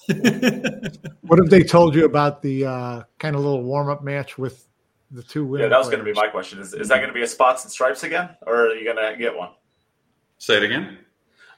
[1.22, 4.66] What have they told you about the uh, kind of little warm up match with
[5.10, 5.62] the two women?
[5.62, 6.60] Yeah, that was going to be my question.
[6.60, 8.96] Is, is that going to be a spots and stripes again, or are you going
[9.12, 9.50] to get one?
[10.38, 10.98] Say it again.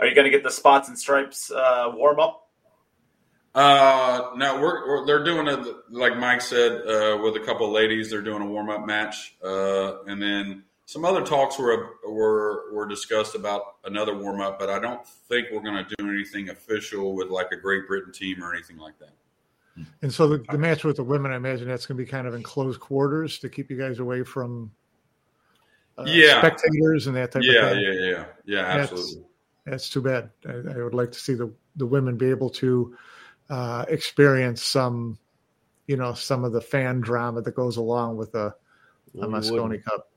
[0.01, 2.46] Are you going to get the spots and stripes uh, warm up?
[3.57, 7.73] Uh, no, we're, we're they're doing a like Mike said uh, with a couple of
[7.73, 8.11] ladies.
[8.11, 12.87] They're doing a warm up match, uh, and then some other talks were were were
[12.87, 14.59] discussed about another warm up.
[14.59, 18.13] But I don't think we're going to do anything official with like a Great Britain
[18.13, 19.15] team or anything like that.
[20.03, 22.27] And so the, the match with the women, I imagine that's going to be kind
[22.27, 24.71] of in close quarters to keep you guys away from
[25.99, 26.39] uh, Yeah.
[26.41, 27.83] spectators and that type Yeah, of thing.
[27.83, 28.63] yeah, yeah, yeah.
[28.63, 29.25] That's- Absolutely.
[29.67, 30.31] That's too bad.
[30.47, 32.97] I, I would like to see the, the women be able to
[33.51, 35.19] uh, experience some,
[35.87, 38.55] you know, some of the fan drama that goes along with a, a
[39.15, 39.85] Well, you Mosconi.
[39.85, 40.09] Cup.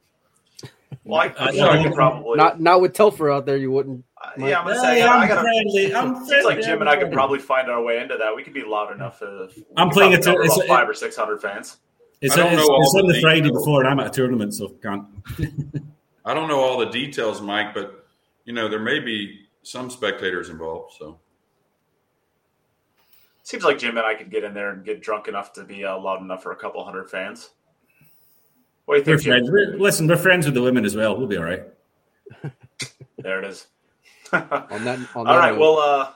[1.04, 2.38] Well, I, I'm sure I could probably.
[2.38, 4.04] Not not with Telfer out there, you wouldn't.
[4.24, 5.42] uh, yeah, I'm going to say I I'm got to.
[5.42, 5.96] friendly.
[5.96, 6.56] I'm Seems friendly.
[6.56, 8.36] like Jim and I could probably find our way into that.
[8.36, 9.20] We could be loud enough.
[9.20, 11.78] To, I'm playing probably it to- it's- about it- five or six hundred fans.
[12.22, 13.62] It's, I don't it's, know it's on the the Friday details.
[13.64, 15.06] before, and I'm at a tournament, so can't.
[16.26, 18.06] I don't know all the details, Mike, but
[18.46, 20.96] you know there may be some spectators involved.
[20.98, 21.20] So
[23.44, 25.84] Seems like Jim and I could get in there and get drunk enough to be
[25.84, 27.52] uh, loud enough for a couple hundred fans.
[28.86, 29.52] What do you think, we're friends.
[29.52, 31.18] We're, listen, we're friends with the women as well.
[31.18, 31.64] We'll be all right.
[33.18, 33.68] there it is.
[34.34, 35.52] on that, on that all right.
[35.52, 35.60] Note.
[35.60, 36.12] Well, uh,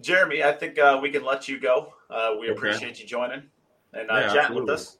[0.00, 1.94] Jeremy, I think uh, we can let you go.
[2.10, 2.56] Uh, we okay.
[2.56, 3.42] appreciate you joining
[3.92, 4.72] and uh, yeah, chatting absolutely.
[4.72, 4.98] with us.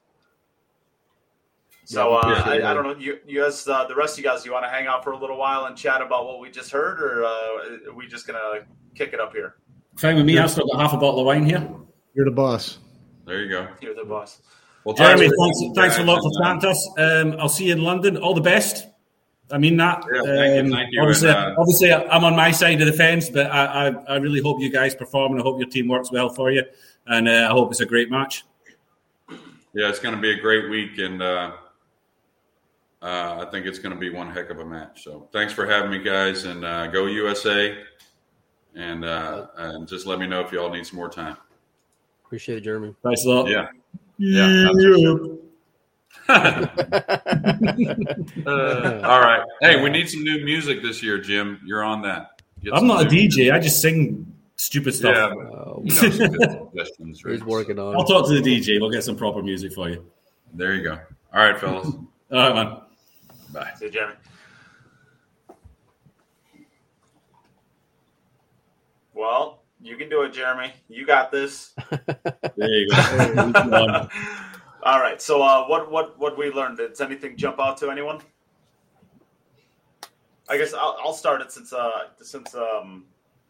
[1.84, 2.96] So uh, I, I, don't know.
[2.96, 5.12] You, you guys, uh, the rest of you guys, you want to hang out for
[5.12, 8.26] a little while and chat about what we just heard, or uh, are we just
[8.26, 9.54] gonna kick it up here?
[9.96, 10.38] Fine with me.
[10.38, 11.68] I've still got half a bottle of wine here.
[12.14, 12.78] You're the boss.
[13.26, 13.68] There you go.
[13.80, 14.40] You're the boss.
[14.84, 16.88] Well, Jeremy, thanks, thanks a lot for chatting to us.
[16.96, 18.16] Um, I'll see you in London.
[18.16, 18.86] All the best.
[19.50, 20.04] I mean that.
[20.12, 21.00] Yeah, thank um, you, thank you.
[21.00, 24.16] Obviously, and, uh, obviously, I'm on my side of the fence, but I, I, I,
[24.16, 26.62] really hope you guys perform, and I hope your team works well for you,
[27.06, 28.44] and uh, I hope it's a great match.
[29.28, 31.52] Yeah, it's going to be a great week, and uh,
[33.02, 35.04] uh, I think it's going to be one heck of a match.
[35.04, 37.76] So thanks for having me, guys, and uh, go USA.
[38.76, 41.36] And uh, and just let me know if y'all need some more time.
[42.26, 42.94] Appreciate it, Jeremy.
[43.02, 43.48] Thanks a lot.
[43.48, 43.68] Yeah.
[44.18, 44.68] Yeah.
[46.28, 46.28] uh,
[49.04, 49.42] all right.
[49.60, 51.60] Hey, we need some new music this year, Jim.
[51.64, 52.42] You're on that.
[52.62, 53.52] Get I'm not a DJ.
[53.52, 55.14] I just sing stupid stuff.
[55.14, 55.32] Yeah,
[55.82, 56.70] you know
[57.26, 57.96] He's working on.
[57.96, 58.80] I'll talk to the DJ.
[58.80, 60.04] We'll get some proper music for you.
[60.52, 60.98] There you go.
[61.32, 61.86] All right, fellas.
[61.86, 62.76] all right, man.
[63.52, 63.72] Bye.
[63.76, 64.14] See you, Jeremy.
[69.16, 70.74] Well, you can do it, Jeremy.
[70.88, 71.74] You got this.
[71.90, 74.08] there you go.
[74.82, 75.20] All right.
[75.22, 76.76] So, uh, what what what we learned?
[76.76, 78.20] Does anything jump out to anyone?
[80.50, 83.06] I guess I'll, I'll start it since uh, since um,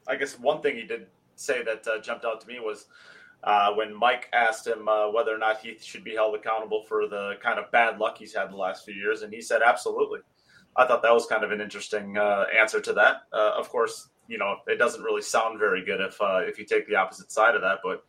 [0.07, 2.87] I guess one thing he did say that uh, jumped out to me was
[3.43, 7.09] uh, when Mike asked him uh, whether or not he should be held accountable for
[7.09, 10.21] the kind of bad luck he's had the last few years, and he said absolutely.
[10.77, 13.23] I thought that was kind of an interesting uh, answer to that.
[13.33, 16.65] Uh, of course, you know it doesn't really sound very good if uh, if you
[16.65, 18.05] take the opposite side of that, but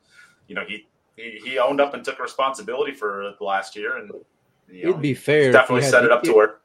[0.47, 4.11] you know he, he he owned up and took responsibility for the last year, and
[4.69, 5.51] you know, it'd be fair.
[5.51, 6.63] Definitely set it up to work.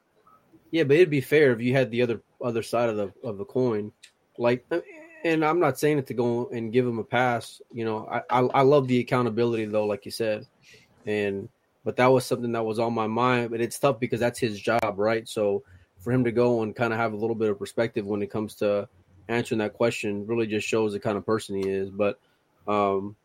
[0.71, 3.39] Yeah, but it'd be fair if you had the other other side of the of
[3.39, 3.93] the coin,
[4.39, 4.65] like
[5.25, 7.61] and I'm not saying it to go and give him a pass.
[7.73, 10.47] You know, I, I, I love the accountability though, like you said,
[11.07, 11.49] and
[11.85, 13.51] but that was something that was on my mind.
[13.51, 15.29] But it's tough because that's his job, right?
[15.29, 15.63] So
[15.99, 18.31] for him to go and kind of have a little bit of perspective when it
[18.31, 18.89] comes to
[19.29, 21.91] answering that question really just shows the kind of person he is.
[21.91, 22.19] But
[22.67, 23.17] um,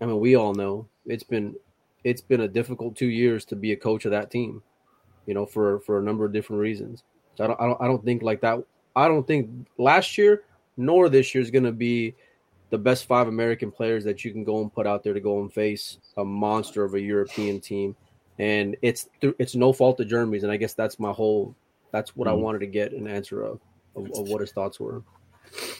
[0.00, 1.54] I mean, we all know it's been
[2.02, 4.62] it's been a difficult two years to be a coach of that team.
[5.26, 7.02] You know, for for a number of different reasons.
[7.36, 8.62] So I don't I don't, I don't think like that.
[8.96, 10.44] I don't think last year
[10.76, 12.14] nor this year is going to be
[12.70, 15.40] the best five American players that you can go and put out there to go
[15.40, 17.94] and face a monster of a European team.
[18.38, 21.54] And it's it's no fault of Jeremy's, and I guess that's my whole
[21.92, 22.36] that's what mm-hmm.
[22.36, 23.60] I wanted to get an answer of,
[23.94, 25.02] of, of what his thoughts were.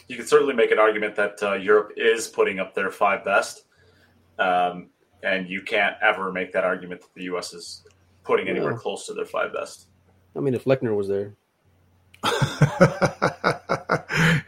[0.07, 3.63] You can certainly make an argument that uh, Europe is putting up their five best,
[4.39, 4.89] um,
[5.23, 7.53] and you can't ever make that argument that the U.S.
[7.53, 7.83] is
[8.23, 8.77] putting anywhere yeah.
[8.77, 9.87] close to their five best.
[10.35, 11.33] I mean, if Lechner was there,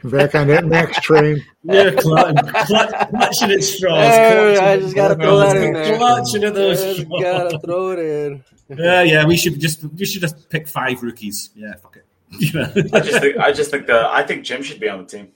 [0.04, 1.44] Back on that Max train.
[1.64, 3.98] Yeah, clutching at straws.
[3.98, 5.98] I just got to throw that in there.
[5.98, 7.22] Clutching at those straws.
[7.22, 8.42] Got to throw it in.
[8.70, 9.26] Yeah, yeah.
[9.26, 11.50] We should just we should just pick five rookies.
[11.54, 12.06] Yeah, fuck it.
[12.32, 15.28] I just think I just think the I think Jim should be on the team.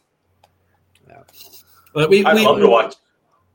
[1.08, 1.22] Yeah.
[1.94, 2.94] Well, we, I'd we, love to watch.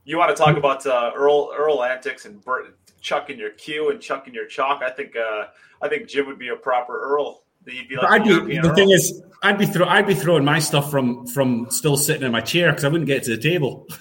[0.05, 4.01] You want to talk about uh, Earl Earl antics and Bert, chucking your cue and
[4.01, 4.81] chucking your chalk?
[4.81, 5.47] I think uh,
[5.81, 7.43] I think Jim would be a proper Earl
[7.73, 10.59] you'd be like I'd be, the thing is, I'd be throw, I'd be throwing my
[10.59, 13.85] stuff from from still sitting in my chair because I wouldn't get to the table.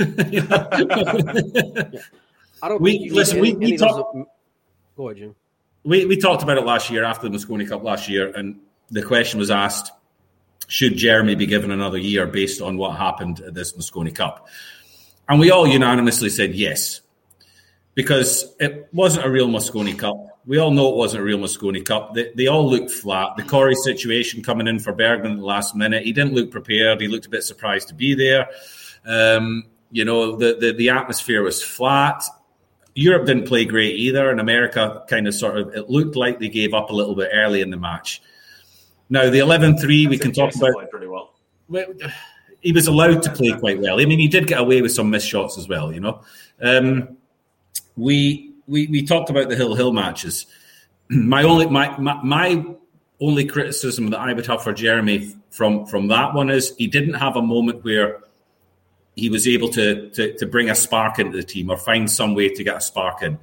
[2.62, 2.80] I don't.
[2.80, 3.40] We listen.
[3.40, 4.16] we, we talked.
[4.96, 5.34] Go ahead, Jim.
[5.84, 8.60] We we talked about it last year after the Mosconi Cup last year, and
[8.90, 9.92] the question was asked:
[10.68, 14.48] Should Jeremy be given another year based on what happened at this Mosconi Cup?
[15.28, 17.00] And we all unanimously said yes,
[17.94, 21.84] because it wasn't a real Mosconi Cup we all know it wasn't a real Mosconi
[21.84, 22.14] Cup.
[22.14, 23.36] They, they all looked flat.
[23.36, 27.00] The Corey situation coming in for Bergman at the last minute, he didn't look prepared.
[27.00, 28.48] He looked a bit surprised to be there.
[29.04, 32.22] Um, you know, the, the, the atmosphere was flat.
[32.94, 36.48] Europe didn't play great either, and America kind of sort of it looked like they
[36.48, 38.22] gave up a little bit early in the match.
[39.08, 41.34] Now the 11-3, we can talk about pretty well.
[42.60, 44.00] He was allowed to play quite well.
[44.00, 45.92] I mean, he did get away with some missed shots as well.
[45.92, 46.20] You know,
[46.60, 47.16] um,
[47.96, 50.46] we we, we talked about the Hill Hill matches.
[51.08, 52.64] My only my, my, my
[53.20, 57.14] only criticism that I would have for Jeremy from from that one is he didn't
[57.14, 58.20] have a moment where
[59.14, 62.34] he was able to, to, to bring a spark into the team or find some
[62.34, 63.38] way to get a spark in.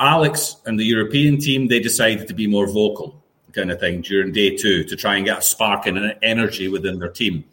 [0.00, 3.22] Alex and the European team they decided to be more vocal
[3.54, 6.68] kind of thing during day two to try and get a spark and an energy
[6.68, 7.44] within their team.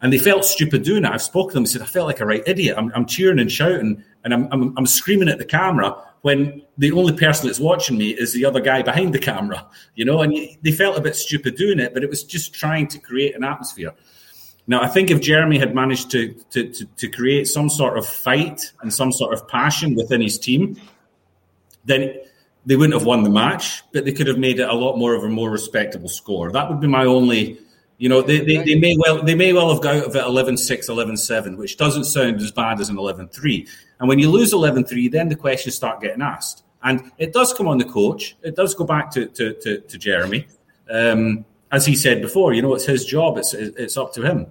[0.00, 1.10] and they felt stupid doing it.
[1.10, 2.76] I've spoken to them and said, I felt like a right idiot.
[2.76, 6.92] I'm, I'm cheering and shouting and I'm, I'm, I'm, screaming at the camera when the
[6.92, 10.36] only person that's watching me is the other guy behind the camera, you know, and
[10.62, 13.44] they felt a bit stupid doing it, but it was just trying to create an
[13.44, 13.92] atmosphere.
[14.66, 18.06] Now, I think if Jeremy had managed to, to, to, to create some sort of
[18.06, 20.80] fight and some sort of passion within his team,
[21.84, 22.14] then
[22.64, 25.14] they wouldn't have won the match, but they could have made it a lot more
[25.14, 26.52] of a more respectable score.
[26.52, 27.58] That would be my only
[28.02, 30.24] you know, they, they, they, may well they may well have got out of it
[30.24, 33.68] 11-6, 11-7, which doesn't sound as bad as an 11-3.
[34.00, 36.64] And when you lose 11-3, then the questions start getting asked.
[36.82, 38.36] And it does come on the coach.
[38.42, 40.48] It does go back to, to, to, to Jeremy.
[40.90, 43.38] Um, as he said before, you know, it's his job.
[43.38, 44.46] It's, it's up to him.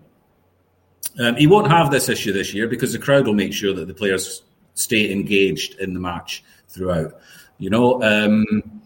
[1.20, 3.86] Um, he won't have this issue this year because the crowd will make sure that
[3.86, 4.44] the players
[4.76, 7.20] stay engaged in the match throughout.
[7.62, 8.82] You know, um,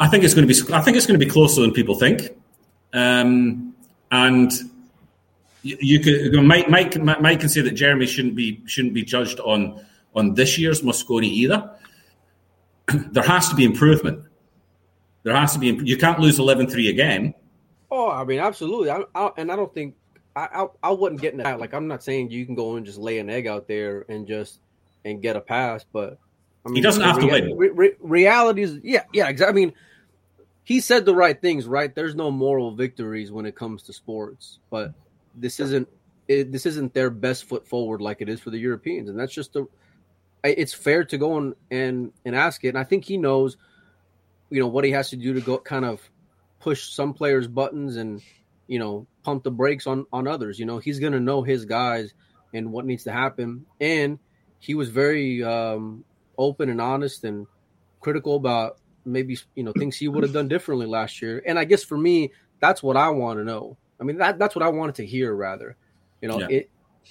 [0.00, 0.72] I think it's going to be.
[0.72, 2.30] I think it's going to be closer than people think.
[2.94, 3.74] Um,
[4.10, 4.50] and
[5.62, 9.84] you could Mike, Mike Mike can say that Jeremy shouldn't be shouldn't be judged on
[10.14, 11.70] on this year's Mosconi either.
[13.12, 14.24] there has to be improvement.
[15.22, 15.78] There has to be.
[15.84, 17.34] You can't lose 11-3 again.
[17.90, 18.90] Oh, I mean, absolutely.
[18.90, 19.94] I, I, and I don't think
[20.34, 21.60] I, I I wouldn't get in that.
[21.60, 24.26] Like, I'm not saying you can go and just lay an egg out there and
[24.26, 24.60] just
[25.04, 26.18] and get a pass, but
[26.66, 27.56] I mean, he doesn't have rea- to win.
[27.56, 29.62] Re- re- reality is, yeah, yeah, exactly.
[29.62, 29.74] I mean,
[30.64, 31.94] he said the right things, right?
[31.94, 34.92] There's no moral victories when it comes to sports, but
[35.36, 35.88] this isn't
[36.26, 39.32] it, this isn't their best foot forward like it is for the Europeans, and that's
[39.32, 39.66] just the.
[40.42, 43.56] It's fair to go and and and ask it, and I think he knows,
[44.50, 46.00] you know, what he has to do to go kind of
[46.58, 48.20] push some players' buttons and
[48.66, 50.58] you know pump the brakes on on others.
[50.58, 52.12] You know, he's gonna know his guys
[52.52, 54.18] and what needs to happen, and
[54.58, 56.04] he was very um,
[56.38, 57.46] open and honest and
[58.00, 61.42] critical about maybe you know things he would have done differently last year.
[61.46, 63.76] And I guess for me, that's what I want to know.
[64.00, 65.34] I mean, that that's what I wanted to hear.
[65.34, 65.76] Rather,
[66.20, 66.48] you know, yeah.
[66.48, 66.70] it.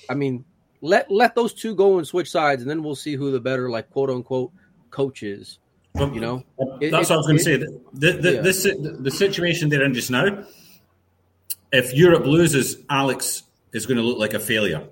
[0.10, 0.46] I mean,
[0.82, 3.70] let let those two go and switch sides, and then we'll see who the better,
[3.70, 4.52] like quote unquote,
[4.92, 5.60] coach is.
[5.98, 6.44] You know,
[6.82, 7.56] it, that's it, what I was going to say.
[7.56, 8.42] The, the, yeah.
[8.42, 10.44] this, the situation they're in just now.
[11.72, 14.86] If Europe loses, Alex is going to look like a failure.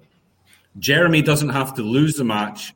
[0.79, 2.73] Jeremy doesn't have to lose the match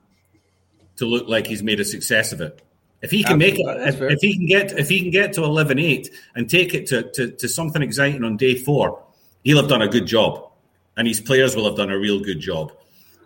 [0.97, 2.61] to look like he's made a success of it.
[3.01, 5.41] If he can make it, if, if, he can get if he can get to
[5.41, 9.03] 11-8 and take it to, to, to something exciting on day four,
[9.43, 10.51] he'll have done a good job,
[10.97, 12.73] and his players will have done a real good job.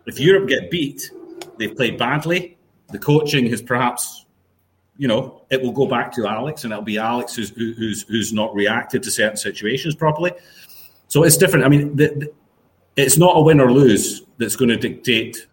[0.06, 1.10] If Europe get beat,
[1.58, 2.58] they've played badly.
[2.90, 4.26] The coaching has perhaps,
[4.98, 8.34] you know, it will go back to Alex, and it'll be Alex who's who's who's
[8.34, 10.34] not reacted to certain situations properly.
[11.08, 11.64] So it's different.
[11.66, 12.34] I mean, the, the,
[12.98, 15.48] it's not a win or lose that's going to dictate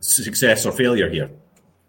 [0.00, 1.30] success or failure here.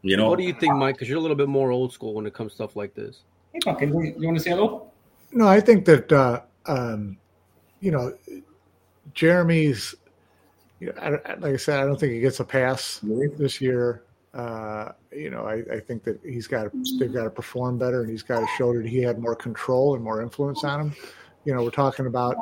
[0.06, 0.95] You know, what do you think, Mike?
[0.95, 3.22] Because you're a little bit more old school when it comes to stuff like this.
[3.53, 4.91] Hey, Pumpkin, you want to say hello?
[5.32, 7.18] No, I think that uh, um,
[7.80, 8.15] you know
[9.15, 9.95] Jeremy's.
[10.80, 14.03] You know, I, like I said, I don't think he gets a pass this year.
[14.36, 18.02] Uh, you know, I, I, think that he's got to, they've got to perform better,
[18.02, 20.95] and he's got to show that he had more control and more influence on him.
[21.45, 22.36] You know, we're talking about,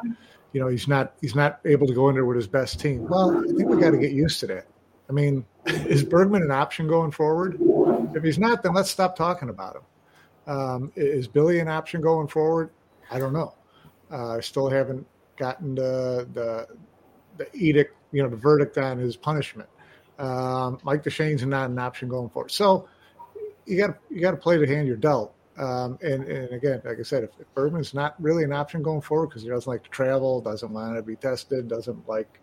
[0.51, 3.07] you know, he's not he's not able to go in there with his best team.
[3.07, 4.67] Well, I think we got to get used to that.
[5.09, 7.59] I mean, is Bergman an option going forward?
[8.15, 9.81] If he's not, then let's stop talking about him.
[10.45, 12.69] Um, is Billy an option going forward?
[13.09, 13.53] I don't know.
[14.11, 15.05] Uh, I still haven't
[15.37, 16.67] gotten the, the
[17.37, 19.69] the edict, you know, the verdict on his punishment.
[20.19, 22.51] Um, Mike Dechaine's not an option going forward.
[22.51, 22.87] So
[23.65, 25.33] you got you got to play the hand you're dealt.
[25.57, 29.01] Um, and, and again, like I said, if, if Bergman's not really an option going
[29.01, 32.39] forward because he doesn't like to travel, doesn't want to be tested, doesn't like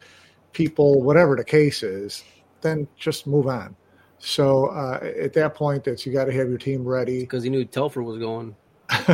[0.52, 2.22] people, whatever the case is,
[2.62, 3.74] then just move on.
[4.18, 7.50] So uh, at that point, that you got to have your team ready because he
[7.50, 8.54] knew Telfer was going.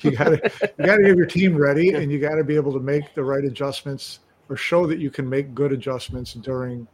[0.00, 2.56] you got to you got to have your team ready, and you got to be
[2.56, 6.86] able to make the right adjustments or show that you can make good adjustments during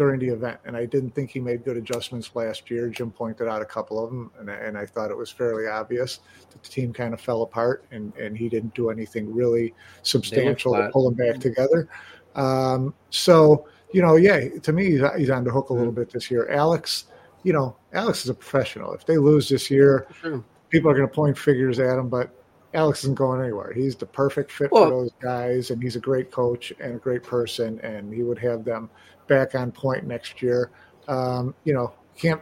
[0.00, 0.58] during the event.
[0.64, 2.88] And I didn't think he made good adjustments last year.
[2.88, 6.20] Jim pointed out a couple of them, and, and I thought it was fairly obvious
[6.50, 10.74] that the team kind of fell apart, and, and he didn't do anything really substantial
[10.74, 11.88] to pull them back together.
[12.34, 16.10] Um, so you know, yeah, to me, he's, he's on the hook a little bit
[16.10, 16.48] this year.
[16.50, 17.06] Alex,
[17.42, 18.92] you know, Alex is a professional.
[18.92, 20.44] If they lose this year, sure.
[20.68, 22.30] people are going to point figures at him, but
[22.74, 23.72] Alex isn't going anywhere.
[23.72, 26.98] He's the perfect fit well, for those guys, and he's a great coach and a
[26.98, 28.90] great person, and he would have them
[29.26, 30.70] back on point next year.
[31.08, 32.40] Um, you know, can't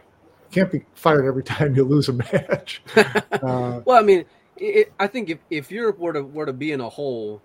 [0.51, 2.81] can't be fired every time you lose a match.
[3.31, 4.25] Uh, well, I mean,
[4.57, 7.41] it, I think if, if Europe were to were to be in a hole,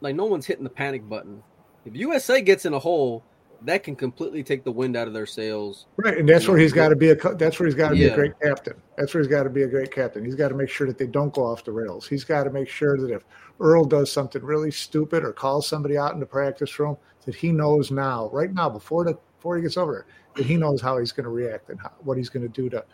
[0.00, 1.42] like no one's hitting the panic button
[1.84, 3.22] if USA gets in a hole,
[3.64, 5.86] that can completely take the wind out of their sails.
[5.96, 8.06] Right, and that's where he's got to be a that's where he's got to be
[8.06, 8.74] a great captain.
[8.96, 10.24] That's where he's got to be a great captain.
[10.24, 12.06] He's got to make sure that they don't go off the rails.
[12.06, 13.24] He's got to make sure that if
[13.60, 17.52] Earl does something really stupid or calls somebody out in the practice room, that he
[17.52, 20.06] knows now, right now, before the before he gets over there,
[20.36, 22.68] that he knows how he's going to react and how, what he's going to do
[22.70, 22.84] to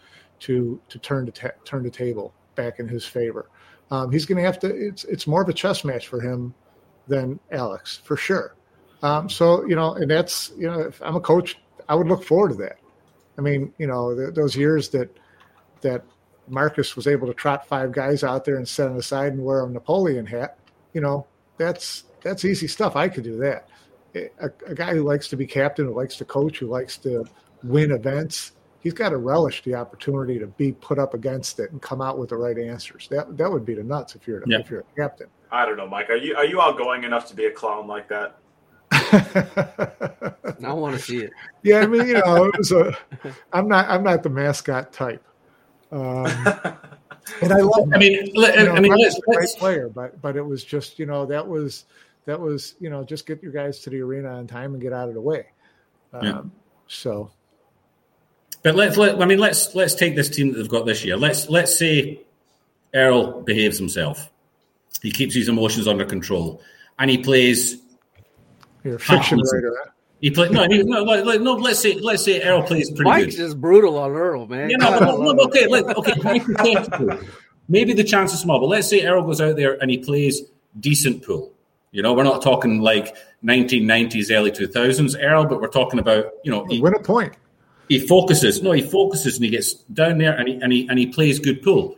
[0.40, 3.48] to to turn the ta- turn the table back in his favor.
[3.90, 4.68] Um, he's going to have to.
[4.68, 6.54] It's it's more of a chess match for him
[7.06, 8.54] than Alex for sure.
[9.02, 11.58] Um, so you know, and that's you know, if I'm a coach,
[11.88, 12.78] I would look forward to that.
[13.36, 15.16] I mean, you know, th- those years that
[15.82, 16.04] that
[16.48, 19.64] Marcus was able to trot five guys out there and set them aside and wear
[19.64, 20.58] a Napoleon hat,
[20.92, 21.26] you know,
[21.56, 22.96] that's that's easy stuff.
[22.96, 23.68] I could do that.
[24.14, 27.24] A, a guy who likes to be captain, who likes to coach, who likes to
[27.62, 31.82] win events, he's got to relish the opportunity to be put up against it and
[31.82, 33.06] come out with the right answers.
[33.10, 34.58] That that would be the nuts if you're Yeah.
[34.58, 35.28] if you're a captain.
[35.50, 36.10] I don't know, Mike.
[36.10, 38.36] Are you are you outgoing enough to be a clown like that?
[40.64, 41.32] I want to see it.
[41.62, 42.96] yeah, I mean, you know, it was a.
[43.52, 43.88] I'm not.
[43.88, 45.24] I'm not the mascot type.
[45.90, 46.26] Um,
[47.42, 47.88] and I love.
[47.92, 50.36] I mean, let- you know, I mean, Marcus let's, a great let's player, but but
[50.36, 51.84] it was just you know that was
[52.26, 54.92] that was you know just get your guys to the arena on time and get
[54.92, 55.46] out of the way.
[56.12, 56.42] Um, Yeah.
[56.88, 57.30] So
[58.62, 61.16] But let's let I mean let's let's take this team that they've got this year.
[61.16, 62.20] Let's let's say
[62.94, 64.30] Earl behaves himself.
[65.02, 66.60] He keeps his emotions under control,
[66.98, 67.82] and he plays.
[68.88, 69.58] You're a fiction listen.
[69.58, 69.92] writer.
[70.20, 71.54] He play no, he, no, like, like, no.
[71.54, 73.42] Let's say let's say Earl plays pretty Mike's good.
[73.42, 74.68] just brutal on Earl, man.
[74.70, 76.20] You know, God, I but, no, okay, let, okay.
[76.20, 77.20] hypothetical.
[77.68, 80.42] Maybe the chance is small, but let's say Earl goes out there and he plays
[80.80, 81.52] decent pool.
[81.92, 86.50] You know, we're not talking like 1990s, early 2000s Earl, but we're talking about you
[86.50, 87.34] know he, Win a point.
[87.88, 88.60] he focuses.
[88.62, 91.38] No, he focuses and he gets down there and he and he and he plays
[91.38, 91.96] good pool.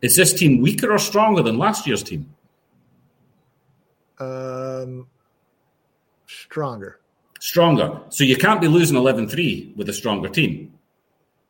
[0.00, 2.34] Is this team weaker or stronger than last year's team?
[4.18, 5.06] Um,
[6.52, 7.00] stronger.
[7.40, 8.00] Stronger.
[8.10, 10.72] So you can't be losing 11-3 with a stronger team.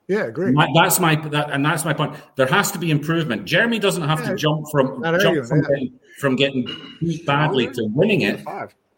[0.09, 0.53] Yeah, agree.
[0.53, 2.15] My, that's my that, and that's my point.
[2.37, 3.45] There has to be improvement.
[3.45, 5.69] Jeremy doesn't have Yeah, to jump from jump from that.
[5.69, 6.67] getting, from getting
[7.01, 8.45] beat badly to winning it,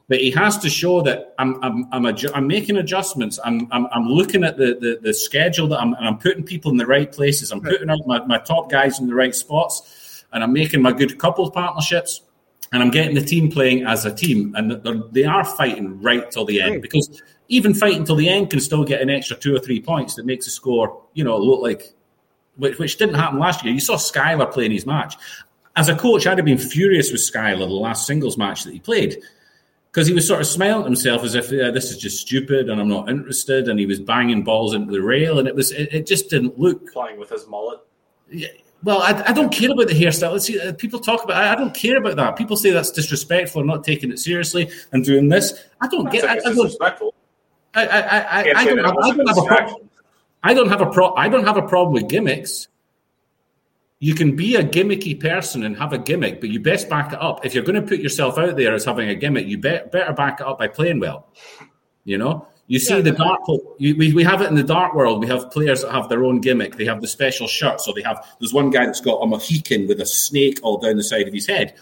[0.08, 3.38] but he has to show that I'm I'm I'm, adju- I'm making adjustments.
[3.44, 6.70] I'm, I'm I'm looking at the the, the schedule that I'm and I'm putting people
[6.70, 7.52] in the right places.
[7.52, 10.92] I'm putting out my, my top guys in the right spots, and I'm making my
[10.92, 12.22] good couple partnerships.
[12.74, 14.72] And I'm getting the team playing as a team, and
[15.12, 19.00] they're, fighting right till the end because even fighting till the end can still get
[19.00, 21.94] an extra two or three points that makes the score, you know, look like
[22.56, 23.72] which, which didn't happen last year.
[23.72, 25.14] You saw Skyler playing his match.
[25.76, 28.80] As a coach, I'd have been furious with Skyler the last singles match that he
[28.80, 29.22] played
[29.92, 32.68] because he was sort of smiling at himself as if yeah, this is just stupid
[32.68, 35.70] and I'm not interested, and he was banging balls into the rail, and it was
[35.70, 36.92] it, it just didn't look.
[36.92, 37.78] Playing with his mullet.
[38.28, 38.48] Yeah,
[38.84, 40.32] Well, I, I don't care about the hairstyle.
[40.32, 41.36] Let's see, uh, people talk about.
[41.36, 42.36] I, I don't care about that.
[42.36, 45.54] People say that's disrespectful, and not taking it seriously, and doing this.
[45.80, 46.24] I don't get.
[46.24, 47.14] I, I disrespectful.
[47.74, 49.90] I, I, I, I, don't have, I don't have a problem.
[50.42, 51.14] I don't have a pro.
[51.14, 52.68] I don't have a problem with gimmicks.
[54.00, 57.22] You can be a gimmicky person and have a gimmick, but you best back it
[57.22, 57.46] up.
[57.46, 60.12] If you're going to put yourself out there as having a gimmick, you bet, better
[60.12, 61.32] back it up by playing well.
[62.04, 63.40] You know, you see Yeah, the dark.
[63.78, 65.20] You, we, we have it in the dark world.
[65.20, 66.76] We have players that have their own gimmick.
[66.76, 67.80] They have the special shirt.
[67.80, 68.26] So they have.
[68.40, 71.34] There's one guy that's got a Mohican with a snake all down the side of
[71.34, 71.74] his head.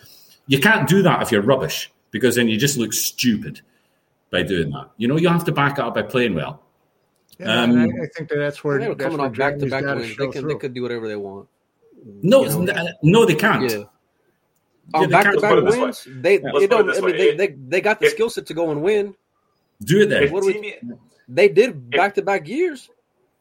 [0.48, 3.60] You can't do that if you're rubbish because then you just look stupid
[4.30, 4.90] by doing that.
[4.96, 6.62] You know, you have to back it up by playing well.
[7.38, 9.58] Yeah, Um, I, I think that that's where They were that's coming where off back
[9.58, 10.16] to back gotta wins.
[10.16, 11.48] They, can, they could do whatever they want.
[12.22, 12.72] No, You know?
[12.72, 13.62] n- no, they can't.
[13.70, 13.76] Yeah.
[13.78, 13.84] Yeah,
[14.94, 15.80] On they back to back put it this way.
[15.82, 18.46] wins, they, Let's it don't, I mean, they, they, they got the it- skill set
[18.46, 19.14] to go and win.
[19.84, 20.28] Do it there.
[20.30, 20.98] What do we- team-
[21.28, 22.88] They did back to back years.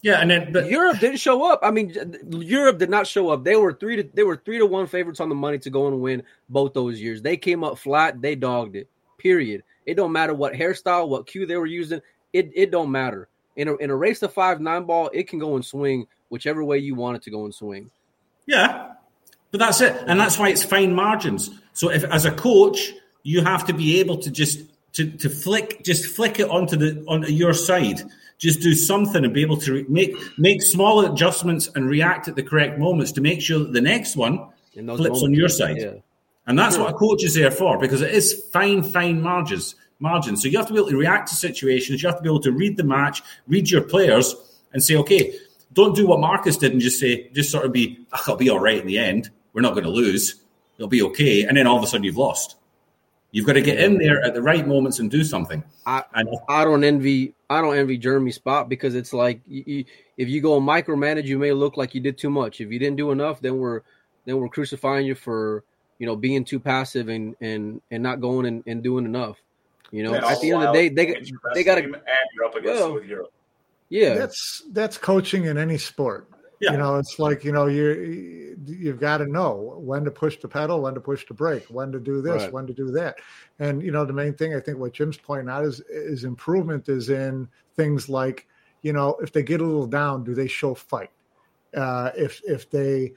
[0.03, 1.59] Yeah, and then but Europe didn't show up.
[1.61, 1.93] I mean,
[2.31, 3.43] Europe did not show up.
[3.43, 5.87] They were three to they were three to one favorites on the money to go
[5.87, 7.21] and win both those years.
[7.21, 8.19] They came up flat.
[8.21, 8.87] They dogged it.
[9.19, 9.63] Period.
[9.85, 12.01] It don't matter what hairstyle, what cue they were using.
[12.33, 13.27] It it don't matter.
[13.57, 16.63] In a in a race to five nine ball, it can go and swing whichever
[16.63, 17.91] way you want it to go and swing.
[18.47, 18.93] yeah,
[19.51, 21.51] but that's it, and that's why it's fine margins.
[21.73, 22.93] So if as a coach,
[23.23, 24.61] you have to be able to just
[24.93, 28.01] to, to flick just flick it onto the onto your side.
[28.37, 32.35] Just do something and be able to re- make make small adjustments and react at
[32.35, 35.49] the correct moments to make sure that the next one In those flips on your
[35.49, 35.77] side.
[35.77, 35.93] Yeah.
[36.47, 39.75] And that's what a coach is there for because it is fine, fine margins.
[39.99, 40.41] Margins.
[40.41, 42.01] So you have to be able to react to situations.
[42.01, 44.35] You have to be able to read the match, read your players,
[44.73, 45.35] and say, okay,
[45.73, 48.49] don't do what Marcus did and just say, just sort of be, "Ah, it'll be
[48.49, 49.29] all right in the end.
[49.53, 50.41] We're not going to lose.
[50.77, 51.43] It'll be okay.
[51.43, 52.55] And then all of a sudden you've lost.
[53.31, 55.63] You've got to get in there at the right moments and do something.
[55.85, 59.85] I, And I don't envy I don't envy Jeremy's spot because it's like you, you,
[60.17, 62.59] if you go and micromanage, you may look like you did too much.
[62.59, 63.81] If you didn't do enough, then we're
[64.25, 65.63] then we're crucifying you for
[65.97, 69.37] you know being too passive and and and not going and, and doing enough.
[69.91, 71.21] You know, at the end of the day, they
[71.53, 71.83] they got to.
[71.83, 71.95] And
[72.35, 73.31] you're up against well, with Europe.
[73.89, 76.27] Yeah, that's that's coaching in any sport.
[76.65, 76.73] Yeah.
[76.73, 80.47] You know, it's like you know you you've got to know when to push the
[80.47, 82.53] pedal, when to push the brake, when to do this, right.
[82.53, 83.17] when to do that,
[83.57, 86.87] and you know the main thing I think what Jim's pointing out is is improvement
[86.87, 88.47] is in things like
[88.83, 91.09] you know if they get a little down, do they show fight?
[91.75, 93.13] Uh, if if they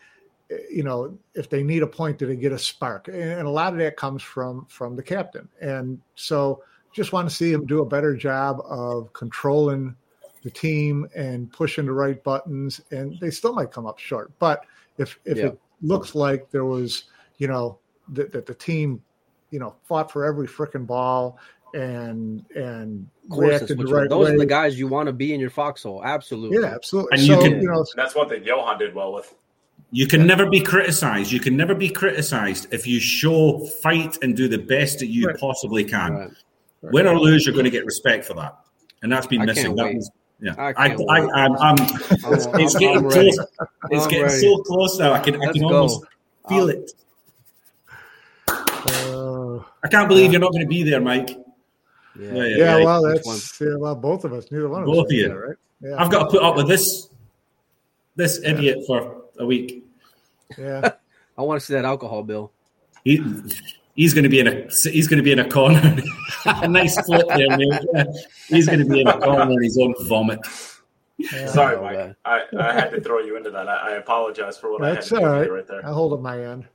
[0.71, 3.09] you know if they need a point, do they get a spark?
[3.09, 6.63] And a lot of that comes from from the captain, and so
[6.95, 9.97] just want to see him do a better job of controlling
[10.45, 14.31] the team and pushing the right buttons, and they still might come up short.
[14.39, 14.65] But
[14.99, 15.47] if if yeah.
[15.47, 17.05] it looks like there was,
[17.39, 17.79] you know,
[18.11, 19.03] that, that the team,
[19.51, 21.39] you know, fought for every freaking ball
[21.75, 24.35] and and reacted the right those way.
[24.35, 26.05] are the guys you want to be in your foxhole.
[26.05, 27.19] Absolutely, yeah, absolutely.
[27.19, 29.35] And so, you, can, you know, that's one thing Johan did well with.
[29.91, 31.33] You can never be criticized.
[31.33, 35.27] You can never be criticized if you show fight and do the best that you
[35.27, 35.39] right.
[35.39, 36.13] possibly can.
[36.13, 36.31] Right.
[36.83, 36.93] Right.
[36.93, 38.59] Win or lose, you're going to get respect for that,
[39.03, 39.75] and that's been I missing.
[39.77, 43.39] That was, yeah, I, I, I, am I'm, it's, it's getting I'm close.
[43.39, 44.41] It's I'm getting ready.
[44.41, 45.13] so close now.
[45.13, 46.05] I can, I can almost
[46.49, 46.91] feel it.
[48.49, 51.31] Uh, I can't believe uh, you're not going to be there, Mike.
[52.19, 54.51] Yeah, yeah, yeah, yeah well, that's yeah, well, both of us.
[54.51, 55.03] Neither one of both us.
[55.03, 55.57] Both of you, there, right?
[55.81, 55.97] Yeah.
[55.99, 57.09] I've got to put up with this
[58.17, 59.85] this idiot for a week.
[60.59, 60.91] Yeah,
[61.39, 62.53] I want to see that alcohol bill.
[63.05, 63.23] He,
[63.95, 65.97] he's going to be in a he's going to be in a corner.
[66.45, 68.07] a nice flip there, mate.
[68.49, 70.41] He's going to be in a corner in his own vomit.
[71.17, 71.47] Yeah.
[71.47, 72.17] Sorry, oh, Mike.
[72.25, 73.69] I, I had to throw you into that.
[73.69, 75.51] I, I apologize for what That's I had to all right.
[75.51, 75.87] right there.
[75.87, 76.67] I hold up my end.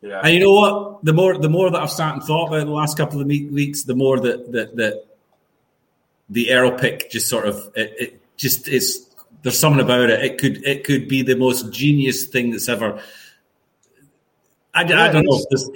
[0.00, 0.20] Yeah.
[0.24, 1.04] And you know what?
[1.04, 3.82] The more the more that I've sat and thought about the last couple of weeks,
[3.82, 5.04] the more that that, that
[6.30, 9.06] the Earl pick just sort of it, it just is.
[9.42, 10.22] There's something about it.
[10.22, 13.02] It could it could be the most genius thing that's ever.
[14.72, 15.44] I, yeah, I don't know.
[15.50, 15.68] This,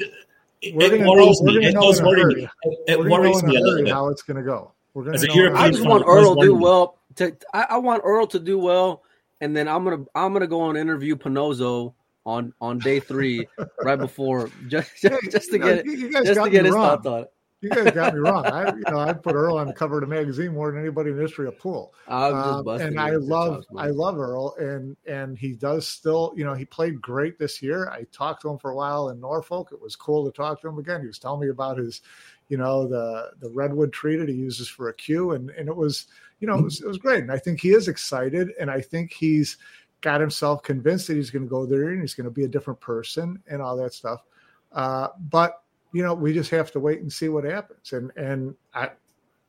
[0.67, 1.67] it, it worries know, me.
[1.67, 2.49] It does worry me.
[2.63, 3.93] It, it worries me a little bit.
[3.93, 4.73] How it's going to go.
[4.95, 5.53] We're going to.
[5.55, 6.99] I just want Earl to do well.
[7.17, 9.03] To I, I, want Earl to do well,
[9.41, 11.95] and then I'm gonna I'm gonna go and interview Panozzo
[12.27, 13.47] on on day three,
[13.83, 17.34] right before just just, just to get just to get his thoughts on it
[17.65, 18.47] you guys got me wrong.
[18.47, 21.11] I, you know, I put Earl on the cover of the magazine more than anybody
[21.11, 21.95] in the history of pool.
[22.07, 26.65] Um, and I love, I love Earl, and and he does still, you know, he
[26.65, 27.89] played great this year.
[27.89, 29.71] I talked to him for a while in Norfolk.
[29.73, 31.01] It was cool to talk to him again.
[31.01, 32.03] He was telling me about his,
[32.49, 35.77] you know, the the redwood tree that he uses for a cue, and and it
[35.77, 36.07] was,
[36.41, 37.23] you know, it was, it was great.
[37.23, 39.57] And I think he is excited, and I think he's
[40.05, 42.49] got himself convinced that he's going to go there and he's going to be a
[42.49, 44.23] different person and all that stuff.
[44.71, 45.64] Uh, but
[45.95, 47.93] you know, we just have to wait and see what happens.
[47.93, 48.91] And and I,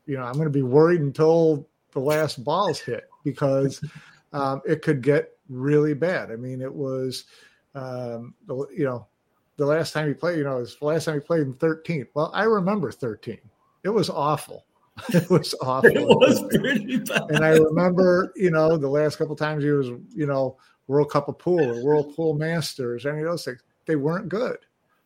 [0.06, 3.84] you know, I'm going to be worried until the last balls hit because
[4.32, 6.30] um, it could get really bad.
[6.30, 7.24] I mean, it was,
[7.74, 9.06] um, you know,
[9.56, 11.54] the last time he played, you know, it was the last time he played in
[11.54, 12.06] 13.
[12.14, 13.38] Well, I remember 13.
[13.82, 14.64] It was awful.
[15.12, 15.90] It was awful.
[15.90, 17.24] it was pretty bad.
[17.28, 20.56] And I remember, you know, the last couple times he was, you know,
[20.86, 24.56] World Cup of Pool or World Pool Masters, any of those things, they weren't good.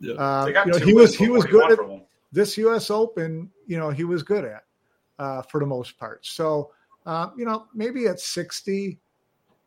[0.01, 0.15] Yeah.
[0.15, 1.79] Uh, you know, he was he was good at
[2.33, 2.91] this U.S.
[2.91, 3.51] Open.
[3.67, 4.65] You know, he was good at
[5.19, 6.25] uh, for the most part.
[6.25, 6.73] So
[7.07, 8.99] uh, you know, maybe at sixty,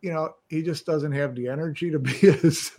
[0.01, 2.71] you know, he just doesn't have the energy to be as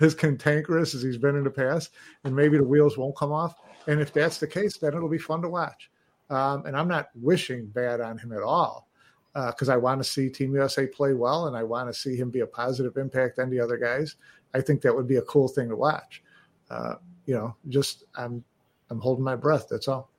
[0.00, 1.90] as cantankerous as he's been in the past,
[2.24, 3.54] and maybe the wheels won't come off.
[3.88, 5.90] And if that's the case, then it'll be fun to watch.
[6.28, 8.88] Um, and I'm not wishing bad on him at all
[9.34, 12.14] because uh, I want to see Team USA play well and I want to see
[12.14, 14.16] him be a positive impact on the other guys.
[14.54, 16.22] I think that would be a cool thing to watch
[16.70, 16.94] uh,
[17.26, 18.44] you know, just I'm
[18.88, 19.66] I'm holding my breath.
[19.68, 20.10] That's all.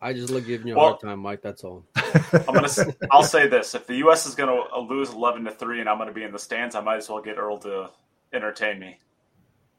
[0.00, 1.42] I just look giving you a well, hard time, Mike.
[1.42, 1.84] That's all.
[1.94, 2.68] I'm gonna.
[3.10, 4.26] I'll say this: if the U.S.
[4.26, 6.80] is gonna uh, lose 11 to three, and I'm gonna be in the stands, I
[6.80, 7.90] might as well get Earl to
[8.32, 8.98] entertain me.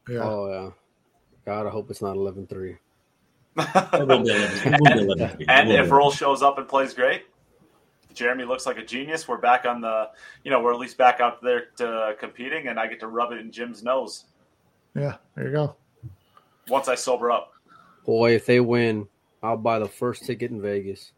[0.08, 0.20] Yeah.
[0.24, 0.70] Oh yeah.
[1.45, 2.78] God, I hope it's not 11-3.
[5.50, 7.24] and if Earl shows up and plays great,
[8.14, 9.28] Jeremy looks like a genius.
[9.28, 10.10] We're back on the,
[10.45, 13.34] you know, we're at least back out there to competing, and I get to rub
[13.34, 14.24] it in Jim's nose.
[14.95, 15.76] Yeah, there you go
[16.68, 17.53] once I sober up.
[18.06, 19.07] Boy, if they win,
[19.41, 21.11] I'll buy the first ticket in Vegas.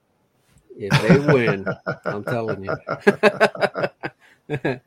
[0.77, 1.65] If they win,
[2.05, 2.75] I'm telling you.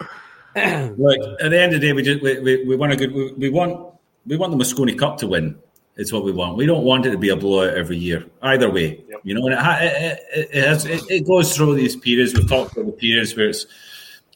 [0.57, 3.13] Look, at the end of the day, we just we, we, we want a good
[3.13, 3.95] we, we, want
[4.27, 5.59] we want the Mosconi Cup to win.
[5.97, 6.57] It's what we want.
[6.57, 8.25] We don't want it to be a blowout every year.
[8.43, 9.21] Either way, yep.
[9.25, 12.35] you know, and it it, it, it, has, it, it goes through these periods.
[12.35, 13.67] We've talked about the periods where it's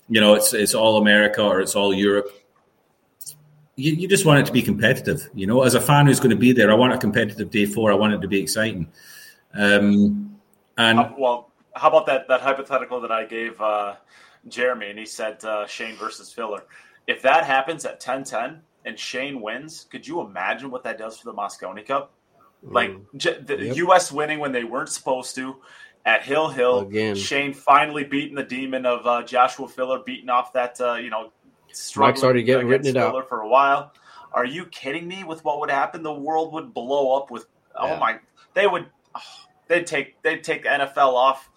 [0.09, 2.31] you know it's it's all America or it's all Europe
[3.77, 5.28] you, you just want it to be competitive.
[5.35, 7.66] You know, as a fan who's going to be there, I want a competitive day
[7.66, 7.90] four.
[7.93, 8.89] I want it to be exciting.
[9.55, 10.39] Um,
[10.78, 13.97] and uh, well, how about that that hypothetical that I gave uh,
[14.49, 16.65] Jeremy, and he said uh, Shane versus Filler.
[17.07, 21.24] If that happens at 10-10 and Shane wins, could you imagine what that does for
[21.24, 22.12] the Mosconi Cup?
[22.62, 23.77] Like j- the Yep.
[23.77, 24.12] U.S.
[24.12, 25.57] winning when they weren't supposed to
[26.07, 26.81] at Hill Hill.
[26.81, 27.16] Again.
[27.16, 31.32] Shane finally beating the demon of uh, Joshua Filler, beating off that uh, you know
[31.77, 33.28] struggling already getting written it out.
[33.28, 33.93] For a while.
[34.32, 35.24] Are you kidding me?
[35.24, 37.31] With what would happen, the world would blow up.
[37.31, 37.47] With
[37.77, 37.99] oh Yeah.
[37.99, 38.19] my,
[38.55, 38.86] they would.
[39.15, 39.20] oh,
[39.69, 41.51] they'd take they'd take the NFL off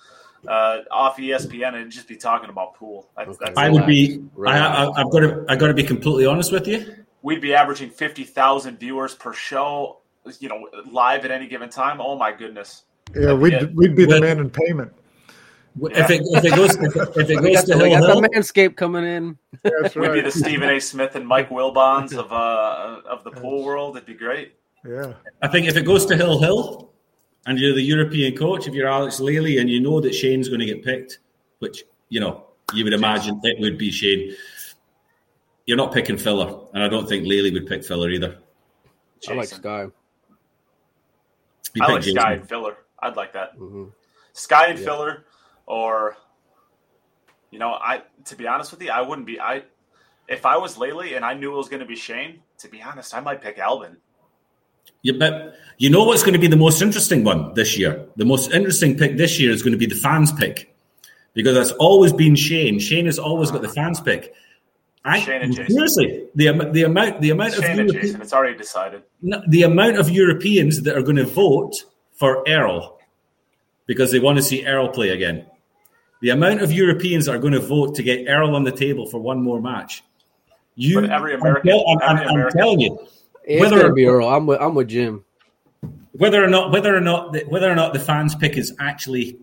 [0.48, 3.10] uh, off ESPN and just be talking about pool.
[3.18, 3.38] That's, Okay.
[3.46, 4.22] that's I would be.
[4.36, 4.60] Relax.
[4.78, 5.46] I, I, I've got to.
[5.50, 6.96] I got to be completely honest with you.
[7.24, 9.98] we'd be averaging 50,000 viewers per show,
[10.40, 12.00] you know, live at any given time.
[12.00, 12.84] Oh my goodness.
[13.16, 13.64] Yeah, we'd Yeah.
[13.74, 14.92] we'd be the Well- man in payment.
[15.82, 18.22] If it if it goes if it, if it goes got, to the, Hill Hill,
[18.22, 19.38] the Manscaped coming in.
[19.64, 20.80] That's We'd be the Stephen A.
[20.80, 23.98] Smith and Mike Wilbons of uh of the pool world.
[23.98, 24.56] It'd be great.
[24.88, 25.14] Yeah.
[25.42, 26.92] I think if it goes to Hill Hill,
[27.46, 30.60] and you're the European coach, if you're Alex Lely, and you know that Shane's going
[30.62, 31.20] to get picked,
[31.60, 34.36] which you know you would imagine it would be Shane.
[35.66, 38.38] You're not picking Filler, and I don't think Lely would pick Filler either.
[39.28, 39.58] I like Jayson.
[39.58, 39.88] Sky.
[41.74, 42.20] He I like Jayson.
[42.20, 42.78] Sky and Filler.
[43.02, 43.52] I'd like that.
[43.58, 43.86] hmm
[44.34, 44.86] Sky and Yeah.
[44.86, 45.26] Filler,
[45.66, 46.18] or
[47.52, 49.40] you know, I to be honest with you, I wouldn't be.
[49.40, 49.64] I
[50.28, 52.42] if I was Lely and I knew it was going to be Shane.
[52.60, 53.98] To be honest, I might pick Albin.
[55.02, 58.08] Yeah, but you know what's going to be the most interesting one this year?
[58.16, 60.76] The most interesting pick this year is going to be the fans pick
[61.34, 62.80] because that's always been Shane.
[62.80, 64.34] Shane has always got the fans pick.
[65.04, 65.70] I, Shane and Jayson.
[65.76, 68.22] seriously, the the amount the amount Shane of Europe- Jayson.
[68.22, 69.04] It's already decided.
[69.22, 71.74] no, the amount of Europeans that are going to vote
[72.14, 72.98] for Earl
[73.86, 75.46] because they want to see Earl play again.
[76.26, 79.06] The amount of Europeans that are going to vote to get Earl on the table
[79.06, 80.04] for one more match.
[80.74, 83.00] You, But every I'm American- I'm, I'm- every I'm American- telling you,
[83.44, 84.28] It's Whether- gonna be Earl.
[84.28, 85.24] I'm with I'm with Jim.
[86.14, 89.38] whether or not whether or not the, whether or not the fans pick is actually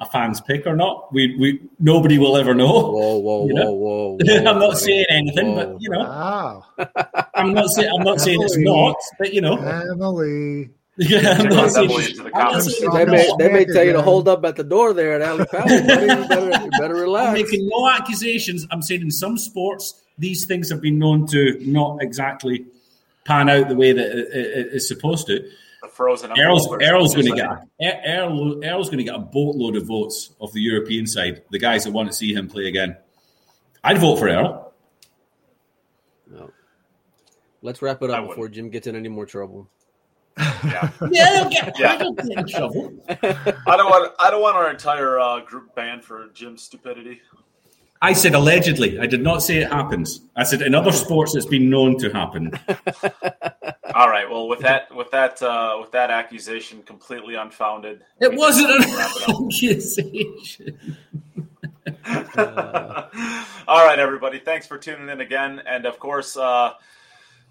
[0.00, 2.72] a fans pick or not, we, we nobody will ever know.
[2.72, 3.72] Whoa, whoa, You whoa, know?
[3.72, 4.76] whoa, I'm not buddy.
[4.76, 5.72] saying anything, Whoa.
[5.74, 6.64] but you know, Wow.
[7.36, 10.70] I'm not saying I'm not saying it's not, but you know, Emily.
[11.02, 12.80] Yeah, I'm Check not out saying, Emily into the I'm not comments.
[12.80, 15.46] They may, they may tell you to hold up at the door there at Alley
[15.46, 15.80] Palace.
[15.80, 16.02] buddy.
[16.02, 17.32] You better, you better I'm relax.
[17.32, 18.66] making no accusations.
[18.70, 22.66] I'm saying in some sports, these things have been known to not exactly
[23.24, 25.40] pan out the way that it, it, it's supposed to.
[25.80, 26.32] The frozen.
[26.38, 29.86] Earl's, Earl's going to get a, er, Earl, Earl's going to get a boatload of
[29.86, 31.42] votes of the European side.
[31.50, 32.98] The guys that want to see him play again.
[33.82, 34.66] I'd vote for Earl.
[37.62, 38.28] Let's wrap it I up wouldn't.
[38.30, 39.68] before Jim gets in any more trouble.
[40.64, 40.90] Yeah.
[41.10, 41.96] Yeah, they'll get, Yeah.
[41.96, 42.92] they'll get in trouble.
[43.08, 44.12] I don't want.
[44.18, 47.20] I don't want our entire uh, group banned for Jim's stupidity.
[48.02, 48.98] I said allegedly.
[48.98, 50.22] I did not say it happens.
[50.34, 52.50] I said in other sports it's been known to happen.
[53.94, 54.28] All right.
[54.30, 59.10] Well, with that, with that, uh, with that accusation completely unfounded, It wasn't an wrap
[59.16, 60.78] it accusation.
[63.68, 64.38] All right, everybody.
[64.38, 66.74] Thanks for tuning in again, and of course, uh,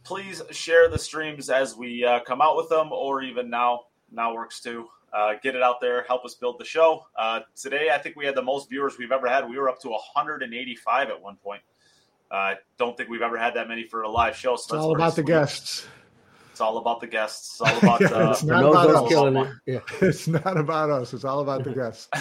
[0.09, 3.81] please share the streams as we uh, come out with them, or even now.
[4.11, 4.87] Now works too.
[5.13, 6.03] Uh, get it out there.
[6.07, 7.05] Help us build the show.
[7.15, 9.47] Uh, today, I think we had the most viewers we've ever had.
[9.47, 11.61] We were up to 185 at one point.
[12.31, 14.55] I uh, don't think we've ever had that many for a live show.
[14.55, 15.87] So It's that's all pretty about the guests.
[16.51, 17.59] It's all about the guests.
[17.61, 18.01] It's all about.
[18.11, 19.09] Yeah, Uh, it's not No, about us.
[19.09, 19.47] killing it.
[19.67, 19.79] Yeah.
[20.01, 21.13] It's not about us.
[21.13, 22.07] It's all about the guests.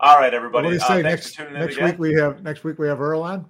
[0.00, 0.68] all right, What everybody.
[0.70, 1.02] do you Uh, say?
[1.02, 3.46] thanks next for tuning in next week we have next week we have Earl on.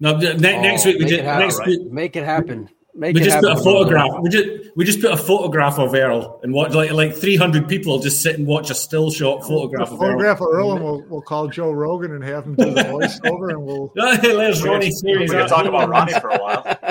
[0.00, 1.66] No, ne- next Oh, week we make just it happen, next right?
[1.68, 2.68] week Make it happen.
[2.94, 4.10] Make we just put a photograph.
[4.20, 7.66] We just we just put a photograph of Earl and watch like like three hundred
[7.66, 10.10] people just sit and watch a still shot photograph We'll of Earl.
[10.12, 13.48] photograph of Earl and we'll we'll call Joe Rogan and have him do the voiceover
[13.48, 15.30] and we'll Hey, There's We Ronnie could, Series.
[15.30, 16.62] we could talk about Ronnie for a while.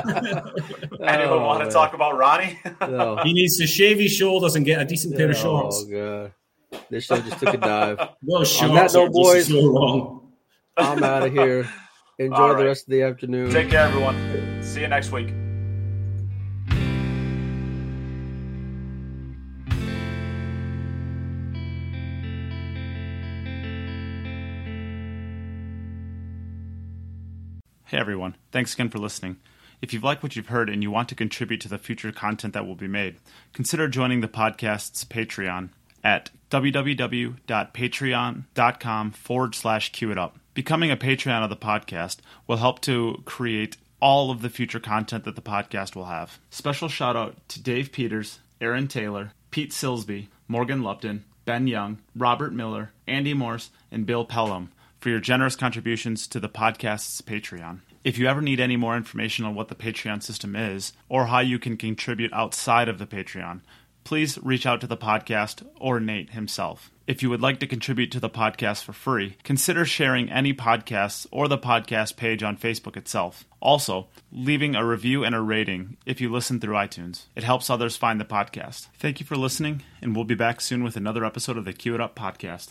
[1.07, 2.57] Anyone Oh, want to talk about Ronnie?
[2.81, 3.17] No.
[3.23, 5.85] He needs to shave his shoulders and get a decent pair of oh, shorts.
[5.87, 5.91] Oh
[6.71, 7.97] god, this show just took a dive.
[8.23, 10.31] Those On shorts that are note, just boys- so wrong.
[10.77, 11.69] I'm out of here.
[12.17, 13.51] Enjoy All the rest of the afternoon.
[13.51, 14.15] Take care, everyone.
[14.63, 15.27] See you next week.
[27.91, 29.35] Hey everyone, thanks again for listening.
[29.81, 32.53] If you've liked what you've heard and you want to contribute to the future content
[32.53, 33.17] that will be made,
[33.51, 40.39] consider joining the podcast's Patreon at www.patreon.com forward slash Q it up.
[40.53, 45.25] Becoming a Patreon of the podcast will help to create all of the future content
[45.25, 46.39] that the podcast will have.
[46.49, 52.53] Special shout out to Dave Peters, Aaron Taylor, Pete Silsby, Morgan Lupton, Ben Young, Robert
[52.53, 54.71] Miller, Andy Morse, and Bill Pelham
[55.01, 57.79] for your generous contributions to the podcast's Patreon.
[58.03, 61.39] If you ever need any more information on what the Patreon system is or how
[61.39, 63.61] you can contribute outside of the Patreon,
[64.03, 66.91] please reach out to the podcast or Nate himself.
[67.07, 71.25] If you would like to contribute to the podcast for free, consider sharing any podcasts
[71.31, 73.43] or the podcast page on Facebook itself.
[73.59, 77.23] Also, leaving a review and a rating if you listen through iTunes.
[77.35, 78.87] It helps others find the podcast.
[78.99, 81.95] Thank you for listening, and we'll be back soon with another episode of the Cue
[81.95, 82.69] It Up podcast.